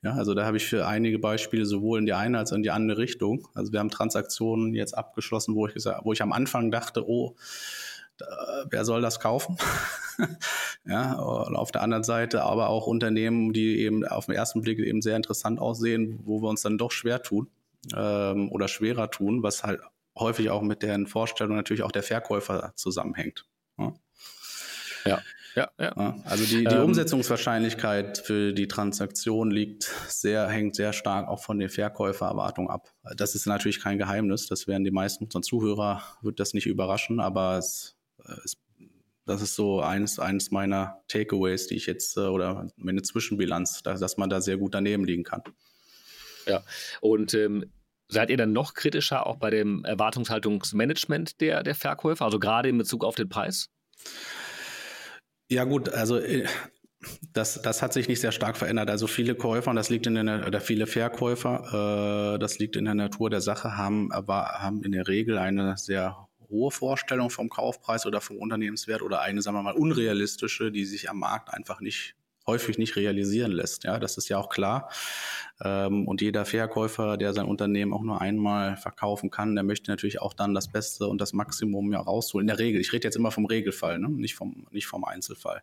Ja, 0.03 0.13
also 0.15 0.35
da 0.35 0.45
habe 0.45 0.57
ich 0.57 0.67
für 0.67 0.87
einige 0.87 1.19
Beispiele 1.19 1.67
sowohl 1.67 1.99
in 1.99 2.07
die 2.07 2.13
eine 2.13 2.39
als 2.39 2.53
auch 2.53 2.57
in 2.57 2.63
die 2.63 2.71
andere 2.71 2.99
Richtung. 2.99 3.49
Also 3.55 3.73
wir 3.73 3.81
haben 3.81 3.91
Transaktionen 3.91 4.75
jetzt 4.75 4.97
abgeschlossen, 4.97 5.55
wo 5.55 5.67
ich 5.67 5.75
gesagt, 5.75 6.05
wo 6.05 6.13
ich 6.13 6.23
am 6.23 6.33
Anfang 6.33 6.71
dachte, 6.71 7.09
oh, 7.09 7.35
da, 8.17 8.67
wer 8.71 8.85
soll 8.85 9.01
das 9.01 9.21
kaufen? 9.21 9.57
ja, 10.85 11.15
und 11.15 11.57
auf 11.57 11.73
der 11.73 11.83
anderen 11.83 12.05
Seite 12.05 12.43
aber 12.43 12.69
auch 12.69 12.87
Unternehmen, 12.87 13.53
die 13.53 13.81
eben 13.81 14.05
auf 14.07 14.27
den 14.27 14.35
ersten 14.35 14.61
Blick 14.61 14.79
eben 14.79 15.03
sehr 15.03 15.17
interessant 15.17 15.61
aussehen, 15.61 16.21
wo 16.25 16.43
wir 16.43 16.49
uns 16.49 16.63
dann 16.63 16.79
doch 16.79 16.91
schwer 16.91 17.23
tun 17.23 17.49
ähm, 17.95 18.51
oder 18.51 18.69
schwerer 18.69 19.11
tun, 19.11 19.43
was 19.43 19.65
halt 19.65 19.81
häufig 20.17 20.51
auch 20.51 20.63
mit 20.63 20.83
deren 20.83 21.07
Vorstellung 21.07 21.57
natürlich 21.57 21.83
auch 21.83 21.93
der 21.93 22.03
Verkäufer 22.03 22.73
zusammenhängt. 22.75 23.47
Ja. 23.79 23.95
ja. 25.05 25.23
Ja, 25.55 25.71
ja. 25.79 26.17
Also 26.25 26.45
die, 26.45 26.65
die 26.65 26.75
ähm, 26.75 26.85
Umsetzungswahrscheinlichkeit 26.85 28.19
für 28.19 28.53
die 28.53 28.69
Transaktion 28.69 29.51
liegt 29.51 29.85
sehr, 30.09 30.49
hängt 30.49 30.77
sehr 30.77 30.93
stark 30.93 31.29
auch 31.29 31.43
von 31.43 31.59
den 31.59 31.69
Verkäufererwartungen 31.69 32.71
ab. 32.71 32.93
Das 33.17 33.35
ist 33.35 33.47
natürlich 33.47 33.81
kein 33.81 33.99
Geheimnis. 33.99 34.47
Das 34.47 34.67
werden 34.67 34.85
die 34.85 34.91
meisten 34.91 35.25
unserer 35.25 35.43
Zuhörer, 35.43 36.03
wird 36.23 36.41
das 36.41 36.55
nicht 36.55 36.67
überraschen, 36.67 37.21
aber 37.21 37.59
es, 37.59 37.97
es, 38.45 38.57
das 39.27 39.43
ist 39.43 39.55
so 39.55 39.81
eines, 39.81 40.19
eines 40.19 40.51
meiner 40.51 41.03
Takeaways, 41.09 41.67
die 41.67 41.75
ich 41.77 41.87
jetzt, 41.87 42.17
äh, 42.17 42.21
oder 42.21 42.69
meine 42.77 43.03
Zwischenbilanz, 43.03 43.83
dass, 43.83 44.01
dass 44.01 44.17
man 44.17 44.31
da 44.31 44.41
sehr 44.41 44.57
gut 44.57 44.75
daneben 44.75 45.05
liegen 45.05 45.25
kann. 45.25 45.43
Ja, 46.47 46.63
und 47.01 47.35
ähm, 47.35 47.65
Seid 48.11 48.31
ihr 48.31 48.39
dann 48.39 48.53
noch 48.53 48.73
kritischer 48.73 49.27
auch 49.27 49.37
bei 49.37 49.51
dem 49.51 49.85
Erwartungshaltungsmanagement 49.85 51.43
der, 51.43 51.63
der 51.63 51.75
Verkäufer, 51.75 52.25
also 52.25 52.39
gerade 52.39 52.71
in 52.71 52.79
Bezug 52.79 53.05
auf 53.05 53.17
den 53.17 53.29
Preis? 53.29 53.69
Ja 55.49 55.65
gut, 55.65 55.89
also 55.89 56.19
äh, 56.19 56.47
das, 57.33 57.63
das 57.63 57.81
hat 57.81 57.93
sich 57.93 58.09
nicht 58.09 58.21
sehr 58.21 58.33
stark 58.33 58.57
verändert. 58.57 58.91
Also 58.91 59.07
viele 59.07 59.35
Käufer, 59.35 59.71
und 59.71 59.77
das 59.77 59.89
liegt 59.89 60.07
in 60.07 60.15
der, 60.15 60.47
oder 60.47 60.61
viele 60.61 60.87
Verkäufer, 60.87 62.35
äh, 62.35 62.39
das 62.39 62.59
liegt 62.59 62.77
in 62.77 62.85
der 62.85 62.95
Natur 62.95 63.31
der 63.31 63.41
Sache, 63.41 63.77
haben, 63.77 64.13
aber 64.13 64.45
haben 64.61 64.83
in 64.83 64.93
der 64.93 65.09
Regel 65.09 65.39
eine 65.39 65.77
sehr 65.79 66.29
hohe 66.51 66.71
Vorstellung 66.71 67.31
vom 67.31 67.49
Kaufpreis 67.49 68.07
oder 68.07 68.21
vom 68.21 68.37
Unternehmenswert 68.39 69.03
oder 69.03 69.21
eine, 69.21 69.43
sagen 69.43 69.57
wir 69.57 69.63
mal, 69.63 69.75
unrealistische, 69.75 70.71
die 70.71 70.85
sich 70.85 71.09
am 71.09 71.19
Markt 71.19 71.53
einfach 71.53 71.81
nicht 71.81 72.15
häufig 72.49 72.79
nicht 72.79 72.97
realisieren 72.97 73.53
lässt. 73.53 73.85
Ja, 73.85 74.01
das 74.01 74.19
ist 74.19 74.29
ja 74.29 74.39
auch 74.39 74.49
klar. 74.49 74.91
Ähm, 75.63 76.09
und 76.09 76.21
jeder 76.21 76.45
Verkäufer, 76.45 77.17
der 77.17 77.33
sein 77.33 77.47
Unternehmen 77.47 77.93
auch 77.93 78.03
nur 78.03 78.21
einmal 78.21 78.77
verkaufen 78.77 79.31
kann, 79.31 79.55
der 79.55 79.63
möchte 79.63 79.91
natürlich 79.91 80.21
auch 80.21 80.35
dann 80.35 80.55
das 80.55 80.69
Beste 80.69 81.07
und 81.07 81.21
das 81.21 81.33
Maximum 81.33 81.93
ja 81.93 82.01
rausholen. 82.01 82.45
In 82.45 82.49
der 82.49 82.59
Regel. 82.59 82.81
Ich 82.81 82.93
rede 82.93 83.07
jetzt 83.07 83.17
immer 83.17 83.31
vom 83.31 83.47
Regelfall, 83.47 84.01
ne? 84.01 84.09
nicht 84.09 84.35
vom, 84.35 84.67
nicht 84.73 84.87
vom 84.87 85.05
Einzelfall. 85.05 85.63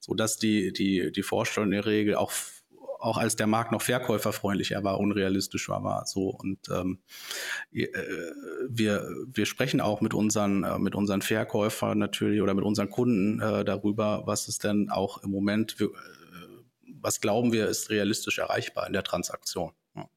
So 0.00 0.14
dass 0.14 0.36
die, 0.36 0.72
die, 0.72 1.10
die 1.12 1.22
Vorstellung 1.22 1.68
in 1.68 1.76
der 1.76 1.86
Regel 1.86 2.16
auch 2.16 2.32
auch 2.98 3.16
als 3.16 3.36
der 3.36 3.46
Markt 3.46 3.72
noch 3.72 3.82
verkäuferfreundlicher 3.82 4.82
war, 4.84 4.98
unrealistisch 4.98 5.68
war, 5.68 5.82
war 5.84 6.06
so. 6.06 6.28
Und 6.30 6.68
ähm, 6.70 6.98
äh, 7.72 7.86
wir, 8.68 9.08
wir 9.26 9.46
sprechen 9.46 9.80
auch 9.80 10.00
mit 10.00 10.14
unseren, 10.14 10.64
äh, 10.64 10.78
mit 10.78 10.94
unseren 10.94 11.22
Verkäufern 11.22 11.98
natürlich 11.98 12.40
oder 12.40 12.54
mit 12.54 12.64
unseren 12.64 12.90
Kunden 12.90 13.40
äh, 13.40 13.64
darüber, 13.64 14.22
was 14.26 14.48
es 14.48 14.58
denn 14.58 14.90
auch 14.90 15.22
im 15.22 15.30
Moment, 15.30 15.76
äh, 15.80 15.86
was 17.00 17.20
glauben 17.20 17.52
wir, 17.52 17.68
ist 17.68 17.90
realistisch 17.90 18.38
erreichbar 18.38 18.86
in 18.86 18.92
der 18.92 19.04
Transaktion. 19.04 19.72
Ja. 19.94 20.08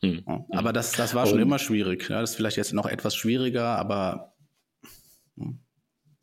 Hm. 0.00 0.24
Ja. 0.26 0.44
Aber 0.52 0.72
das, 0.72 0.92
das 0.92 1.14
war 1.14 1.26
schon 1.26 1.40
immer 1.40 1.58
schwierig. 1.58 2.08
Ja, 2.08 2.20
das 2.20 2.30
ist 2.30 2.36
vielleicht 2.36 2.56
jetzt 2.56 2.72
noch 2.72 2.86
etwas 2.86 3.14
schwieriger, 3.14 3.76
aber 3.76 4.34
hm, 5.36 5.60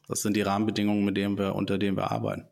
das 0.07 0.21
sind 0.21 0.35
die 0.35 0.41
Rahmenbedingungen, 0.41 1.05
mit 1.05 1.17
denen 1.17 1.37
wir, 1.37 1.55
unter 1.55 1.77
denen 1.77 1.97
wir 1.97 2.11
arbeiten. 2.11 2.47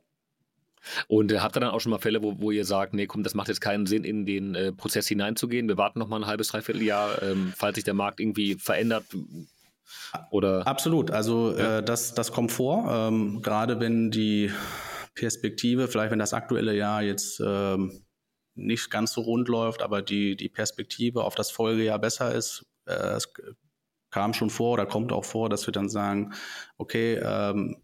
Und 1.08 1.32
äh, 1.32 1.40
habt 1.40 1.56
ihr 1.56 1.60
dann 1.62 1.72
auch 1.72 1.80
schon 1.80 1.92
mal 1.92 2.00
Fälle, 2.00 2.24
wo, 2.24 2.40
wo 2.40 2.52
ihr 2.52 2.66
sagt, 2.66 2.94
nee, 2.94 3.08
komm, 3.08 3.24
das 3.24 3.34
macht 3.34 3.48
jetzt 3.48 3.62
keinen 3.62 3.86
Sinn, 3.86 4.04
in 4.04 4.26
den 4.26 4.56
äh, 4.56 4.72
Prozess 4.72 5.08
hineinzugehen. 5.08 5.68
Wir 5.68 5.78
warten 5.78 6.00
noch 6.00 6.08
mal 6.08 6.22
ein 6.22 6.28
halbes, 6.28 6.50
dreiviertel 6.50 6.84
Jahr, 6.84 7.22
ähm, 7.22 7.54
falls 7.56 7.76
sich 7.76 7.84
der 7.84 7.94
Markt 7.94 8.20
irgendwie 8.20 8.56
verändert? 8.56 9.06
Oder? 10.30 10.66
Absolut. 10.68 11.12
Also 11.12 11.56
ja. 11.58 11.80
äh, 11.80 11.84
das, 11.84 12.14
das 12.14 12.32
kommt 12.32 12.52
vor. 12.52 12.90
Ähm, 12.90 13.42
gerade 13.42 13.80
wenn 13.80 14.12
die 14.12 14.52
Perspektive, 15.16 15.88
vielleicht 15.88 16.12
wenn 16.12 16.20
das 16.20 16.34
aktuelle 16.34 16.76
Jahr 16.76 17.02
jetzt 17.02 17.42
ähm, 17.46 18.04
nicht 18.56 18.90
ganz 18.90 19.14
so 19.14 19.22
rund 19.22 19.48
läuft, 19.48 19.82
aber 19.82 20.02
die, 20.02 20.36
die 20.36 20.50
Perspektive 20.50 21.24
auf 21.24 21.36
das 21.36 21.52
Folgejahr 21.52 22.00
besser 22.00 22.34
ist, 22.34 22.66
äh, 22.86 22.94
es 22.94 23.34
kam 24.10 24.34
schon 24.34 24.50
vor 24.50 24.74
oder 24.74 24.86
kommt 24.86 25.12
auch 25.12 25.26
vor, 25.26 25.50
dass 25.50 25.68
wir 25.68 25.72
dann 25.72 25.90
sagen, 25.90 26.34
okay, 26.78 27.20
ähm, 27.24 27.78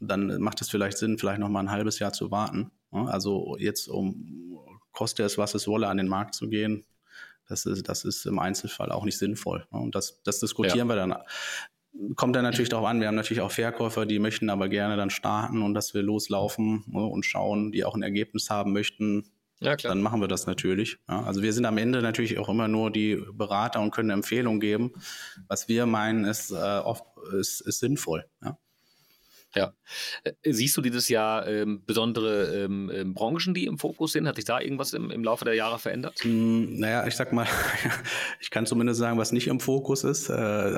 dann 0.00 0.40
macht 0.40 0.60
es 0.60 0.68
vielleicht 0.68 0.98
Sinn, 0.98 1.18
vielleicht 1.18 1.40
noch 1.40 1.48
mal 1.48 1.60
ein 1.60 1.70
halbes 1.70 1.98
Jahr 1.98 2.12
zu 2.12 2.30
warten. 2.30 2.70
Also 2.90 3.56
jetzt, 3.58 3.88
um 3.88 4.58
koste 4.92 5.24
es, 5.24 5.36
was 5.36 5.54
es 5.54 5.66
wolle, 5.66 5.88
an 5.88 5.96
den 5.96 6.08
Markt 6.08 6.34
zu 6.34 6.48
gehen, 6.48 6.84
das 7.48 7.66
ist, 7.66 7.88
das 7.88 8.04
ist 8.04 8.24
im 8.26 8.38
Einzelfall 8.38 8.90
auch 8.90 9.04
nicht 9.04 9.18
sinnvoll. 9.18 9.66
Und 9.70 9.94
das, 9.94 10.22
das 10.22 10.40
diskutieren 10.40 10.88
ja. 10.88 10.94
wir 10.94 10.96
dann. 10.96 11.14
Kommt 12.16 12.34
dann 12.34 12.42
natürlich 12.42 12.70
darauf 12.70 12.86
an, 12.86 13.00
wir 13.00 13.06
haben 13.06 13.14
natürlich 13.14 13.40
auch 13.40 13.52
Verkäufer, 13.52 14.04
die 14.06 14.18
möchten 14.18 14.50
aber 14.50 14.68
gerne 14.68 14.96
dann 14.96 15.10
starten 15.10 15.62
und 15.62 15.74
dass 15.74 15.94
wir 15.94 16.02
loslaufen 16.02 16.82
und 16.92 17.24
schauen, 17.24 17.70
die 17.70 17.84
auch 17.84 17.94
ein 17.94 18.02
Ergebnis 18.02 18.50
haben 18.50 18.72
möchten. 18.72 19.30
Ja, 19.60 19.76
klar. 19.76 19.94
Dann 19.94 20.02
machen 20.02 20.20
wir 20.20 20.26
das 20.26 20.46
natürlich. 20.46 20.98
also 21.06 21.42
wir 21.42 21.52
sind 21.52 21.66
am 21.66 21.78
Ende 21.78 22.02
natürlich 22.02 22.38
auch 22.38 22.48
immer 22.48 22.66
nur 22.66 22.90
die 22.90 23.22
Berater 23.32 23.80
und 23.80 23.92
können 23.92 24.10
Empfehlungen 24.10 24.58
geben. 24.58 24.92
Was 25.46 25.68
wir 25.68 25.86
meinen, 25.86 26.24
ist 26.24 26.50
äh, 26.50 26.54
oft 26.54 27.04
ist, 27.32 27.60
ist 27.60 27.78
sinnvoll. 27.78 28.26
Ja? 28.42 28.58
Ja. 29.54 29.72
Äh, 30.24 30.32
siehst 30.52 30.76
du 30.76 30.80
dieses 30.80 31.08
Jahr 31.08 31.46
ähm, 31.46 31.82
besondere 31.86 32.64
ähm, 32.64 32.90
ähm, 32.92 33.14
Branchen, 33.14 33.54
die 33.54 33.66
im 33.66 33.78
Fokus 33.78 34.12
sind? 34.12 34.26
Hat 34.26 34.36
sich 34.36 34.44
da 34.44 34.60
irgendwas 34.60 34.92
im, 34.92 35.10
im 35.10 35.22
Laufe 35.22 35.44
der 35.44 35.54
Jahre 35.54 35.78
verändert? 35.78 36.20
Mm, 36.24 36.78
naja, 36.78 37.06
ich 37.06 37.14
sag 37.14 37.32
mal, 37.32 37.46
ich 38.40 38.50
kann 38.50 38.66
zumindest 38.66 38.98
sagen, 38.98 39.18
was 39.18 39.32
nicht 39.32 39.46
im 39.46 39.60
Fokus 39.60 40.04
ist. 40.04 40.28
Äh, 40.28 40.34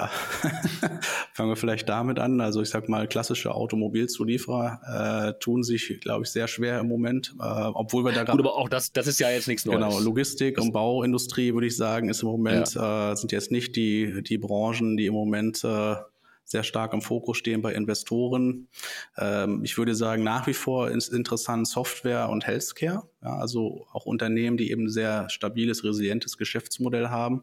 fangen 1.33 1.51
wir 1.51 1.57
vielleicht 1.57 1.89
damit 1.89 2.19
an. 2.19 2.41
Also 2.41 2.61
ich 2.63 2.69
sag 2.69 2.89
mal, 2.89 3.09
klassische 3.09 3.55
Automobilzulieferer 3.55 5.35
äh, 5.35 5.39
tun 5.41 5.63
sich, 5.63 5.99
glaube 6.01 6.25
ich, 6.25 6.31
sehr 6.31 6.49
schwer 6.49 6.79
im 6.81 6.89
Moment, 6.89 7.35
äh, 7.41 7.43
obwohl 7.43 8.05
wir 8.05 8.13
da 8.13 8.25
gerade. 8.25 8.37
Gut, 8.37 8.47
aber 8.47 8.57
auch 8.57 8.69
das, 8.69 8.93
das 8.93 9.07
ist 9.07 9.21
ja 9.21 9.31
jetzt 9.31 9.49
nichts 9.49 9.65
Neues. 9.65 9.79
Genau, 9.79 9.99
Logistik 10.01 10.57
das 10.57 10.65
und 10.65 10.73
Bauindustrie, 10.73 11.55
würde 11.55 11.67
ich 11.67 11.77
sagen, 11.77 12.09
ist 12.09 12.23
im 12.23 12.29
Moment, 12.29 12.75
ja. 12.75 13.13
äh, 13.13 13.17
sind 13.17 13.33
jetzt 13.33 13.51
nicht 13.51 13.77
die, 13.77 14.23
die 14.23 14.39
Branchen, 14.39 14.97
die 14.97 15.07
im 15.07 15.15
Moment 15.15 15.65
äh, 15.65 15.97
sehr 16.47 16.63
stark 16.63 16.95
im 16.95 17.03
Fokus 17.03 17.37
stehen 17.37 17.61
bei 17.61 17.75
Investoren. 17.75 18.69
Ähm, 19.19 19.63
ich 19.65 19.77
würde 19.77 19.95
sagen, 19.95 20.23
nach 20.23 20.47
wie 20.47 20.55
vor 20.55 20.89
ist 20.91 21.13
interessant 21.13 21.67
Software 21.67 22.29
und 22.29 22.47
Healthcare. 22.47 23.03
Ja, 23.23 23.37
also 23.39 23.87
auch 23.93 24.07
Unternehmen, 24.07 24.57
die 24.57 24.71
eben 24.71 24.89
sehr 24.89 25.29
stabiles, 25.29 25.83
resilientes 25.83 26.39
Geschäftsmodell 26.39 27.09
haben. 27.09 27.43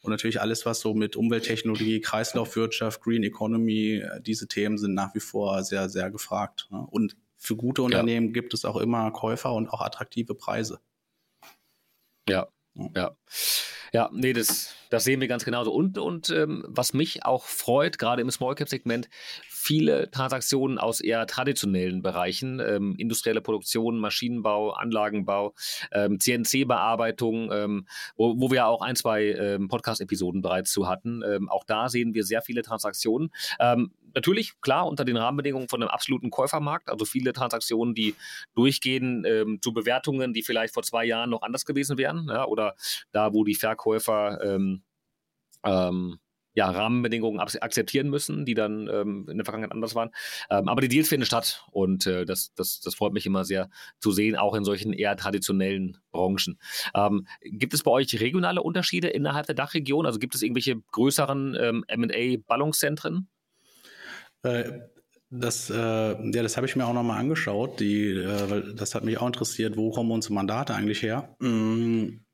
Und 0.00 0.10
natürlich 0.10 0.40
alles, 0.40 0.64
was 0.64 0.80
so 0.80 0.94
mit 0.94 1.16
Umwelttechnologie, 1.16 2.00
Kreislaufwirtschaft, 2.00 3.02
Green 3.02 3.22
Economy, 3.22 4.02
diese 4.22 4.48
Themen 4.48 4.78
sind 4.78 4.94
nach 4.94 5.14
wie 5.14 5.20
vor 5.20 5.62
sehr, 5.62 5.90
sehr 5.90 6.10
gefragt. 6.10 6.68
Ne? 6.70 6.80
Und 6.90 7.16
für 7.36 7.56
gute 7.56 7.82
Unternehmen 7.82 8.28
ja. 8.28 8.32
gibt 8.32 8.54
es 8.54 8.64
auch 8.64 8.76
immer 8.76 9.10
Käufer 9.10 9.52
und 9.52 9.68
auch 9.68 9.82
attraktive 9.82 10.34
Preise. 10.34 10.80
Ja, 12.26 12.48
ja. 12.94 13.14
Ja, 13.92 14.08
nee, 14.12 14.32
das, 14.32 14.74
das 14.88 15.04
sehen 15.04 15.20
wir 15.20 15.28
ganz 15.28 15.44
genauso. 15.44 15.72
Und, 15.72 15.98
und 15.98 16.30
ähm, 16.30 16.64
was 16.68 16.92
mich 16.92 17.24
auch 17.24 17.44
freut, 17.46 17.98
gerade 17.98 18.22
im 18.22 18.30
Small 18.30 18.54
Cap-Segment, 18.54 19.08
viele 19.60 20.10
Transaktionen 20.10 20.78
aus 20.78 21.00
eher 21.00 21.26
traditionellen 21.26 22.00
Bereichen, 22.02 22.60
ähm, 22.60 22.94
industrielle 22.96 23.42
Produktion, 23.42 23.98
Maschinenbau, 23.98 24.70
Anlagenbau, 24.70 25.54
ähm, 25.92 26.18
CNC-Bearbeitung, 26.18 27.52
ähm, 27.52 27.86
wo, 28.16 28.40
wo 28.40 28.50
wir 28.50 28.66
auch 28.66 28.80
ein, 28.80 28.96
zwei 28.96 29.26
ähm, 29.26 29.68
Podcast-Episoden 29.68 30.40
bereits 30.40 30.72
zu 30.72 30.88
hatten. 30.88 31.22
Ähm, 31.22 31.48
auch 31.50 31.64
da 31.64 31.88
sehen 31.88 32.14
wir 32.14 32.24
sehr 32.24 32.40
viele 32.40 32.62
Transaktionen. 32.62 33.30
Ähm, 33.58 33.92
natürlich, 34.14 34.58
klar, 34.62 34.86
unter 34.86 35.04
den 35.04 35.18
Rahmenbedingungen 35.18 35.68
von 35.68 35.82
einem 35.82 35.90
absoluten 35.90 36.30
Käufermarkt, 36.30 36.88
also 36.88 37.04
viele 37.04 37.32
Transaktionen, 37.32 37.94
die 37.94 38.14
durchgehen 38.54 39.60
zu 39.60 39.72
Bewertungen, 39.72 40.32
die 40.32 40.42
vielleicht 40.42 40.74
vor 40.74 40.82
zwei 40.82 41.04
Jahren 41.04 41.30
noch 41.30 41.42
anders 41.42 41.64
gewesen 41.64 41.98
wären, 41.98 42.26
ja, 42.28 42.44
oder 42.46 42.74
da, 43.12 43.32
wo 43.32 43.44
die 43.44 43.54
Verkäufer 43.54 44.40
ähm, 44.42 44.82
ja, 46.54 46.70
Rahmenbedingungen 46.70 47.40
akzeptieren 47.40 48.08
müssen, 48.08 48.44
die 48.44 48.54
dann 48.54 48.88
ähm, 48.88 49.26
in 49.30 49.38
der 49.38 49.44
Vergangenheit 49.44 49.72
anders 49.72 49.94
waren. 49.94 50.10
Ähm, 50.50 50.68
aber 50.68 50.80
die 50.80 50.88
Deals 50.88 51.08
finden 51.08 51.26
statt 51.26 51.64
und 51.70 52.06
äh, 52.06 52.24
das, 52.24 52.52
das, 52.54 52.80
das 52.80 52.94
freut 52.94 53.12
mich 53.12 53.26
immer 53.26 53.44
sehr 53.44 53.70
zu 53.98 54.10
sehen, 54.10 54.36
auch 54.36 54.54
in 54.54 54.64
solchen 54.64 54.92
eher 54.92 55.16
traditionellen 55.16 55.98
Branchen. 56.10 56.58
Ähm, 56.94 57.26
gibt 57.42 57.74
es 57.74 57.82
bei 57.82 57.90
euch 57.90 58.20
regionale 58.20 58.62
Unterschiede 58.62 59.08
innerhalb 59.08 59.46
der 59.46 59.54
Dachregion? 59.54 60.06
Also 60.06 60.18
gibt 60.18 60.34
es 60.34 60.42
irgendwelche 60.42 60.76
größeren 60.92 61.56
ähm, 61.60 61.84
MA-Ballungszentren? 61.96 63.28
Äh, 64.42 64.80
das, 65.30 65.70
äh, 65.70 65.74
ja, 65.76 66.42
das 66.42 66.56
habe 66.56 66.66
ich 66.66 66.74
mir 66.74 66.86
auch 66.86 66.92
nochmal 66.92 67.20
angeschaut. 67.20 67.78
Die, 67.78 68.10
äh, 68.10 68.74
das 68.74 68.96
hat 68.96 69.04
mich 69.04 69.18
auch 69.18 69.26
interessiert, 69.26 69.76
wo 69.76 69.90
kommen 69.92 70.10
unsere 70.10 70.34
Mandate 70.34 70.74
eigentlich 70.74 71.02
her? 71.02 71.36
Mm, 71.38 72.24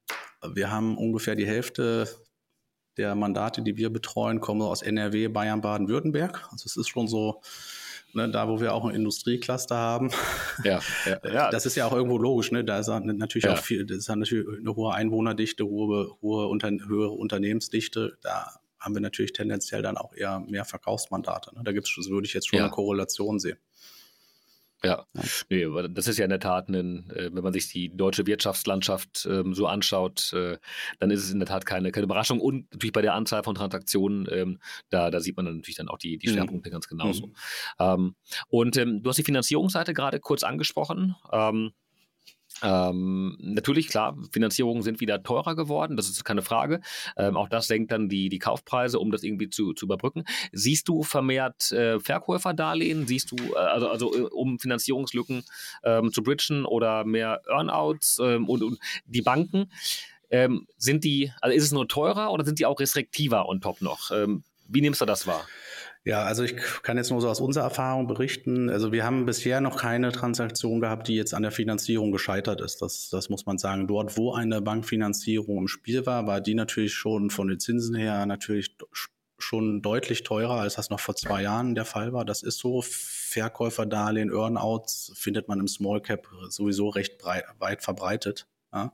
wir 0.54 0.70
haben 0.70 0.96
ungefähr 0.96 1.34
die 1.34 1.46
Hälfte 1.46 2.08
der 2.96 3.14
Mandate, 3.14 3.62
die 3.62 3.76
wir 3.76 3.90
betreuen, 3.90 4.40
kommen 4.40 4.62
aus 4.62 4.82
NRW, 4.82 5.28
Bayern, 5.28 5.60
Baden-Württemberg. 5.60 6.48
Also 6.50 6.66
es 6.66 6.76
ist 6.76 6.88
schon 6.88 7.08
so, 7.08 7.40
ne, 8.12 8.30
da 8.30 8.48
wo 8.48 8.60
wir 8.60 8.74
auch 8.74 8.84
ein 8.84 8.94
Industriecluster 8.94 9.76
haben. 9.76 10.10
Ja, 10.64 10.80
ja, 11.04 11.18
ja. 11.32 11.50
Das 11.50 11.66
ist 11.66 11.76
ja 11.76 11.86
auch 11.86 11.92
irgendwo 11.92 12.18
logisch, 12.18 12.50
ne? 12.52 12.64
Da 12.64 12.78
ist 12.78 12.88
natürlich 12.88 13.44
ja. 13.44 13.52
auch 13.52 13.58
viel, 13.58 13.84
das 13.86 13.98
ist 13.98 14.08
natürlich 14.08 14.46
eine 14.48 14.74
hohe 14.74 14.94
Einwohnerdichte, 14.94 15.64
hohe, 15.64 16.10
hohe 16.22 16.46
Unter, 16.48 16.70
höhere 16.70 17.12
Unternehmensdichte. 17.12 18.16
Da 18.22 18.58
haben 18.78 18.94
wir 18.94 19.02
natürlich 19.02 19.32
tendenziell 19.32 19.82
dann 19.82 19.96
auch 19.96 20.14
eher 20.14 20.40
mehr 20.40 20.64
Verkaufsmandate. 20.64 21.54
Ne? 21.54 21.62
Da 21.64 21.72
gibt's, 21.72 21.96
würde 22.08 22.26
ich 22.26 22.34
jetzt 22.34 22.48
schon 22.48 22.58
ja. 22.58 22.64
eine 22.66 22.72
Korrelation 22.72 23.38
sehen. 23.38 23.58
Ja, 24.84 25.06
nee, 25.48 25.66
das 25.90 26.06
ist 26.06 26.18
ja 26.18 26.24
in 26.24 26.30
der 26.30 26.40
Tat, 26.40 26.68
ein, 26.68 27.10
äh, 27.10 27.30
wenn 27.32 27.42
man 27.42 27.52
sich 27.52 27.68
die 27.72 27.88
deutsche 27.96 28.26
Wirtschaftslandschaft 28.26 29.26
ähm, 29.30 29.54
so 29.54 29.66
anschaut, 29.66 30.32
äh, 30.34 30.58
dann 30.98 31.10
ist 31.10 31.24
es 31.24 31.30
in 31.30 31.38
der 31.38 31.48
Tat 31.48 31.64
keine, 31.64 31.92
keine 31.92 32.04
Überraschung. 32.04 32.40
Und 32.40 32.70
natürlich 32.72 32.92
bei 32.92 33.02
der 33.02 33.14
Anzahl 33.14 33.42
von 33.42 33.54
Transaktionen, 33.54 34.28
ähm, 34.30 34.58
da, 34.90 35.10
da 35.10 35.20
sieht 35.20 35.36
man 35.36 35.46
dann 35.46 35.56
natürlich 35.56 35.76
dann 35.76 35.88
auch 35.88 35.98
die, 35.98 36.18
die 36.18 36.28
mhm. 36.28 36.34
Schwerpunkte 36.34 36.68
mhm. 36.68 36.72
ganz 36.72 36.88
genauso. 36.88 37.28
Mhm. 37.28 37.34
Ähm, 37.78 38.14
und 38.48 38.76
ähm, 38.76 39.02
du 39.02 39.08
hast 39.08 39.16
die 39.16 39.24
Finanzierungsseite 39.24 39.94
gerade 39.94 40.20
kurz 40.20 40.42
angesprochen. 40.42 41.16
Ähm, 42.62 43.36
natürlich, 43.40 43.88
klar, 43.88 44.16
Finanzierungen 44.30 44.82
sind 44.82 45.00
wieder 45.00 45.22
teurer 45.22 45.54
geworden, 45.54 45.96
das 45.96 46.08
ist 46.08 46.24
keine 46.24 46.42
Frage. 46.42 46.80
Ähm, 47.16 47.36
auch 47.36 47.48
das 47.48 47.66
senkt 47.66 47.92
dann 47.92 48.08
die, 48.08 48.28
die 48.28 48.38
Kaufpreise, 48.38 48.98
um 48.98 49.10
das 49.10 49.22
irgendwie 49.22 49.50
zu, 49.50 49.74
zu 49.74 49.86
überbrücken. 49.86 50.24
Siehst 50.52 50.88
du 50.88 51.02
vermehrt 51.02 51.70
äh, 51.72 52.00
Verkäuferdarlehen? 52.00 53.06
Siehst 53.06 53.30
du, 53.30 53.36
äh, 53.36 53.58
also, 53.58 53.88
also 53.88 54.14
äh, 54.14 54.22
um 54.22 54.58
Finanzierungslücken 54.58 55.44
ähm, 55.84 56.12
zu 56.12 56.22
bridgen 56.22 56.64
oder 56.64 57.04
mehr 57.04 57.42
Earnouts 57.48 58.18
ähm, 58.22 58.48
und, 58.48 58.62
und 58.62 58.78
die 59.06 59.22
Banken? 59.22 59.70
Ähm, 60.30 60.66
sind 60.76 61.04
die, 61.04 61.32
also 61.40 61.56
ist 61.56 61.62
es 61.62 61.72
nur 61.72 61.86
teurer 61.86 62.32
oder 62.32 62.44
sind 62.44 62.58
die 62.58 62.66
auch 62.66 62.80
restriktiver 62.80 63.48
on 63.48 63.60
top 63.60 63.80
noch? 63.80 64.10
Ähm, 64.10 64.42
wie 64.68 64.80
nimmst 64.80 65.00
du 65.00 65.04
das 65.04 65.26
wahr? 65.26 65.46
Ja, 66.06 66.22
also 66.22 66.44
ich 66.44 66.54
kann 66.84 66.98
jetzt 66.98 67.10
nur 67.10 67.20
so 67.20 67.28
aus 67.28 67.40
unserer 67.40 67.64
Erfahrung 67.64 68.06
berichten. 68.06 68.70
Also 68.70 68.92
wir 68.92 69.02
haben 69.02 69.26
bisher 69.26 69.60
noch 69.60 69.76
keine 69.76 70.12
Transaktion 70.12 70.80
gehabt, 70.80 71.08
die 71.08 71.16
jetzt 71.16 71.34
an 71.34 71.42
der 71.42 71.50
Finanzierung 71.50 72.12
gescheitert 72.12 72.60
ist. 72.60 72.80
Das, 72.80 73.08
das 73.10 73.28
muss 73.28 73.44
man 73.44 73.58
sagen. 73.58 73.88
Dort, 73.88 74.16
wo 74.16 74.32
eine 74.32 74.62
Bankfinanzierung 74.62 75.58
im 75.58 75.66
Spiel 75.66 76.06
war, 76.06 76.28
war 76.28 76.40
die 76.40 76.54
natürlich 76.54 76.94
schon 76.94 77.30
von 77.30 77.48
den 77.48 77.58
Zinsen 77.58 77.96
her 77.96 78.24
natürlich 78.24 78.76
schon 79.38 79.82
deutlich 79.82 80.22
teurer, 80.22 80.60
als 80.60 80.76
das 80.76 80.90
noch 80.90 81.00
vor 81.00 81.16
zwei 81.16 81.42
Jahren 81.42 81.74
der 81.74 81.84
Fall 81.84 82.12
war. 82.12 82.24
Das 82.24 82.44
ist 82.44 82.58
so. 82.58 82.82
Verkäuferdarlehen, 82.82 84.30
Earnouts 84.30 85.12
findet 85.16 85.48
man 85.48 85.58
im 85.58 85.66
Small 85.66 86.00
Cap 86.00 86.28
sowieso 86.48 86.88
recht 86.88 87.18
breit, 87.18 87.46
weit 87.58 87.82
verbreitet. 87.82 88.46
Ja, 88.72 88.92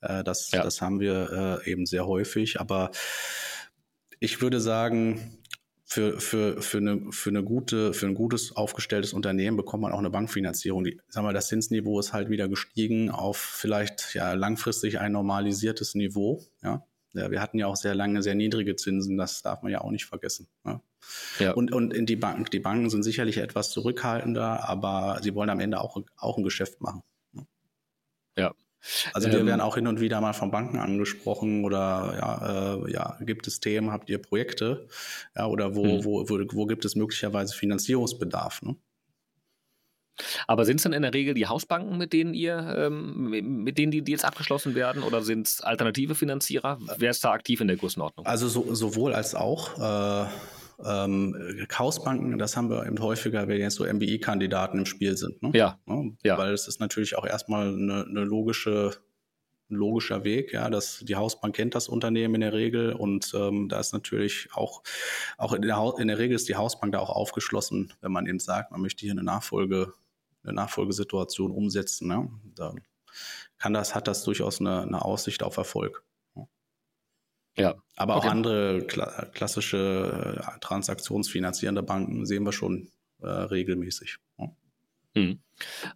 äh, 0.00 0.24
das, 0.24 0.50
ja. 0.50 0.64
das 0.64 0.82
haben 0.82 0.98
wir 0.98 1.62
äh, 1.64 1.70
eben 1.70 1.86
sehr 1.86 2.08
häufig. 2.08 2.60
Aber 2.60 2.90
ich 4.18 4.42
würde 4.42 4.60
sagen, 4.60 5.37
für, 5.90 6.20
für, 6.20 6.60
für, 6.60 6.78
eine, 6.78 7.00
für, 7.12 7.30
eine 7.30 7.42
gute, 7.42 7.94
für 7.94 8.06
ein 8.06 8.14
gutes 8.14 8.54
aufgestelltes 8.54 9.14
Unternehmen 9.14 9.56
bekommt 9.56 9.82
man 9.82 9.92
auch 9.92 9.98
eine 9.98 10.10
Bankfinanzierung. 10.10 10.84
Die, 10.84 11.00
sag 11.08 11.22
mal, 11.22 11.32
das 11.32 11.48
Zinsniveau 11.48 11.98
ist 11.98 12.12
halt 12.12 12.28
wieder 12.28 12.46
gestiegen 12.46 13.10
auf 13.10 13.38
vielleicht 13.38 14.14
ja 14.14 14.34
langfristig 14.34 15.00
ein 15.00 15.12
normalisiertes 15.12 15.94
Niveau. 15.94 16.44
Ja? 16.62 16.84
ja 17.14 17.30
wir 17.30 17.40
hatten 17.40 17.58
ja 17.58 17.68
auch 17.68 17.76
sehr 17.76 17.94
lange 17.94 18.22
sehr 18.22 18.34
niedrige 18.34 18.76
Zinsen, 18.76 19.16
das 19.16 19.40
darf 19.40 19.62
man 19.62 19.72
ja 19.72 19.80
auch 19.80 19.90
nicht 19.90 20.04
vergessen. 20.04 20.46
Ja? 20.66 20.82
Ja. 21.38 21.52
Und, 21.52 21.72
und 21.72 21.94
in 21.94 22.04
die 22.04 22.16
Banken, 22.16 22.44
die 22.44 22.60
Banken 22.60 22.90
sind 22.90 23.02
sicherlich 23.02 23.38
etwas 23.38 23.70
zurückhaltender, 23.70 24.68
aber 24.68 25.20
sie 25.22 25.34
wollen 25.34 25.48
am 25.48 25.60
Ende 25.60 25.80
auch, 25.80 25.96
auch 26.18 26.36
ein 26.36 26.44
Geschäft 26.44 26.82
machen. 26.82 27.02
Ja, 28.36 28.52
also 29.12 29.30
wir 29.30 29.40
ähm, 29.40 29.46
werden 29.46 29.60
auch 29.60 29.74
hin 29.74 29.86
und 29.86 30.00
wieder 30.00 30.20
mal 30.20 30.32
von 30.32 30.50
Banken 30.50 30.78
angesprochen 30.78 31.64
oder 31.64 32.14
ja, 32.18 32.84
äh, 32.84 32.92
ja, 32.92 33.18
gibt 33.20 33.46
es 33.46 33.60
Themen, 33.60 33.90
habt 33.90 34.08
ihr 34.08 34.18
Projekte? 34.18 34.86
Ja, 35.36 35.46
oder 35.46 35.74
wo, 35.74 35.84
hm. 35.84 36.04
wo, 36.04 36.28
wo, 36.28 36.38
wo 36.52 36.66
gibt 36.66 36.84
es 36.84 36.94
möglicherweise 36.94 37.54
Finanzierungsbedarf? 37.54 38.62
Ne? 38.62 38.76
Aber 40.46 40.64
sind 40.64 40.76
es 40.76 40.82
dann 40.82 40.92
in 40.92 41.02
der 41.02 41.14
Regel 41.14 41.34
die 41.34 41.46
Hausbanken, 41.46 41.96
mit 41.96 42.12
denen 42.12 42.34
ihr, 42.34 42.74
ähm, 42.76 43.30
mit 43.64 43.78
denen 43.78 43.92
die 43.92 44.02
Deals 44.02 44.24
abgeschlossen 44.24 44.74
werden, 44.74 45.02
oder 45.02 45.22
sind 45.22 45.46
es 45.46 45.60
alternative 45.60 46.14
Finanzierer? 46.14 46.78
Wer 46.96 47.10
ist 47.10 47.24
da 47.24 47.32
aktiv 47.32 47.60
in 47.60 47.68
der 47.68 47.76
Größenordnung? 47.76 48.26
Also 48.26 48.48
so, 48.48 48.74
sowohl 48.74 49.14
als 49.14 49.34
auch. 49.34 49.78
Äh, 49.78 50.28
ähm, 50.84 51.66
Hausbanken, 51.76 52.38
das 52.38 52.56
haben 52.56 52.70
wir 52.70 52.86
eben 52.86 53.00
häufiger, 53.00 53.48
wenn 53.48 53.60
jetzt 53.60 53.76
so 53.76 53.84
MBI-Kandidaten 53.84 54.78
im 54.78 54.86
Spiel 54.86 55.16
sind. 55.16 55.42
Ne? 55.42 55.50
Ja. 55.54 55.78
Ne? 55.86 56.16
ja. 56.22 56.38
Weil 56.38 56.52
es 56.52 56.68
ist 56.68 56.80
natürlich 56.80 57.16
auch 57.16 57.26
erstmal 57.26 57.68
eine, 57.68 58.04
eine 58.08 58.24
logische 58.24 58.92
ein 59.70 59.76
logischer 59.76 60.24
Weg, 60.24 60.52
ja, 60.52 60.70
dass 60.70 61.00
die 61.00 61.16
Hausbank 61.16 61.54
kennt 61.54 61.74
das 61.74 61.88
Unternehmen 61.88 62.36
in 62.36 62.40
der 62.40 62.52
Regel 62.52 62.92
und 62.92 63.32
ähm, 63.34 63.68
da 63.68 63.78
ist 63.78 63.92
natürlich 63.92 64.48
auch, 64.54 64.82
auch 65.36 65.52
in 65.52 65.62
der, 65.62 65.94
in 65.98 66.08
der 66.08 66.18
Regel 66.18 66.34
ist 66.34 66.48
die 66.48 66.56
Hausbank 66.56 66.92
da 66.92 67.00
auch 67.00 67.10
aufgeschlossen, 67.10 67.92
wenn 68.00 68.12
man 68.12 68.26
eben 68.26 68.38
sagt, 68.38 68.70
man 68.70 68.80
möchte 68.80 69.02
hier 69.02 69.12
eine 69.12 69.22
Nachfolge, 69.22 69.92
eine 70.42 70.54
Nachfolgesituation 70.54 71.50
umsetzen. 71.50 72.08
Ne? 72.08 72.30
Da 72.54 72.74
kann 73.58 73.74
das, 73.74 73.94
hat 73.94 74.08
das 74.08 74.24
durchaus 74.24 74.60
eine, 74.60 74.82
eine 74.82 75.04
Aussicht 75.04 75.42
auf 75.42 75.56
Erfolg. 75.56 76.02
Ja. 77.58 77.74
Aber 77.96 78.16
okay. 78.16 78.26
auch 78.26 78.30
andere 78.30 78.86
kla 78.86 79.26
klassische 79.32 80.40
äh, 80.40 80.58
transaktionsfinanzierende 80.60 81.82
Banken 81.82 82.26
sehen 82.26 82.44
wir 82.44 82.52
schon 82.52 82.90
äh, 83.20 83.26
regelmäßig. 83.28 84.16
Ja. 84.38 84.50
Hm. 85.14 85.40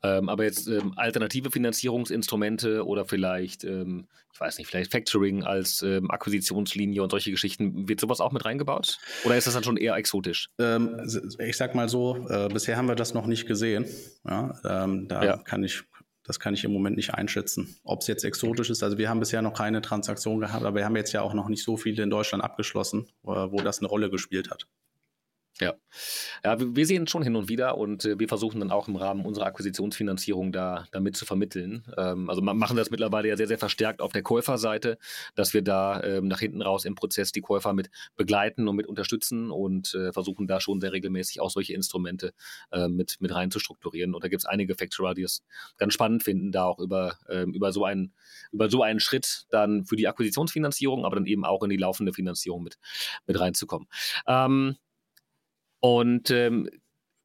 Ähm, 0.02 0.28
aber 0.28 0.44
jetzt 0.44 0.66
ähm, 0.66 0.94
alternative 0.96 1.50
Finanzierungsinstrumente 1.50 2.84
oder 2.84 3.04
vielleicht, 3.04 3.62
ähm, 3.62 4.08
ich 4.32 4.40
weiß 4.40 4.58
nicht, 4.58 4.66
vielleicht 4.66 4.90
Factoring 4.90 5.44
als 5.44 5.82
ähm, 5.82 6.10
Akquisitionslinie 6.10 7.02
und 7.02 7.10
solche 7.10 7.30
Geschichten, 7.30 7.88
wird 7.88 8.00
sowas 8.00 8.20
auch 8.20 8.32
mit 8.32 8.44
reingebaut? 8.44 8.98
Oder 9.24 9.36
ist 9.36 9.46
das 9.46 9.54
dann 9.54 9.62
schon 9.62 9.76
eher 9.76 9.94
exotisch? 9.94 10.48
Ähm, 10.58 11.00
ich 11.38 11.56
sag 11.56 11.74
mal 11.74 11.88
so, 11.88 12.26
äh, 12.28 12.48
bisher 12.48 12.76
haben 12.76 12.88
wir 12.88 12.96
das 12.96 13.14
noch 13.14 13.26
nicht 13.26 13.46
gesehen. 13.46 13.86
Ja, 14.28 14.58
ähm, 14.64 15.06
da 15.06 15.24
ja. 15.24 15.36
kann 15.36 15.62
ich, 15.62 15.84
das 16.24 16.38
kann 16.38 16.54
ich 16.54 16.64
im 16.64 16.72
Moment 16.72 16.96
nicht 16.96 17.14
einschätzen. 17.14 17.76
Ob 17.84 18.00
es 18.00 18.06
jetzt 18.06 18.24
exotisch 18.24 18.70
ist, 18.70 18.82
also 18.82 18.98
wir 18.98 19.08
haben 19.08 19.20
bisher 19.20 19.42
noch 19.42 19.54
keine 19.54 19.80
Transaktion 19.80 20.40
gehabt, 20.40 20.64
aber 20.64 20.76
wir 20.76 20.84
haben 20.84 20.96
jetzt 20.96 21.12
ja 21.12 21.22
auch 21.22 21.34
noch 21.34 21.48
nicht 21.48 21.64
so 21.64 21.76
viele 21.76 22.02
in 22.02 22.10
Deutschland 22.10 22.44
abgeschlossen, 22.44 23.06
äh, 23.24 23.28
wo 23.28 23.56
das 23.56 23.80
eine 23.80 23.88
Rolle 23.88 24.10
gespielt 24.10 24.50
hat. 24.50 24.66
Ja. 25.62 25.74
ja, 26.44 26.56
wir 26.58 26.86
sehen 26.86 27.06
schon 27.06 27.22
hin 27.22 27.36
und 27.36 27.48
wieder 27.48 27.78
und 27.78 28.04
äh, 28.04 28.18
wir 28.18 28.26
versuchen 28.26 28.58
dann 28.58 28.72
auch 28.72 28.88
im 28.88 28.96
Rahmen 28.96 29.24
unserer 29.24 29.46
Akquisitionsfinanzierung 29.46 30.50
da 30.50 30.86
damit 30.90 31.16
zu 31.16 31.24
vermitteln. 31.24 31.84
Ähm, 31.96 32.28
also 32.28 32.42
machen 32.42 32.76
das 32.76 32.90
mittlerweile 32.90 33.28
ja 33.28 33.36
sehr, 33.36 33.46
sehr 33.46 33.58
verstärkt 33.58 34.00
auf 34.00 34.12
der 34.12 34.22
Käuferseite, 34.22 34.98
dass 35.36 35.54
wir 35.54 35.62
da 35.62 36.02
ähm, 36.02 36.26
nach 36.26 36.40
hinten 36.40 36.62
raus 36.62 36.84
im 36.84 36.96
Prozess 36.96 37.30
die 37.30 37.42
Käufer 37.42 37.72
mit 37.74 37.90
begleiten 38.16 38.66
und 38.66 38.74
mit 38.74 38.88
unterstützen 38.88 39.52
und 39.52 39.94
äh, 39.94 40.12
versuchen 40.12 40.48
da 40.48 40.60
schon 40.60 40.80
sehr 40.80 40.92
regelmäßig 40.92 41.40
auch 41.40 41.50
solche 41.50 41.74
Instrumente 41.74 42.32
äh, 42.72 42.88
mit, 42.88 43.18
mit 43.20 43.32
rein 43.32 43.50
zu 43.50 43.60
strukturieren. 43.60 44.14
Und 44.14 44.24
da 44.24 44.28
gibt 44.28 44.42
es 44.42 44.46
einige 44.46 44.74
Factorer, 44.74 45.14
die 45.14 45.22
es 45.22 45.44
ganz 45.78 45.94
spannend 45.94 46.24
finden, 46.24 46.50
da 46.50 46.64
auch 46.64 46.80
über, 46.80 47.18
ähm, 47.28 47.54
über, 47.54 47.72
so 47.72 47.84
einen, 47.84 48.14
über 48.50 48.68
so 48.68 48.82
einen 48.82 48.98
Schritt 48.98 49.46
dann 49.50 49.84
für 49.84 49.96
die 49.96 50.08
Akquisitionsfinanzierung, 50.08 51.04
aber 51.04 51.16
dann 51.16 51.26
eben 51.26 51.44
auch 51.44 51.62
in 51.62 51.70
die 51.70 51.76
laufende 51.76 52.12
Finanzierung 52.12 52.64
mit, 52.64 52.78
mit 53.26 53.38
reinzukommen. 53.38 53.86
Ähm, 54.26 54.76
und 55.82 56.30
ähm, 56.30 56.68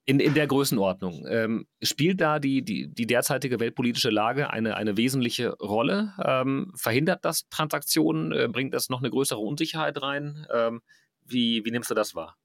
in, 0.05 0.20
in 0.22 0.34
der 0.34 0.47
Größenordnung. 0.47 1.26
Ähm, 1.30 1.68
spielt 1.84 2.22
da 2.22 2.39
die, 2.39 2.64
die, 2.64 2.88
die 2.88 3.05
derzeitige 3.05 3.60
weltpolitische 3.60 4.10
Lage 4.10 4.49
eine, 4.49 4.78
eine 4.78 4.95
wesentliche 4.95 5.51
Rolle? 5.58 6.14
Ähm, 6.24 6.72
verhindert 6.76 7.26
das 7.26 7.47
Transaktionen? 7.49 8.32
Äh, 8.32 8.47
bringt 8.47 8.74
das 8.74 8.89
noch 8.89 8.99
eine 8.99 9.10
größere 9.10 9.39
Unsicherheit 9.39 10.01
rein? 10.01 10.47
Ähm, 10.53 10.82
wie, 11.26 11.64
wie 11.66 11.72
nimmst 11.72 11.91
du 11.91 11.93
das 11.93 12.16
wahr? 12.16 12.38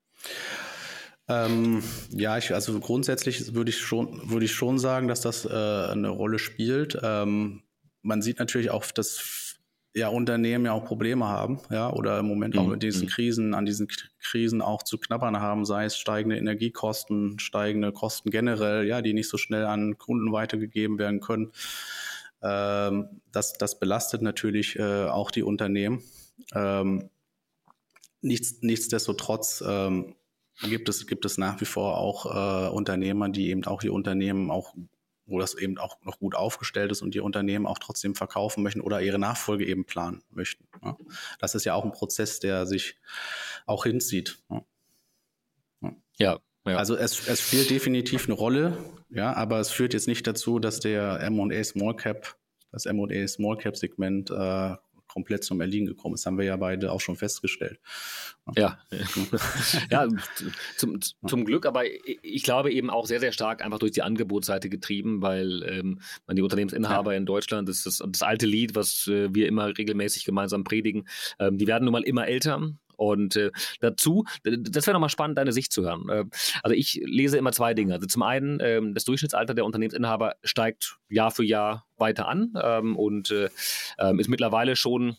Ähm, 1.28 1.84
ja, 2.10 2.36
ich, 2.36 2.52
also 2.52 2.78
grundsätzlich 2.80 3.54
würde 3.54 3.70
ich 3.70 3.78
schon, 3.78 4.42
ich 4.42 4.52
schon 4.52 4.80
sagen, 4.80 5.06
dass 5.06 5.20
das 5.20 5.44
äh, 5.44 5.48
eine 5.48 6.08
Rolle 6.08 6.40
spielt. 6.40 6.98
Ähm, 7.00 7.62
man 8.02 8.22
sieht 8.22 8.40
natürlich 8.40 8.70
auch, 8.70 8.84
dass 8.90 9.51
ja 9.94 10.08
Unternehmen 10.08 10.64
ja 10.64 10.72
auch 10.72 10.84
Probleme 10.84 11.26
haben, 11.26 11.60
ja, 11.70 11.92
oder 11.92 12.18
im 12.18 12.26
Moment 12.26 12.56
auch 12.56 12.64
mhm. 12.64 12.72
mit 12.72 12.82
diesen 12.82 13.04
mhm. 13.04 13.10
Krisen, 13.10 13.54
an 13.54 13.66
diesen 13.66 13.88
Krisen 14.20 14.62
auch 14.62 14.82
zu 14.82 14.98
knabbern 14.98 15.40
haben, 15.40 15.64
sei 15.64 15.84
es 15.84 15.98
steigende 15.98 16.36
Energiekosten, 16.36 17.38
steigende 17.38 17.92
Kosten 17.92 18.30
generell, 18.30 18.86
ja, 18.86 19.02
die 19.02 19.12
nicht 19.12 19.28
so 19.28 19.36
schnell 19.36 19.66
an 19.66 19.98
Kunden 19.98 20.32
weitergegeben 20.32 20.98
werden 20.98 21.20
können. 21.20 21.52
Ähm, 22.42 23.20
das, 23.30 23.52
das 23.54 23.78
belastet 23.78 24.22
natürlich 24.22 24.78
äh, 24.78 25.06
auch 25.06 25.30
die 25.30 25.42
Unternehmen. 25.42 26.02
Ähm, 26.54 27.10
nichts, 28.22 28.62
nichtsdestotrotz 28.62 29.62
ähm, 29.66 30.14
gibt 30.62 30.88
es, 30.88 31.06
gibt 31.06 31.24
es 31.24 31.38
nach 31.38 31.60
wie 31.60 31.66
vor 31.66 31.98
auch 31.98 32.26
äh, 32.26 32.68
Unternehmer, 32.70 33.28
die 33.28 33.50
eben 33.50 33.64
auch 33.64 33.80
die 33.80 33.90
Unternehmen 33.90 34.50
auch 34.50 34.74
wo 35.32 35.40
das 35.40 35.54
eben 35.54 35.78
auch 35.78 35.96
noch 36.04 36.18
gut 36.18 36.34
aufgestellt 36.36 36.92
ist 36.92 37.02
und 37.02 37.14
die 37.14 37.20
Unternehmen 37.20 37.66
auch 37.66 37.78
trotzdem 37.78 38.14
verkaufen 38.14 38.62
möchten 38.62 38.80
oder 38.80 39.00
ihre 39.02 39.18
Nachfolge 39.18 39.66
eben 39.66 39.84
planen 39.84 40.22
möchten. 40.30 40.68
Ja. 40.84 40.96
Das 41.40 41.54
ist 41.54 41.64
ja 41.64 41.74
auch 41.74 41.84
ein 41.84 41.92
Prozess, 41.92 42.38
der 42.38 42.66
sich 42.66 42.98
auch 43.66 43.84
hinzieht. 43.84 44.38
Ja. 44.50 44.64
ja. 46.18 46.38
ja. 46.66 46.76
Also 46.76 46.94
es, 46.94 47.26
es 47.26 47.40
spielt 47.40 47.70
definitiv 47.70 48.26
eine 48.26 48.34
Rolle, 48.34 48.76
ja, 49.10 49.32
aber 49.32 49.58
es 49.58 49.70
führt 49.70 49.94
jetzt 49.94 50.06
nicht 50.06 50.26
dazu, 50.26 50.58
dass 50.58 50.78
der 50.78 51.20
M&A 51.20 51.64
Small 51.64 51.96
Cap, 51.96 52.36
das 52.70 52.86
M&A 52.86 53.26
Small 53.26 53.56
Cap 53.56 53.76
Segment 53.76 54.30
äh, 54.30 54.76
komplett 55.12 55.44
zum 55.44 55.60
Erliegen 55.60 55.86
gekommen 55.86 56.14
ist. 56.14 56.24
Haben 56.24 56.38
wir 56.38 56.44
ja 56.44 56.56
beide 56.56 56.90
auch 56.90 57.00
schon 57.00 57.16
festgestellt. 57.16 57.78
Ja, 58.56 58.78
ja 59.90 60.08
zum, 60.76 60.98
zum 61.00 61.44
Glück, 61.44 61.66
aber 61.66 61.82
ich 62.22 62.42
glaube 62.42 62.72
eben 62.72 62.90
auch 62.90 63.06
sehr, 63.06 63.20
sehr 63.20 63.32
stark 63.32 63.62
einfach 63.62 63.78
durch 63.78 63.92
die 63.92 64.02
Angebotsseite 64.02 64.68
getrieben, 64.68 65.22
weil 65.22 65.62
ähm, 65.64 66.00
die 66.30 66.42
Unternehmensinhaber 66.42 67.12
ja. 67.12 67.18
in 67.18 67.26
Deutschland, 67.26 67.68
das 67.68 67.84
ist 67.84 68.00
das, 68.00 68.02
das 68.10 68.22
alte 68.22 68.46
Lied, 68.46 68.74
was 68.74 69.06
äh, 69.06 69.32
wir 69.34 69.46
immer 69.46 69.76
regelmäßig 69.76 70.24
gemeinsam 70.24 70.64
predigen, 70.64 71.06
ähm, 71.38 71.58
die 71.58 71.66
werden 71.66 71.84
nun 71.84 71.92
mal 71.92 72.02
immer 72.02 72.26
älter 72.26 72.72
und 72.96 73.36
äh, 73.36 73.50
dazu, 73.80 74.24
das 74.42 74.86
wäre 74.86 74.94
nochmal 74.94 75.08
spannend, 75.08 75.38
deine 75.38 75.52
Sicht 75.52 75.72
zu 75.72 75.82
hören. 75.82 76.08
Äh, 76.08 76.24
also 76.62 76.74
ich 76.74 77.00
lese 77.04 77.38
immer 77.38 77.52
zwei 77.52 77.74
Dinge. 77.74 77.94
Also 77.94 78.06
zum 78.06 78.22
einen, 78.22 78.60
äh, 78.60 78.80
das 78.92 79.04
Durchschnittsalter 79.04 79.54
der 79.54 79.64
Unternehmensinhaber 79.64 80.36
steigt 80.42 80.98
Jahr 81.08 81.30
für 81.30 81.44
Jahr 81.44 81.86
weiter 81.96 82.28
an 82.28 82.52
ähm, 82.62 82.96
und 82.96 83.30
äh, 83.30 83.48
ähm, 83.98 84.18
ist 84.18 84.28
mittlerweile 84.28 84.76
schon 84.76 85.16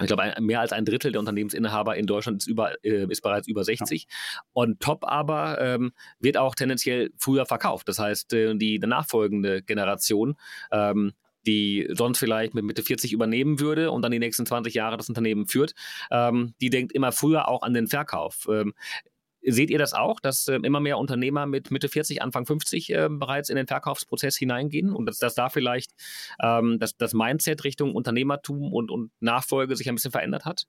ich 0.00 0.08
glaube, 0.08 0.34
mehr 0.40 0.60
als 0.60 0.72
ein 0.72 0.84
Drittel 0.84 1.12
der 1.12 1.20
Unternehmensinhaber 1.20 1.96
in 1.96 2.06
Deutschland 2.06 2.42
ist, 2.42 2.48
über, 2.48 2.72
äh, 2.84 3.06
ist 3.08 3.20
bereits 3.20 3.46
über 3.46 3.62
60. 3.62 4.02
Ja. 4.02 4.08
Und 4.52 4.80
top 4.80 5.04
aber 5.06 5.60
ähm, 5.60 5.92
wird 6.18 6.36
auch 6.36 6.56
tendenziell 6.56 7.12
früher 7.16 7.46
verkauft. 7.46 7.88
Das 7.88 8.00
heißt, 8.00 8.32
äh, 8.32 8.54
die, 8.56 8.80
die 8.80 8.86
nachfolgende 8.86 9.62
Generation 9.62 10.36
ähm, 10.72 11.12
die 11.46 11.88
sonst 11.92 12.18
vielleicht 12.18 12.54
mit 12.54 12.64
Mitte 12.64 12.82
40 12.82 13.12
übernehmen 13.12 13.60
würde 13.60 13.90
und 13.90 14.02
dann 14.02 14.12
die 14.12 14.18
nächsten 14.18 14.46
20 14.46 14.74
Jahre 14.74 14.96
das 14.96 15.08
Unternehmen 15.08 15.46
führt, 15.46 15.74
ähm, 16.10 16.54
die 16.60 16.70
denkt 16.70 16.92
immer 16.92 17.12
früher 17.12 17.48
auch 17.48 17.62
an 17.62 17.74
den 17.74 17.86
Verkauf. 17.86 18.46
Ähm, 18.50 18.74
Seht 19.46 19.70
ihr 19.70 19.78
das 19.78 19.92
auch, 19.92 20.20
dass 20.20 20.48
äh, 20.48 20.56
immer 20.62 20.80
mehr 20.80 20.98
Unternehmer 20.98 21.46
mit 21.46 21.70
Mitte 21.70 21.88
40, 21.88 22.22
Anfang 22.22 22.46
50 22.46 22.90
äh, 22.90 23.08
bereits 23.10 23.50
in 23.50 23.56
den 23.56 23.66
Verkaufsprozess 23.66 24.36
hineingehen 24.36 24.92
und 24.92 25.06
dass, 25.06 25.18
dass 25.18 25.34
da 25.34 25.48
vielleicht 25.48 25.92
ähm, 26.42 26.78
das, 26.80 26.96
das 26.96 27.14
Mindset 27.14 27.64
Richtung 27.64 27.94
Unternehmertum 27.94 28.72
und, 28.72 28.90
und 28.90 29.10
Nachfolge 29.20 29.76
sich 29.76 29.88
ein 29.88 29.94
bisschen 29.94 30.12
verändert 30.12 30.44
hat? 30.44 30.66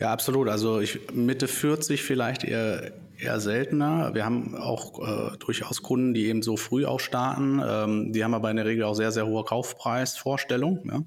Ja, 0.00 0.12
absolut. 0.12 0.48
Also 0.48 0.80
ich, 0.80 1.12
Mitte 1.12 1.48
40 1.48 2.02
vielleicht 2.02 2.44
eher, 2.44 2.92
eher 3.18 3.40
seltener. 3.40 4.14
Wir 4.14 4.24
haben 4.24 4.54
auch 4.54 5.32
äh, 5.32 5.36
durchaus 5.38 5.82
Kunden, 5.82 6.14
die 6.14 6.26
eben 6.26 6.42
so 6.42 6.56
früh 6.56 6.86
auch 6.86 7.00
starten. 7.00 7.60
Ähm, 7.66 8.12
die 8.12 8.22
haben 8.24 8.34
aber 8.34 8.50
in 8.50 8.56
der 8.56 8.66
Regel 8.66 8.84
auch 8.84 8.94
sehr, 8.94 9.12
sehr 9.12 9.26
hohe 9.26 9.44
Kaufpreisvorstellungen. 9.44 11.06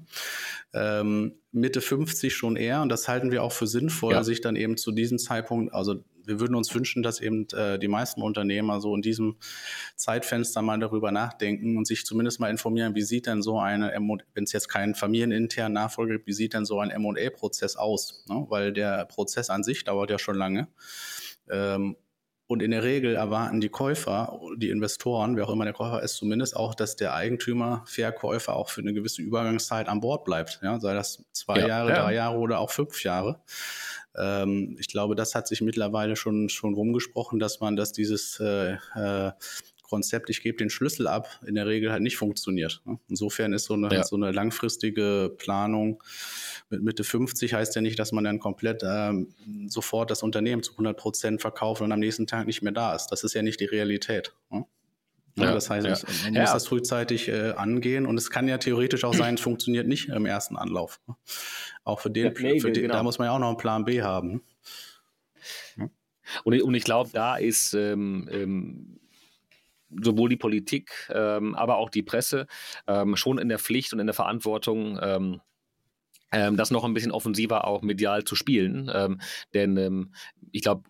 Ja. 0.74 1.00
Ähm, 1.00 1.34
Mitte 1.52 1.80
50 1.80 2.34
schon 2.34 2.56
eher 2.56 2.80
und 2.82 2.88
das 2.88 3.08
halten 3.08 3.30
wir 3.30 3.42
auch 3.42 3.52
für 3.52 3.66
sinnvoll, 3.66 4.14
ja. 4.14 4.24
sich 4.24 4.40
dann 4.40 4.56
eben 4.56 4.76
zu 4.76 4.90
diesem 4.90 5.18
Zeitpunkt, 5.18 5.74
also 5.74 6.02
wir 6.24 6.40
würden 6.40 6.54
uns 6.54 6.74
wünschen, 6.74 7.02
dass 7.02 7.20
eben 7.20 7.46
äh, 7.50 7.78
die 7.78 7.88
meisten 7.88 8.22
Unternehmer 8.22 8.80
so 8.80 8.94
in 8.94 9.02
diesem 9.02 9.36
Zeitfenster 9.96 10.62
mal 10.62 10.78
darüber 10.78 11.10
nachdenken 11.12 11.76
und 11.76 11.86
sich 11.86 12.04
zumindest 12.04 12.40
mal 12.40 12.50
informieren, 12.50 12.94
wie 12.94 13.02
sieht 13.02 13.26
denn 13.26 13.42
so 13.42 13.58
eine, 13.58 13.92
wenn 14.34 14.44
es 14.44 14.52
jetzt 14.52 14.68
keinen 14.68 14.94
familieninternen 14.94 15.72
Nachfolger 15.72 16.14
gibt, 16.14 16.26
wie 16.26 16.32
sieht 16.32 16.54
denn 16.54 16.64
so 16.64 16.80
ein 16.80 16.90
M&A-Prozess 16.90 17.76
aus? 17.76 18.24
Ne? 18.28 18.46
Weil 18.48 18.72
der 18.72 19.04
Prozess 19.06 19.50
an 19.50 19.62
sich 19.62 19.84
dauert 19.84 20.10
ja 20.10 20.18
schon 20.18 20.36
lange. 20.36 20.68
Ähm, 21.50 21.96
und 22.52 22.60
in 22.62 22.70
der 22.70 22.82
Regel 22.82 23.14
erwarten 23.14 23.62
die 23.62 23.70
Käufer, 23.70 24.38
die 24.58 24.68
Investoren, 24.68 25.36
wer 25.36 25.48
auch 25.48 25.52
immer 25.52 25.64
der 25.64 25.72
Käufer 25.72 26.02
ist, 26.02 26.16
zumindest 26.16 26.54
auch, 26.54 26.74
dass 26.74 26.96
der 26.96 27.14
Eigentümer, 27.14 27.82
Verkäufer 27.86 28.56
auch 28.56 28.68
für 28.68 28.82
eine 28.82 28.92
gewisse 28.92 29.22
Übergangszeit 29.22 29.88
an 29.88 30.00
Bord 30.00 30.24
bleibt. 30.24 30.60
Ja, 30.62 30.78
sei 30.78 30.92
das 30.92 31.24
zwei 31.32 31.60
ja, 31.60 31.68
Jahre, 31.68 31.90
ja. 31.90 32.02
drei 32.02 32.14
Jahre 32.14 32.36
oder 32.36 32.58
auch 32.58 32.70
fünf 32.70 33.02
Jahre. 33.04 33.40
Ähm, 34.16 34.76
ich 34.78 34.88
glaube, 34.88 35.14
das 35.14 35.34
hat 35.34 35.48
sich 35.48 35.60
mittlerweile 35.60 36.16
schon, 36.16 36.48
schon 36.48 36.74
rumgesprochen, 36.74 37.38
dass 37.38 37.60
man, 37.60 37.76
dass 37.76 37.92
dieses 37.92 38.40
äh, 38.40 38.76
äh, 38.94 39.32
Konzept, 39.82 40.30
ich 40.30 40.42
gebe 40.42 40.56
den 40.56 40.70
Schlüssel 40.70 41.06
ab, 41.06 41.28
in 41.46 41.54
der 41.54 41.66
Regel 41.66 41.92
halt 41.92 42.02
nicht 42.02 42.16
funktioniert. 42.16 42.80
Ne? 42.86 42.98
Insofern 43.08 43.52
ist 43.52 43.64
so 43.64 43.74
eine, 43.74 43.92
ja. 43.92 44.04
so 44.04 44.16
eine 44.16 44.32
langfristige 44.32 45.34
Planung 45.36 46.02
mit 46.70 46.82
Mitte 46.82 47.04
50 47.04 47.52
heißt 47.52 47.76
ja 47.76 47.82
nicht, 47.82 47.98
dass 47.98 48.12
man 48.12 48.24
dann 48.24 48.38
komplett 48.38 48.82
ähm, 48.82 49.34
sofort 49.66 50.10
das 50.10 50.22
Unternehmen 50.22 50.62
zu 50.62 50.72
100 50.72 50.96
Prozent 50.96 51.40
verkauft 51.42 51.82
und 51.82 51.92
am 51.92 52.00
nächsten 52.00 52.26
Tag 52.26 52.46
nicht 52.46 52.62
mehr 52.62 52.72
da 52.72 52.94
ist. 52.94 53.08
Das 53.08 53.22
ist 53.22 53.34
ja 53.34 53.42
nicht 53.42 53.60
die 53.60 53.66
Realität. 53.66 54.32
Ne? 54.50 54.64
Ja, 55.36 55.52
das 55.52 55.70
heißt, 55.70 55.86
ja. 55.86 56.30
man 56.30 56.42
muss 56.42 56.52
das 56.52 56.66
frühzeitig 56.66 57.28
äh, 57.28 57.52
angehen 57.52 58.06
und 58.06 58.18
es 58.18 58.30
kann 58.30 58.48
ja 58.48 58.58
theoretisch 58.58 59.04
auch 59.04 59.14
sein, 59.14 59.34
es 59.34 59.40
funktioniert 59.40 59.86
nicht 59.86 60.08
im 60.08 60.26
ersten 60.26 60.56
Anlauf. 60.56 61.00
Ne? 61.06 61.16
Auch 61.84 62.00
für 62.00 62.10
den, 62.10 62.32
nee, 62.38 62.60
für 62.60 62.70
den 62.70 62.82
genau. 62.82 62.94
da 62.94 63.02
muss 63.02 63.18
man 63.18 63.26
ja 63.26 63.32
auch 63.32 63.38
noch 63.38 63.48
einen 63.48 63.56
Plan 63.56 63.84
B 63.84 64.02
haben. 64.02 64.42
Ne? 65.76 65.90
Und, 66.44 66.62
und 66.62 66.74
ich 66.74 66.84
glaube, 66.84 67.10
da 67.12 67.36
ist 67.36 67.74
ähm, 67.74 68.28
ähm, 68.30 69.00
sowohl 70.02 70.28
die 70.28 70.36
Politik, 70.36 70.90
ähm, 71.12 71.54
aber 71.54 71.76
auch 71.76 71.90
die 71.90 72.02
Presse 72.02 72.46
ähm, 72.86 73.16
schon 73.16 73.38
in 73.38 73.48
der 73.48 73.58
Pflicht 73.58 73.92
und 73.92 74.00
in 74.00 74.06
der 74.06 74.14
Verantwortung, 74.14 74.98
ähm, 75.02 75.40
ähm, 76.30 76.56
das 76.56 76.70
noch 76.70 76.84
ein 76.84 76.94
bisschen 76.94 77.12
offensiver 77.12 77.66
auch 77.66 77.82
medial 77.82 78.24
zu 78.24 78.36
spielen. 78.36 78.90
denn 79.52 80.10
ich 80.50 80.62
glaube, 80.62 80.84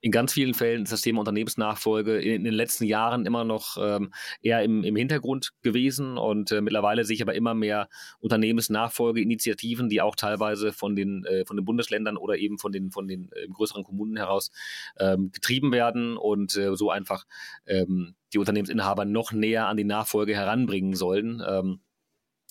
in 0.00 0.12
ganz 0.12 0.32
vielen 0.32 0.54
Fällen 0.54 0.82
ist 0.82 0.92
das 0.92 1.00
Thema 1.00 1.20
Unternehmensnachfolge 1.20 2.18
in, 2.18 2.36
in 2.36 2.44
den 2.44 2.54
letzten 2.54 2.84
Jahren 2.84 3.26
immer 3.26 3.44
noch 3.44 3.76
ähm, 3.80 4.12
eher 4.42 4.62
im, 4.62 4.84
im, 4.84 4.96
Hintergrund 4.96 5.52
gewesen 5.62 6.18
und 6.18 6.52
äh, 6.52 6.60
mittlerweile 6.60 7.04
sehe 7.04 7.14
ich 7.14 7.22
aber 7.22 7.34
immer 7.34 7.54
mehr 7.54 7.88
Unternehmensnachfolgeinitiativen, 8.20 9.88
die 9.88 10.00
auch 10.00 10.14
teilweise 10.14 10.72
von 10.72 10.96
den, 10.96 11.24
äh, 11.24 11.44
von 11.44 11.56
den 11.56 11.64
Bundesländern 11.64 12.16
oder 12.16 12.36
eben 12.36 12.58
von 12.58 12.72
den, 12.72 12.90
von 12.90 13.08
den 13.08 13.30
äh, 13.32 13.48
größeren 13.48 13.84
Kommunen 13.84 14.16
heraus 14.16 14.50
ähm, 14.98 15.30
getrieben 15.32 15.72
werden 15.72 16.16
und 16.16 16.56
äh, 16.56 16.76
so 16.76 16.90
einfach 16.90 17.24
ähm, 17.66 18.14
die 18.32 18.38
Unternehmensinhaber 18.38 19.04
noch 19.04 19.32
näher 19.32 19.66
an 19.66 19.76
die 19.76 19.84
Nachfolge 19.84 20.34
heranbringen 20.34 20.94
sollen. 20.94 21.42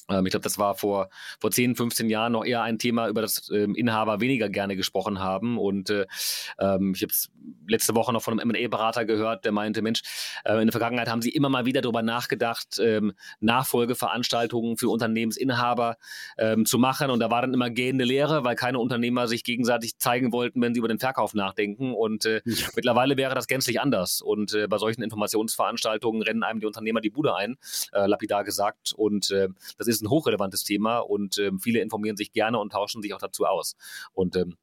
Ähm, 0.10 0.26
ich 0.26 0.32
glaube, 0.32 0.44
das 0.44 0.58
war 0.58 0.76
vor, 0.76 1.10
vor 1.40 1.52
10, 1.52 1.76
15 1.76 2.10
Jahren 2.10 2.34
noch 2.34 2.46
eher 2.46 2.64
ein 2.64 2.78
Thema, 2.78 3.08
über 3.08 3.22
das 3.22 3.50
ähm, 3.52 3.76
Inhaber 3.76 4.22
weniger 4.22 4.50
gerne 4.50 4.76
gesprochen 4.76 5.20
haben. 5.20 5.58
Und 5.58 5.90
äh, 5.90 6.06
ähm, 6.60 6.94
ich 6.96 7.02
habe 7.02 7.12
es 7.12 7.32
letzte 7.68 7.96
Woche 7.96 8.14
noch 8.14 8.22
von 8.22 8.40
einem 8.40 8.52
MA-Berater 8.52 9.06
gehört, 9.06 9.46
der 9.46 9.52
meinte, 9.52 9.82
Mensch, 9.82 10.02
äh, 10.44 10.60
in 10.60 10.68
der 10.68 10.72
Vergangenheit 10.72 11.10
haben 11.10 11.22
sie 11.22 11.30
immer 11.30 11.50
mal 11.50 11.66
wieder 11.66 11.82
darüber 11.82 12.02
nachgedacht, 12.02 12.80
ähm, 12.80 13.14
Nachfolgeveranstaltungen 13.40 14.78
für 14.78 14.90
Unternehmensinhaber 14.90 15.98
ähm, 16.38 16.66
zu 16.66 16.78
machen. 16.78 17.10
Und 17.10 17.20
da 17.20 17.32
war 17.32 17.42
dann 17.42 17.54
immer 17.54 17.70
gehende 17.70 18.06
Lehre, 18.06 18.44
weil 18.44 18.56
keine 18.56 18.80
Unternehmer 18.80 19.28
sich 19.28 19.44
gegenseitig 19.44 19.98
zeigen 19.98 20.32
wollten, 20.32 20.62
wenn 20.62 20.74
sie 20.74 20.80
über 20.80 20.88
den 20.88 21.00
Verkauf 21.00 21.34
nachdenken. 21.34 21.94
Und 21.94 22.26
äh, 22.26 22.42
ja. 22.46 22.68
mittlerweile 22.76 23.18
wäre 23.18 23.36
das 23.36 23.48
gänzlich 23.48 23.82
anders. 23.82 24.22
Und 24.22 24.54
äh, 24.54 24.68
bei 24.68 24.78
solchen 24.78 25.02
Informationsveranstaltungen 25.02 26.22
rennen 26.22 26.44
einem 26.44 26.60
die 26.60 26.66
Unternehmer 26.66 27.02
die 27.02 27.10
Bude 27.10 27.36
ein, 27.36 27.58
äh, 27.94 28.06
lapidar 28.06 28.44
gesagt. 28.44 28.94
Und 28.94 29.32
äh, 29.32 29.50
das 29.78 29.88
ist 29.88 29.95
ist 29.96 30.04
ein 30.04 30.10
hochrelevantes 30.10 30.64
Thema 30.64 31.00
und 31.00 31.38
ähm, 31.38 31.60
viele 31.60 31.80
informieren 31.80 32.18
sich 32.18 32.32
gerne 32.32 32.60
und 32.60 32.72
tauschen 32.72 33.02
sich 33.02 33.14
auch 33.14 33.20
dazu 33.20 33.46
aus. 33.46 33.76
Und 34.14 34.36
ähm, 34.36 34.56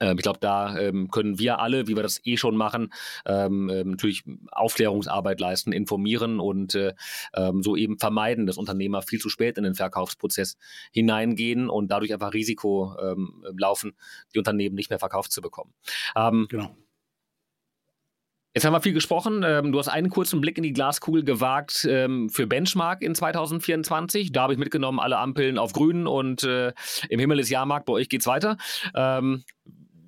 ähm 0.00 0.16
ich 0.16 0.22
glaube, 0.22 0.38
da 0.40 0.78
ähm, 0.78 1.10
können 1.10 1.38
wir 1.38 1.58
alle, 1.60 1.86
wie 1.86 1.96
wir 1.96 2.02
das 2.02 2.20
eh 2.24 2.36
schon 2.36 2.56
machen, 2.56 2.92
ähm, 3.26 3.68
ähm, 3.70 3.90
natürlich 3.90 4.24
Aufklärungsarbeit 4.50 5.40
leisten, 5.40 5.72
informieren 5.72 6.40
und 6.40 6.74
äh, 6.74 6.94
ähm, 7.34 7.62
so 7.62 7.76
eben 7.76 7.98
vermeiden, 7.98 8.46
dass 8.46 8.58
Unternehmer 8.58 9.02
viel 9.02 9.20
zu 9.20 9.28
spät 9.28 9.58
in 9.58 9.64
den 9.64 9.74
Verkaufsprozess 9.74 10.56
hineingehen 10.92 11.68
und 11.68 11.88
dadurch 11.90 12.12
einfach 12.12 12.34
Risiko 12.34 12.96
ähm, 13.00 13.44
laufen, 13.56 13.94
die 14.34 14.38
Unternehmen 14.38 14.74
nicht 14.74 14.90
mehr 14.90 14.98
verkauft 14.98 15.32
zu 15.32 15.40
bekommen. 15.40 15.74
genau. 16.48 16.74
Jetzt 18.54 18.64
haben 18.64 18.72
wir 18.72 18.80
viel 18.80 18.92
gesprochen. 18.92 19.44
Ähm, 19.46 19.70
du 19.70 19.78
hast 19.78 19.88
einen 19.88 20.10
kurzen 20.10 20.40
Blick 20.40 20.56
in 20.56 20.64
die 20.64 20.72
Glaskugel 20.72 21.22
gewagt 21.22 21.86
ähm, 21.88 22.28
für 22.30 22.48
Benchmark 22.48 23.00
in 23.00 23.14
2024. 23.14 24.32
Da 24.32 24.42
habe 24.42 24.54
ich 24.54 24.58
mitgenommen, 24.58 24.98
alle 24.98 25.18
Ampeln 25.18 25.56
auf 25.56 25.72
grün 25.72 26.08
und 26.08 26.42
äh, 26.42 26.72
im 27.08 27.20
Himmel 27.20 27.38
ist 27.38 27.48
Jahrmarkt, 27.48 27.86
bei 27.86 27.92
euch 27.92 28.08
geht's 28.08 28.26
weiter. 28.26 28.56
Ähm, 28.94 29.44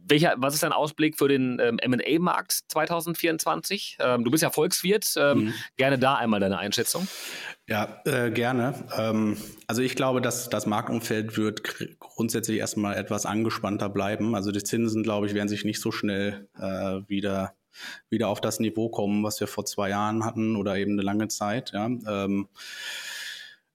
welcher, 0.08 0.34
was 0.38 0.54
ist 0.54 0.64
dein 0.64 0.72
Ausblick 0.72 1.16
für 1.16 1.28
den 1.28 1.56
MA-Markt 1.56 2.62
2024? 2.68 3.98
Ähm, 4.00 4.24
du 4.24 4.30
bist 4.32 4.42
ja 4.42 4.50
Volkswirt. 4.50 5.14
Mhm. 5.16 5.54
Gerne 5.76 5.98
da 5.98 6.16
einmal 6.16 6.40
deine 6.40 6.58
Einschätzung. 6.58 7.06
Ja, 7.68 8.02
äh, 8.04 8.32
gerne. 8.32 8.74
Ähm, 8.98 9.36
also 9.68 9.80
ich 9.82 9.94
glaube, 9.94 10.20
dass 10.20 10.50
das 10.50 10.66
Marktumfeld 10.66 11.38
wird 11.38 11.62
grundsätzlich 12.00 12.58
erstmal 12.58 12.96
etwas 12.96 13.24
angespannter 13.24 13.88
bleiben. 13.88 14.34
Also 14.34 14.50
die 14.50 14.64
Zinsen, 14.64 15.04
glaube 15.04 15.28
ich, 15.28 15.34
werden 15.34 15.48
sich 15.48 15.64
nicht 15.64 15.80
so 15.80 15.92
schnell 15.92 16.48
äh, 16.58 17.08
wieder 17.08 17.54
wieder 18.10 18.28
auf 18.28 18.40
das 18.40 18.60
Niveau 18.60 18.88
kommen, 18.88 19.24
was 19.24 19.40
wir 19.40 19.46
vor 19.46 19.64
zwei 19.64 19.90
Jahren 19.90 20.24
hatten 20.24 20.56
oder 20.56 20.76
eben 20.76 20.92
eine 20.92 21.02
lange 21.02 21.28
Zeit. 21.28 21.72
Ja. 21.72 21.86
Ähm, 21.86 22.48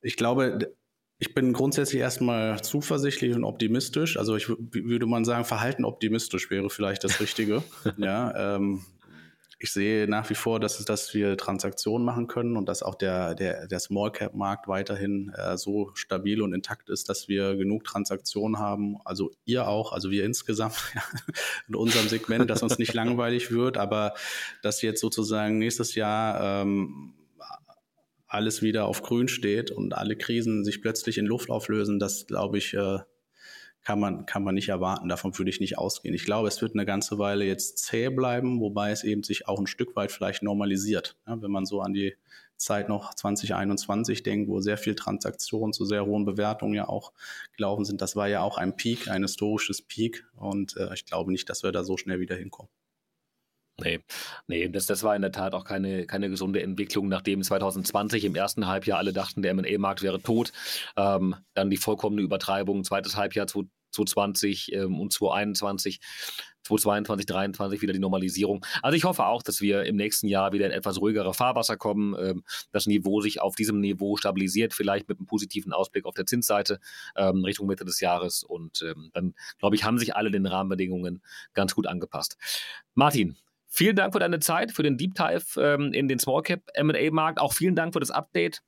ich 0.02 0.16
glaube, 0.16 0.74
ich 1.20 1.34
bin 1.34 1.54
grundsätzlich 1.54 2.00
erstmal 2.00 2.62
zuversichtlich 2.62 3.36
und 3.36 3.44
optimistisch. 3.44 4.18
Also 4.18 4.36
ich 4.36 4.50
würde 4.50 5.06
man 5.08 5.26
sagen, 5.26 5.46
verhalten 5.46 5.84
optimistisch 5.84 6.50
wäre 6.52 6.70
vielleicht 6.70 7.04
das 7.04 7.20
Richtige. 7.20 7.64
ja, 7.98 8.56
ähm, 8.56 8.86
ich 9.60 9.72
sehe 9.72 10.08
nach 10.08 10.30
wie 10.30 10.36
vor, 10.36 10.60
dass, 10.60 10.84
dass 10.86 11.14
wir 11.16 11.36
Transaktionen 11.36 12.06
machen 12.06 12.28
können 12.28 12.58
und 12.58 12.68
dass 12.70 12.84
auch 12.84 12.94
der, 12.94 13.34
der, 13.34 13.68
der 13.68 13.80
Small 13.80 14.12
Cap 14.12 14.36
Markt 14.36 14.68
weiterhin 14.68 15.34
äh, 15.36 15.58
so 15.58 15.92
stabil 15.96 16.42
und 16.42 16.54
intakt 16.54 16.90
ist, 16.90 17.10
dass 17.10 17.28
wir 17.28 17.56
genug 17.56 17.84
Transaktionen 17.84 18.60
haben. 18.60 18.98
Also 19.04 19.32
ihr 19.46 19.68
auch, 19.68 19.94
also 19.94 20.12
wir 20.12 20.26
insgesamt 20.26 20.94
in 21.68 21.76
unserem 21.76 22.08
Segment, 22.08 22.50
dass 22.50 22.62
uns 22.62 22.78
nicht 22.78 22.94
langweilig 22.94 23.52
wird, 23.52 23.78
aber 23.78 24.14
dass 24.62 24.84
jetzt 24.84 25.02
sozusagen 25.02 25.58
nächstes 25.58 25.96
Jahr 25.96 26.62
ähm, 26.62 27.16
alles 28.28 28.62
wieder 28.62 28.86
auf 28.86 29.02
grün 29.02 29.28
steht 29.28 29.72
und 29.72 29.94
alle 29.94 30.18
Krisen 30.18 30.66
sich 30.66 30.82
plötzlich 30.82 31.18
in 31.18 31.26
Luft 31.26 31.50
auflösen, 31.50 31.98
das 31.98 32.28
glaube 32.28 32.60
ich, 32.60 32.76
äh, 32.76 33.00
kann 33.88 34.02
man, 34.02 34.26
kann 34.26 34.44
man 34.44 34.54
nicht 34.54 34.68
erwarten. 34.68 35.08
Davon 35.08 35.38
würde 35.38 35.50
ich 35.50 35.62
nicht 35.62 35.78
ausgehen. 35.78 36.14
Ich 36.14 36.26
glaube, 36.26 36.50
es 36.50 36.62
wird 36.62 36.74
eine 36.74 36.86
ganze 36.86 37.20
Weile 37.20 37.46
jetzt 37.46 37.78
zäh 37.78 38.10
bleiben, 38.10 38.60
wobei 38.60 38.92
es 38.92 39.06
eben 39.06 39.24
sich 39.24 39.48
auch 39.48 39.60
ein 39.60 39.66
Stück 39.66 39.96
weit 39.96 40.12
vielleicht 40.12 40.44
normalisiert. 40.44 41.16
Ja, 41.26 41.42
wenn 41.42 41.52
man 41.52 41.66
so 41.66 41.80
an 41.80 41.94
die 41.94 42.18
Zeit 42.58 42.90
noch 42.90 43.14
2021 43.14 44.24
denkt, 44.24 44.50
wo 44.50 44.60
sehr 44.60 44.78
viel 44.78 44.94
Transaktionen 44.94 45.72
zu 45.72 45.86
sehr 45.86 46.06
hohen 46.06 46.26
Bewertungen 46.26 46.74
ja 46.74 46.90
auch 46.90 47.14
gelaufen 47.56 47.86
sind. 47.86 48.02
Das 48.02 48.18
war 48.18 48.28
ja 48.28 48.42
auch 48.42 48.58
ein 48.58 48.76
Peak, 48.76 49.08
ein 49.08 49.22
historisches 49.22 49.82
Peak. 49.82 50.26
Und 50.36 50.76
äh, 50.76 50.94
ich 50.94 51.06
glaube 51.06 51.32
nicht, 51.32 51.50
dass 51.50 51.64
wir 51.64 51.72
da 51.72 51.86
so 51.86 51.96
schnell 51.96 52.20
wieder 52.20 52.36
hinkommen. 52.36 52.70
Nee, 53.80 54.00
nee 54.48 54.70
das, 54.70 54.88
das 54.88 55.04
war 55.04 55.16
in 55.16 55.22
der 55.22 55.32
Tat 55.32 55.54
auch 55.54 55.64
keine, 55.64 56.08
keine 56.08 56.30
gesunde 56.30 56.64
Entwicklung, 56.64 57.10
nachdem 57.10 57.44
2020 57.44 58.26
im 58.26 58.36
ersten 58.36 58.66
Halbjahr 58.66 58.98
alle 58.98 59.14
dachten, 59.14 59.44
der 59.44 59.54
MA-Markt 59.54 60.02
wäre 60.02 60.20
tot. 60.20 60.52
Ähm, 60.96 61.36
dann 61.54 61.70
die 61.70 61.78
vollkommene 61.78 62.24
Übertreibung, 62.24 62.84
zweites 62.84 63.16
Halbjahr 63.16 63.46
2020 64.06 64.74
ähm, 64.74 65.00
und 65.00 65.14
2021. 65.14 66.00
2022, 66.68 67.28
2023 67.28 67.82
wieder 67.82 67.94
die 67.94 68.00
Normalisierung. 68.00 68.66
Also 68.82 68.96
ich 68.96 69.06
hoffe 69.06 69.26
auch, 69.26 69.42
dass 69.42 69.62
wir 69.62 69.84
im 69.84 69.96
nächsten 69.96 70.28
Jahr 70.28 70.52
wieder 70.52 70.66
in 70.66 70.72
etwas 70.72 71.00
ruhigere 71.00 71.34
Fahrwasser 71.34 71.78
kommen, 71.78 72.16
ähm, 72.20 72.44
das 72.72 72.88
Niveau 72.88 73.22
sich 73.22 73.42
auf 73.42 73.56
diesem 73.56 73.80
Niveau 73.80 74.18
stabilisiert, 74.18 74.74
vielleicht 74.74 75.08
mit 75.08 75.20
einem 75.20 75.28
positiven 75.28 75.74
Ausblick 75.74 76.06
auf 76.06 76.16
der 76.16 76.26
Zinsseite 76.26 76.80
ähm, 77.16 77.44
Richtung 77.44 77.68
Mitte 77.68 77.86
des 77.86 78.00
Jahres. 78.00 78.44
Und 78.44 78.82
ähm, 78.82 79.12
dann, 79.14 79.34
glaube 79.60 79.76
ich, 79.76 79.84
haben 79.84 79.98
sich 79.98 80.16
alle 80.16 80.32
den 80.32 80.46
Rahmenbedingungen 80.46 81.22
ganz 81.54 81.74
gut 81.74 81.88
angepasst. 81.88 82.38
Martin, 82.94 83.38
vielen 83.68 83.96
Dank 83.96 84.14
für 84.14 84.20
deine 84.20 84.40
Zeit, 84.40 84.72
für 84.72 84.84
den 84.84 84.98
Deep 84.98 85.16
Dive 85.16 85.62
ähm, 85.62 85.94
in 85.94 86.08
den 86.08 86.20
Small 86.20 86.42
Cap 86.42 86.62
M&A 86.74 87.12
Markt. 87.12 87.40
Auch 87.40 87.54
vielen 87.54 87.76
Dank 87.76 87.94
für 87.94 88.00
das 88.00 88.12
Update 88.12 88.62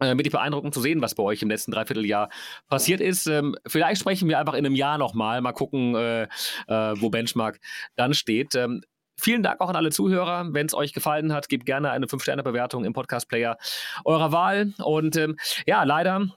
äh, 0.00 0.16
wirklich 0.16 0.32
beeindruckend 0.32 0.74
zu 0.74 0.80
sehen, 0.80 1.00
was 1.02 1.14
bei 1.14 1.22
euch 1.22 1.42
im 1.42 1.48
letzten 1.48 1.72
Dreivierteljahr 1.72 2.30
passiert 2.68 3.00
ist. 3.00 3.26
Ähm, 3.26 3.54
vielleicht 3.66 4.00
sprechen 4.00 4.28
wir 4.28 4.38
einfach 4.38 4.54
in 4.54 4.66
einem 4.66 4.74
Jahr 4.74 4.98
nochmal, 4.98 5.40
mal 5.40 5.52
gucken, 5.52 5.94
äh, 5.94 6.22
äh, 6.22 6.28
wo 6.66 7.10
Benchmark 7.10 7.60
dann 7.96 8.14
steht. 8.14 8.54
Ähm, 8.54 8.82
vielen 9.16 9.42
Dank 9.42 9.60
auch 9.60 9.68
an 9.68 9.76
alle 9.76 9.90
Zuhörer. 9.90 10.48
Wenn 10.52 10.66
es 10.66 10.74
euch 10.74 10.92
gefallen 10.92 11.32
hat, 11.32 11.48
gebt 11.48 11.66
gerne 11.66 11.90
eine 11.90 12.06
5-Sterne-Bewertung 12.06 12.84
im 12.84 12.92
Podcast-Player 12.92 13.56
eurer 14.04 14.32
Wahl. 14.32 14.72
Und 14.78 15.16
ähm, 15.16 15.36
ja, 15.66 15.84
leider 15.84 16.28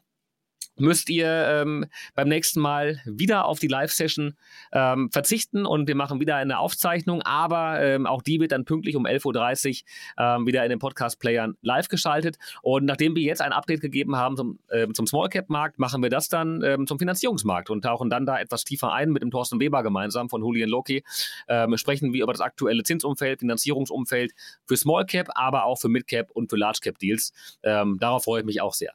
müsst 0.75 1.09
ihr 1.09 1.27
ähm, 1.27 1.85
beim 2.15 2.27
nächsten 2.27 2.59
Mal 2.59 2.99
wieder 3.05 3.45
auf 3.45 3.59
die 3.59 3.67
Live-Session 3.67 4.35
ähm, 4.71 5.09
verzichten 5.11 5.65
und 5.65 5.87
wir 5.87 5.95
machen 5.95 6.19
wieder 6.19 6.35
eine 6.35 6.59
Aufzeichnung, 6.59 7.21
aber 7.21 7.81
ähm, 7.81 8.05
auch 8.05 8.21
die 8.21 8.39
wird 8.39 8.51
dann 8.51 8.65
pünktlich 8.65 8.95
um 8.95 9.05
11.30 9.05 9.83
Uhr 10.17 10.23
ähm, 10.23 10.47
wieder 10.47 10.63
in 10.63 10.69
den 10.69 10.79
Podcast-Playern 10.79 11.55
live 11.61 11.87
geschaltet. 11.87 12.37
Und 12.61 12.85
nachdem 12.85 13.15
wir 13.15 13.23
jetzt 13.23 13.41
ein 13.41 13.53
Update 13.53 13.81
gegeben 13.81 14.15
haben 14.15 14.35
zum, 14.35 14.59
ähm, 14.71 14.93
zum 14.93 15.07
Small 15.07 15.29
Cap-Markt, 15.29 15.79
machen 15.79 16.01
wir 16.01 16.09
das 16.09 16.29
dann 16.29 16.61
ähm, 16.63 16.87
zum 16.87 16.99
Finanzierungsmarkt 16.99 17.69
und 17.69 17.83
tauchen 17.83 18.09
dann 18.09 18.25
da 18.25 18.39
etwas 18.39 18.63
tiefer 18.63 18.91
ein 18.93 19.11
mit 19.11 19.21
dem 19.21 19.31
Thorsten 19.31 19.59
Weber 19.59 19.83
gemeinsam 19.83 20.29
von 20.29 20.41
Julian 20.41 20.69
Loki. 20.69 21.03
Ähm, 21.47 21.77
sprechen 21.77 22.13
wir 22.13 22.23
über 22.23 22.33
das 22.33 22.41
aktuelle 22.41 22.83
Zinsumfeld, 22.83 23.39
Finanzierungsumfeld 23.39 24.33
für 24.65 24.77
Small 24.77 25.05
Cap, 25.05 25.29
aber 25.35 25.65
auch 25.65 25.79
für 25.79 25.89
Mid 25.89 26.07
Cap 26.07 26.31
und 26.31 26.49
für 26.49 26.57
Large 26.57 26.79
Cap 26.81 26.97
Deals. 26.99 27.33
Ähm, 27.63 27.97
darauf 27.99 28.23
freue 28.23 28.41
ich 28.41 28.45
mich 28.45 28.61
auch 28.61 28.73
sehr. 28.73 28.93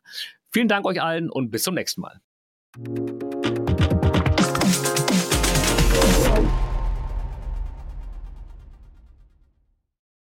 Vielen 0.50 0.68
Dank 0.68 0.86
euch 0.86 1.02
allen 1.02 1.30
und 1.30 1.50
bis 1.50 1.62
zum 1.62 1.74
nächsten 1.74 2.00
Mal. 2.00 2.20